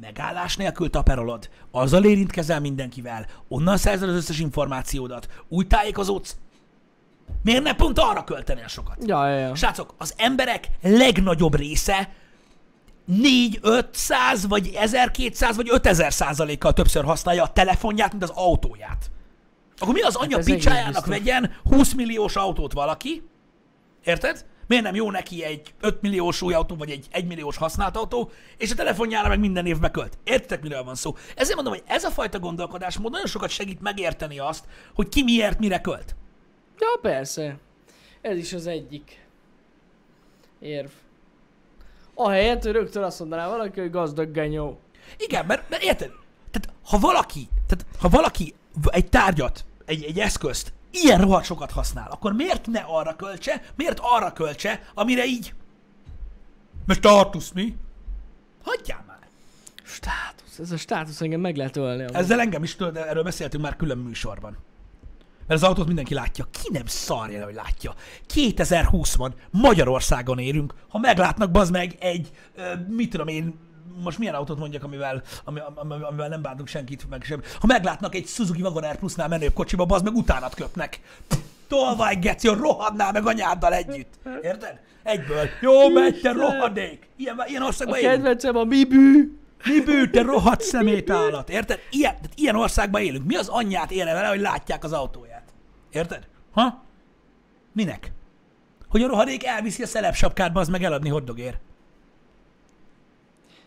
[0.00, 6.36] megállás nélkül taperolod, azzal érintkezel mindenkivel, onnan szerzed az összes információdat, úgy tájékozódsz.
[7.42, 8.96] Miért ne pont arra költenél sokat?
[9.06, 9.54] Ja, ja, ja.
[9.54, 12.08] Srácok, az emberek legnagyobb része
[13.04, 19.10] 4 500 vagy 1200 vagy 5000 százalékkal többször használja a telefonját, mint az autóját.
[19.78, 23.28] Akkor mi az Hát ez egész picsájának vegyen 20 milliós autót valaki?
[24.04, 24.44] Érted?
[24.66, 28.30] Miért nem jó neki egy 5 milliós új autó, vagy egy 1 milliós használt autó,
[28.56, 30.18] és a telefonjára meg minden évbe költ?
[30.24, 31.16] Értitek, miről van szó?
[31.34, 34.64] Ezért mondom, hogy ez a fajta gondolkodásmód nagyon sokat segít megérteni azt,
[34.94, 36.16] hogy ki miért mire költ.
[36.78, 37.58] Ja, persze.
[38.20, 39.26] Ez is az egyik
[40.58, 40.90] érv.
[42.14, 44.78] Ahelyett, hogy rögtön azt mondaná valaki, hogy gazdag genyó.
[45.16, 46.10] Igen, mert, mert érted?
[46.50, 48.54] Tehát ha valaki, tehát ha valaki
[48.84, 53.98] egy tárgyat, egy, egy eszközt ilyen rohadt sokat használ, akkor miért ne arra költse, miért
[54.02, 55.54] arra költse, amire így...
[56.86, 57.76] Most tartusz mi?
[58.62, 59.18] Hagyjál már!
[59.82, 60.58] Státusz.
[60.58, 62.02] Ez a státusz engem meg lehet ölni.
[62.02, 62.14] amúgy.
[62.14, 64.56] Ezzel engem is tudod, de erről beszéltünk már külön műsorban.
[65.48, 66.48] Mert az autót mindenki látja.
[66.50, 67.94] Ki nem szarja, hogy látja.
[68.26, 70.74] 2020 van, Magyarországon érünk.
[70.88, 72.30] Ha meglátnak, bazd meg egy,
[72.88, 73.54] mit tudom én,
[74.02, 77.42] most milyen autót mondjak, amivel, ami, ami, amivel nem bántunk senkit, meg sem.
[77.60, 81.00] Ha meglátnak egy Suzuki Wagon R Plusnál menőbb kocsiba, bazd meg utánat köpnek.
[81.68, 84.14] Tolvaj, geci, rohadnál meg anyáddal együtt.
[84.42, 84.80] Érted?
[85.02, 85.48] Egyből.
[85.60, 87.08] Jó, megy, te rohadék.
[87.16, 88.12] Ilyen, ilyen A országban élünk.
[88.14, 89.37] kedvencem a Mibű.
[89.64, 91.80] Mi bű, te rohadt szemét állat, érted?
[91.90, 93.26] Ilyen, tehát ilyen országban élünk.
[93.26, 95.52] Mi az anyját érne vele, hogy látják az autóját?
[95.90, 96.26] Érted?
[96.52, 96.82] Ha?
[97.72, 98.12] Minek?
[98.88, 101.58] Hogy a rohadék elviszi a szelepsapkát, az meg eladni hoddogért.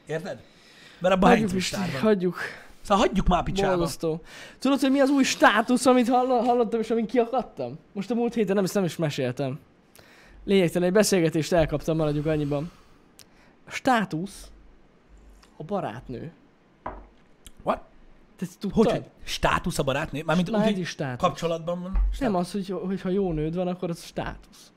[0.05, 0.41] Érted?
[0.99, 1.89] Mert abban Hagyjuk is, van.
[2.01, 2.37] hagyjuk.
[2.81, 3.75] Szóval hagyjuk már picsába.
[3.75, 4.21] Borzasztó.
[4.59, 7.79] Tudod, hogy mi az új státusz, amit hall- hallottam, és amin kiakadtam?
[7.93, 9.59] Most a múlt héten nem, ezt nem is meséltem.
[10.45, 12.71] Lényegtelen, egy beszélgetést elkaptam, maradjuk annyiban.
[13.67, 14.50] A státusz
[15.61, 16.31] a barátnő.
[17.63, 17.81] What?
[18.37, 18.83] Te ezt tudtad?
[18.83, 20.23] Hogy, hogy státusz a barátnő?
[20.23, 21.27] Mármint Már úgy, státusz.
[21.27, 21.97] kapcsolatban van?
[22.19, 24.71] Nem az, hogy, hogy ha jó nőd van, akkor az státusz.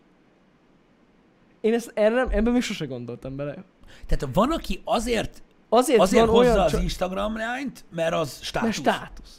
[1.60, 3.64] Én ezt erre nem, ebben még sose gondoltam bele.
[4.06, 8.38] Tehát van, aki azért, Azért, azért van hozza olyan az csa- Instagram lányt, mert az
[8.42, 8.62] státusz.
[8.62, 9.38] Mert státusz.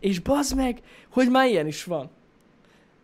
[0.00, 0.80] És bazd meg,
[1.10, 2.10] hogy már ilyen is van.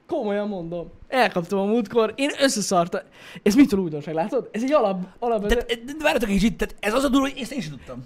[0.06, 0.90] Komolyan mondom.
[1.08, 3.00] Elkaptam a múltkor, én összeszartam.
[3.42, 4.48] Ez mitől újdonság, látod?
[4.52, 7.38] Ez egy alap, alap Tehát, de várjatok egy kicsit, tehát ez az a durva, hogy
[7.40, 8.04] ezt én sem tudtam.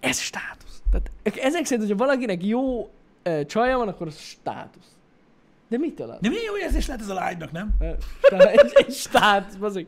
[0.00, 0.82] ez státusz.
[0.90, 2.90] Tehát ezek szerint, hogyha valakinek jó
[3.22, 4.96] ö, csaja van, akkor az státusz.
[5.68, 6.18] De mitől az?
[6.20, 7.70] De milyen jó érzés lehet ez a lánynak, nem?
[8.22, 9.86] Stá- egy, egy státusz, bazd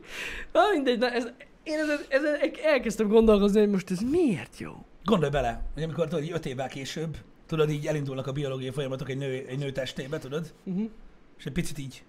[0.51, 1.27] Na mindegy, na ez,
[1.63, 4.71] én ezen, ezen elkezdtem gondolkozni, hogy most ez miért jó?
[5.03, 9.09] Gondolj bele, hogy amikor tudod, így öt évvel később, tudod, így elindulnak a biológiai folyamatok
[9.09, 10.53] egy nő, egy nő testébe, tudod?
[10.63, 10.89] Uh-huh.
[11.41, 12.03] És egy picit így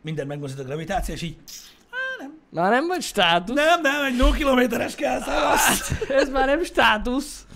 [0.00, 1.36] minden megmozdít a gravitáció, és így
[2.50, 3.54] Már nem vagy státusz.
[3.56, 5.90] nem, nem, egy 0 kilométeres kell, szevasz!
[6.08, 7.46] Ez már nem státusz.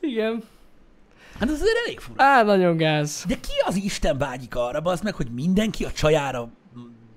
[0.00, 0.42] Igen.
[1.38, 2.24] Hát ez azért elég fura.
[2.24, 3.24] Á, nagyon gáz.
[3.28, 6.48] De ki az Isten vágyik arra, az meg, hogy mindenki a csajára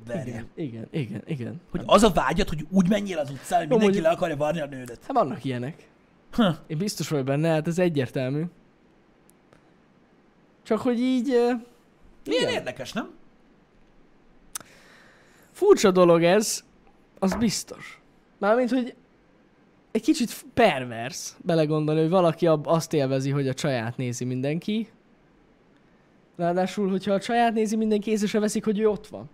[0.08, 0.24] verje?
[0.24, 1.62] Igen, igen, igen, igen.
[1.72, 4.66] Hogy az a vágyat, hogy úgy menjél az utcán, hogy mindenki le akarja varni a
[4.66, 5.00] nődet.
[5.02, 5.88] Hát vannak ilyenek.
[6.32, 6.58] Ha.
[6.68, 8.44] Én biztos vagyok benne, hát ez egyértelmű.
[10.64, 11.30] Csak hogy így...
[11.30, 11.60] eh,
[12.26, 12.54] Milyen igen.
[12.54, 13.10] érdekes, nem?
[15.52, 16.64] Furcsa dolog ez,
[17.20, 18.02] az biztos.
[18.38, 18.96] Mármint, hogy
[19.92, 24.88] egy kicsit pervers belegondolni, hogy valaki azt élvezi, hogy a csaját nézi mindenki.
[26.36, 29.30] Ráadásul, hogyha a csaját nézi mindenki, észre se veszik, hogy ő ott van.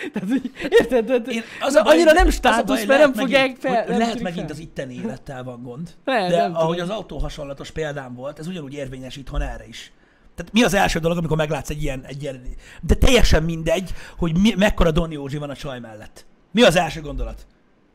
[0.12, 1.04] Tehát, hogy, érted?
[1.04, 3.84] Tehát, Én, az a annyira nem státusz, baj, mert nem fogják fel.
[3.88, 4.54] nem Lehet megint fel.
[4.54, 5.94] az itteni élettel van gond.
[6.04, 6.90] Lehet, De nem ahogy tudom.
[6.90, 9.92] az autó hasonlatos példám volt, ez ugyanúgy érvényes itthon erre is.
[10.40, 12.42] Tehát mi az első dolog, amikor meglátsz egy ilyen, egy ilyen
[12.80, 16.26] de teljesen mindegy, hogy mi, mekkora Don Józsi van a csaj mellett.
[16.52, 17.46] Mi az első gondolat?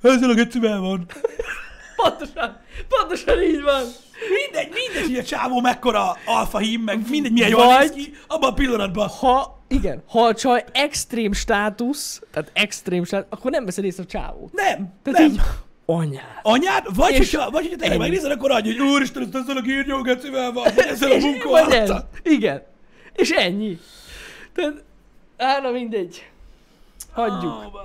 [0.01, 1.05] Ezzel a gecivel van.
[1.95, 3.83] Pontosan, pontosan így van.
[4.29, 8.49] Mindegy, mindegy, hogy a csávó mekkora alfa hím, meg mindegy, milyen jól néz ki, abban
[8.49, 9.07] a pillanatban.
[9.07, 14.05] Ha, igen, ha a csaj extrém státusz, tehát extrém státusz, akkor nem veszed észre a
[14.05, 14.53] csávót.
[14.53, 15.31] Nem, Tehát nem.
[15.31, 15.41] így,
[15.85, 16.39] anyád.
[16.41, 17.97] Anyád, vagy, És hogyha, vagy hogyha ennyi.
[17.97, 22.09] megnézed, akkor annyi, hogy úristen, ezt ezzel a gírnyó gecivel van, vagy ezzel a arccal.
[22.23, 22.63] Igen.
[23.13, 23.79] És ennyi.
[24.53, 24.83] Tehát,
[25.37, 26.29] á, na mindegy.
[27.11, 27.59] Hagyjuk.
[27.61, 27.83] Meg.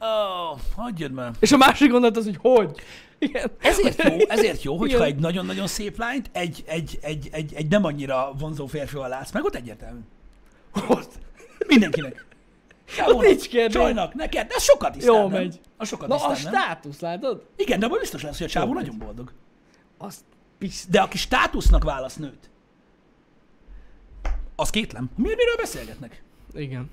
[0.00, 1.30] Ó, hagyjad már.
[1.40, 2.80] És a másik gondolat az, hogy hogy?
[3.18, 3.50] Igen.
[3.60, 5.08] Ezért jó, ezért jó, hogyha Igen.
[5.08, 9.44] egy nagyon-nagyon szép lányt egy, egy, egy, egy, egy nem annyira vonzó férfival látsz meg,
[9.44, 10.00] ott egyértelmű.
[10.88, 11.12] Ott.
[11.66, 12.26] Mindenkinek.
[12.88, 13.72] Sávónak, nincs kérdés.
[13.72, 15.30] Csajnak, neked, de sokat tisztán, Jó nem?
[15.30, 15.60] megy.
[15.76, 16.62] A sokat Na, a tisztán, nem?
[16.62, 17.46] státusz, látod?
[17.56, 19.32] Igen, de abban biztos lesz, hogy a csávó nagyon boldog.
[19.98, 20.20] Azt
[20.58, 20.86] pisz...
[20.90, 22.50] De aki státusznak válasz nőt,
[24.56, 25.10] az kétlem.
[25.16, 26.22] Mi, miről beszélgetnek?
[26.54, 26.90] Igen.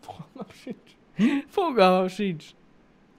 [0.00, 1.46] Fogalmam sincs.
[1.48, 2.44] Fogalmam sincs.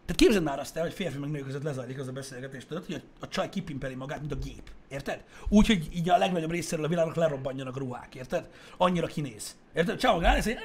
[0.06, 2.86] Tehát képzeld már azt el, hogy férfi meg nő között lezajlik az a beszélgetés, tudod,
[2.86, 4.72] hogy a, a csaj kipimpeli magát, mint a gép.
[4.89, 5.24] Érted?
[5.49, 8.49] Úgy, hogy így a legnagyobb részéről a világnak lerobbanjanak a ruhák, érted?
[8.78, 9.56] Annyira kinéz.
[9.74, 9.97] Érted?
[9.97, 10.58] Csávó ránéz, hogy...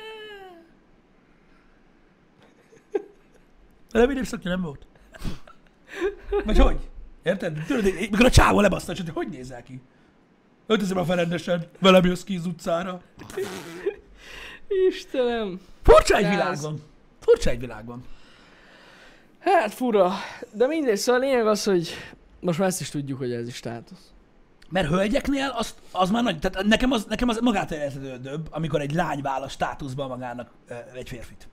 [3.92, 4.86] Remélem szakja nem volt.
[6.44, 6.88] Vagy hogy?
[7.22, 7.64] Érted?
[7.66, 9.80] Tudod, mikor a csávó lebaszta, hogy hogy nézel ki?
[10.66, 13.00] Öltözöm a rendesen, velem jössz ki az utcára.
[14.88, 15.60] Istenem.
[15.82, 16.32] Furcsa egy Gáz.
[16.32, 16.82] világban.
[17.20, 18.04] Furcsa egy világban.
[19.38, 20.12] Hát fura.
[20.52, 21.88] De mindegy, szóval a lényeg az, hogy
[22.40, 24.12] most már ezt is tudjuk, hogy ez is státusz.
[24.70, 28.92] Mert hölgyeknél az, az már nagy, tehát nekem az, nekem az magától értetődőbb, amikor egy
[28.92, 30.50] lány válasz státuszban magának
[30.94, 31.48] egy férfit.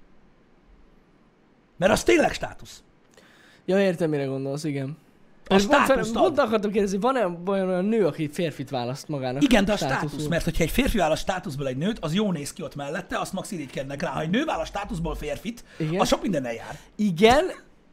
[1.78, 2.84] Mert az tényleg státusz.
[3.66, 4.98] Ja, értem, mire gondolsz, igen.
[5.48, 5.66] A És
[6.14, 9.44] pont, akartam kérdezni, van-e olyan, olyan nő, aki férfit választ magának?
[9.44, 12.54] Igen, de a státusz, mert hogyha egy férfi válasz státuszból egy nőt, az jó néz
[12.54, 14.10] ki ott mellette, azt max irigykednek rá.
[14.10, 16.00] Ha egy nő válasz státuszból férfit, Igen.
[16.00, 16.80] az sok mindennel jár.
[16.96, 17.52] Igen,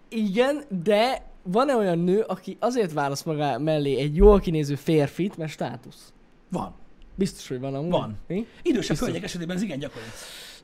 [0.09, 5.51] igen, de van-e olyan nő, aki azért választ maga mellé egy jól kinéző férfit, mert
[5.53, 6.12] státusz?
[6.49, 6.74] Van.
[7.14, 7.91] Biztos, hogy van amúgy.
[7.91, 8.18] Van.
[8.26, 8.47] Mi?
[8.62, 10.05] Idősebb hölgyek esetében ez igen gyakori.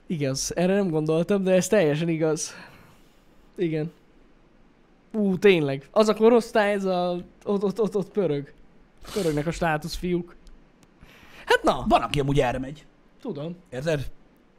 [0.06, 2.54] Igaz, erre nem gondoltam, de ez teljesen igaz.
[3.58, 3.92] Igen.
[5.12, 5.88] Ú, tényleg.
[5.90, 7.22] Az a korosztály, ez a...
[7.44, 8.52] Ott, ott, ott, ott pörög.
[9.12, 10.36] Pörögnek a státusz fiúk.
[11.44, 12.86] Hát na, Van, aki amúgy erre megy.
[13.20, 13.56] tudom.
[13.70, 14.10] Érted?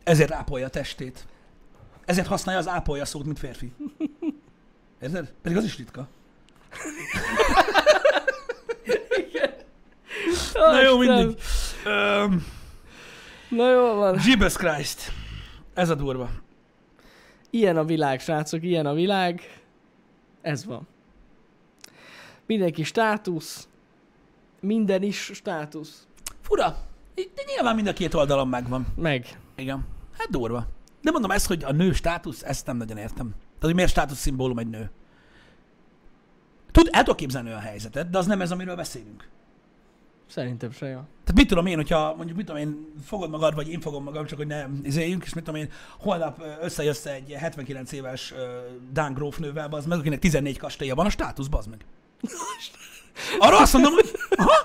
[0.03, 1.27] Ezért ápolja a testét.
[2.05, 3.71] Ezért használja az ápolja szót, mint férfi.
[5.01, 5.33] Érted?
[5.41, 6.07] Pedig az is ritka.
[10.53, 11.37] Na jó, mindegy.
[11.85, 12.45] Um,
[13.49, 14.19] Na jó van.
[14.25, 15.11] Jesus Christ.
[15.73, 16.29] Ez a durva.
[17.49, 19.41] Ilyen a világ, srácok, ilyen a világ.
[20.41, 20.87] Ez van.
[22.45, 23.67] Mindenki státusz.
[24.59, 26.07] Minden is státusz.
[26.41, 26.77] Fura.
[27.15, 28.87] De nyilván mind a két oldalon megvan.
[28.95, 29.39] Meg.
[29.55, 29.85] Igen.
[30.17, 30.67] Hát durva.
[31.01, 33.29] De mondom ezt, hogy a nő státusz, ezt nem nagyon értem.
[33.29, 34.91] Tehát, hogy miért státusz szimbólum egy nő.
[36.71, 39.29] Tud, el tudok képzelni olyan helyzetet, de az nem ez, amiről beszélünk.
[40.27, 40.99] Szerintem se jó.
[41.29, 44.25] Tehát mit tudom én, hogyha mondjuk mit tudom én, fogod magad, vagy én fogom magam,
[44.25, 45.69] csak hogy ne izéljünk, és mit tudom én,
[45.99, 48.39] holnap összejössz egy 79 éves uh,
[48.93, 51.85] Dán grófnővel, az meg, akinek 14 kastélya van, a státusz, bazd meg.
[53.39, 54.63] Arra azt mondom, hogy aha,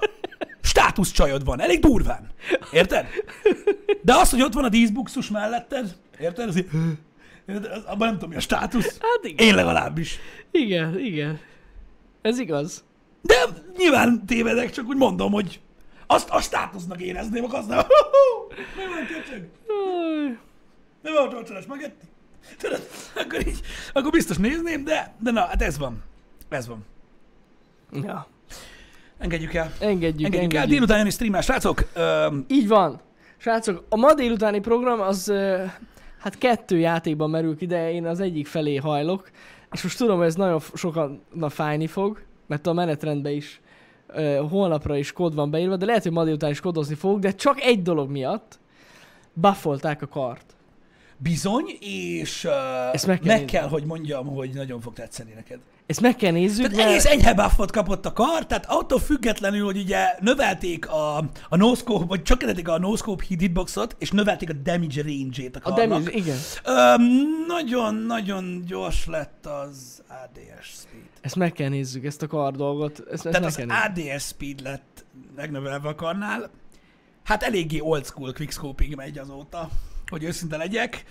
[0.60, 2.30] státusz csajod van, elég durván.
[2.72, 3.06] Érted?
[4.02, 6.48] De az, hogy ott van a díszbuxus melletted, érted?
[6.48, 6.70] Az, így-
[7.46, 7.70] érted?
[7.72, 8.98] Az, abban nem tudom, mi a státusz.
[9.00, 9.46] Hát igen.
[9.46, 10.18] Én legalábbis.
[10.50, 11.40] Igen, igen.
[12.22, 12.84] Ez igaz.
[13.22, 13.34] De
[13.76, 15.60] nyilván tévedek, csak úgy mondom, hogy
[16.06, 17.78] azt a státusznak érezném, azt nem.
[18.76, 19.48] Mi van, köcsög?
[21.02, 22.04] Mi van, torcsolás magetti?
[22.58, 23.60] Tudod, akkor így,
[23.92, 26.02] akkor biztos nézném, de, de na, hát ez van.
[26.48, 26.84] Ez van.
[28.02, 28.26] Ja.
[29.18, 29.72] Engedjük el.
[29.78, 30.40] Engedjük, Engedjük el.
[30.40, 30.68] engedjük.
[30.68, 31.82] Délután jön is streamel, srácok.
[31.94, 33.00] Öm, Így van.
[33.36, 35.32] Srácok, a ma délutáni program az
[36.20, 39.30] hát kettő játékban merül ki, de én az egyik felé hajlok.
[39.72, 43.60] És most tudom, hogy ez nagyon f- sokannak fájni fog, mert a menetrendben is
[44.14, 47.30] ö, holnapra is kód van beírva, de lehet, hogy ma délután is kódozni fogok, de
[47.34, 48.58] csak egy dolog miatt
[49.32, 50.44] buffolták a kart.
[51.16, 52.52] bizony, és uh,
[52.92, 55.58] Ezt meg kell meg kell, hogy mondjam, hogy nagyon fog tetszeni neked.
[55.86, 59.76] Ezt meg kell nézzük, Tehát egész enyhe buffot kapott a kar, tehát attól függetlenül, hogy
[59.76, 61.16] ugye növelték a,
[61.48, 65.62] a no-scope, vagy csökkentették a no-scope hit hitboxot, és növelték a damage range-ét a a
[65.62, 65.88] karnak.
[65.88, 66.36] damage, igen.
[67.46, 71.13] Nagyon-nagyon gyors lett az ADS speed.
[71.24, 72.98] Ezt meg kell nézzük, ezt a kar dolgot.
[72.98, 73.68] Ezt, ezt Tehát meg az kell.
[74.14, 75.04] ADS speed lett
[75.36, 76.50] megnövelve a karnál.
[77.22, 79.68] Hát eléggé old school quickscoping megy azóta,
[80.06, 81.04] hogy őszinte legyek.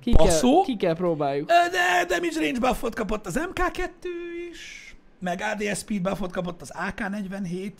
[0.00, 0.62] Ki kell, Baszó.
[0.62, 1.48] ki kell próbáljuk.
[1.48, 3.88] De damage range buffot kapott az MK2
[4.50, 7.72] is, meg ADS speed buffot kapott az AK47.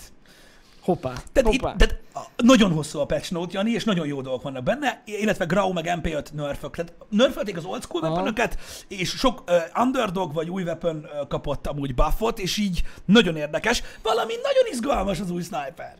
[0.85, 1.77] Hoppá, Tehát, itt, hoppá.
[1.77, 5.45] tehát a- nagyon hosszú a patch note, Jani, és nagyon jó dolgok vannak benne, illetve
[5.45, 6.77] Grau meg MP5 nerfök.
[6.77, 8.59] Tehát nerfelték az old school weaponöket,
[8.89, 13.83] és sok uh, underdog vagy új weapon uh, kapott amúgy buffot, és így nagyon érdekes.
[14.03, 15.95] Valami nagyon izgalmas az új sniper.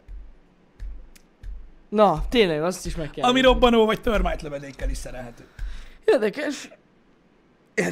[1.89, 5.45] Na, tényleg, azt is meg kell Ami robbanó vagy termite lövedékkel is szerelhető.
[6.05, 6.69] Érdekes.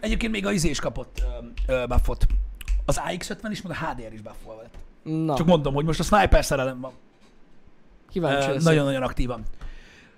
[0.00, 1.22] Egyébként még a izés kapott
[1.68, 2.26] uh, uh, buffot.
[2.84, 4.74] Az AX50 is, meg a HDR is buffol lett.
[5.14, 6.92] Na, Csak mondom, hogy most a sniper szerelem van.
[8.10, 8.62] kíváncsi leszek.
[8.62, 9.42] Nagyon-nagyon aktívan.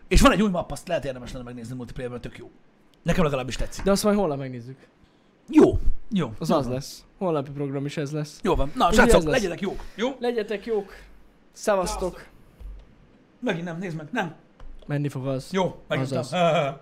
[0.08, 2.50] És van egy új map, azt lehet érdemes lenne megnézni multiplayerben, tök jó.
[3.02, 3.84] Nekem legalábbis tetszik.
[3.84, 4.78] De azt majd holnap megnézzük.
[5.48, 5.78] Jó,
[6.10, 6.32] Jó.
[6.38, 6.74] Az jó az van.
[6.74, 7.04] lesz.
[7.18, 8.38] Holnapi program is ez lesz.
[8.42, 8.72] Jó van.
[8.74, 9.84] Na, Ugye srácok, legyetek jók.
[9.94, 10.16] Jó?
[10.20, 10.92] Legyetek jók.
[11.52, 12.26] Szevasztok.
[13.40, 14.08] Megint nem, nézd meg.
[14.12, 14.34] Nem.
[14.86, 15.48] Menni fog az.
[15.52, 16.18] Jó, megnyugtam.
[16.18, 16.74] Azaz.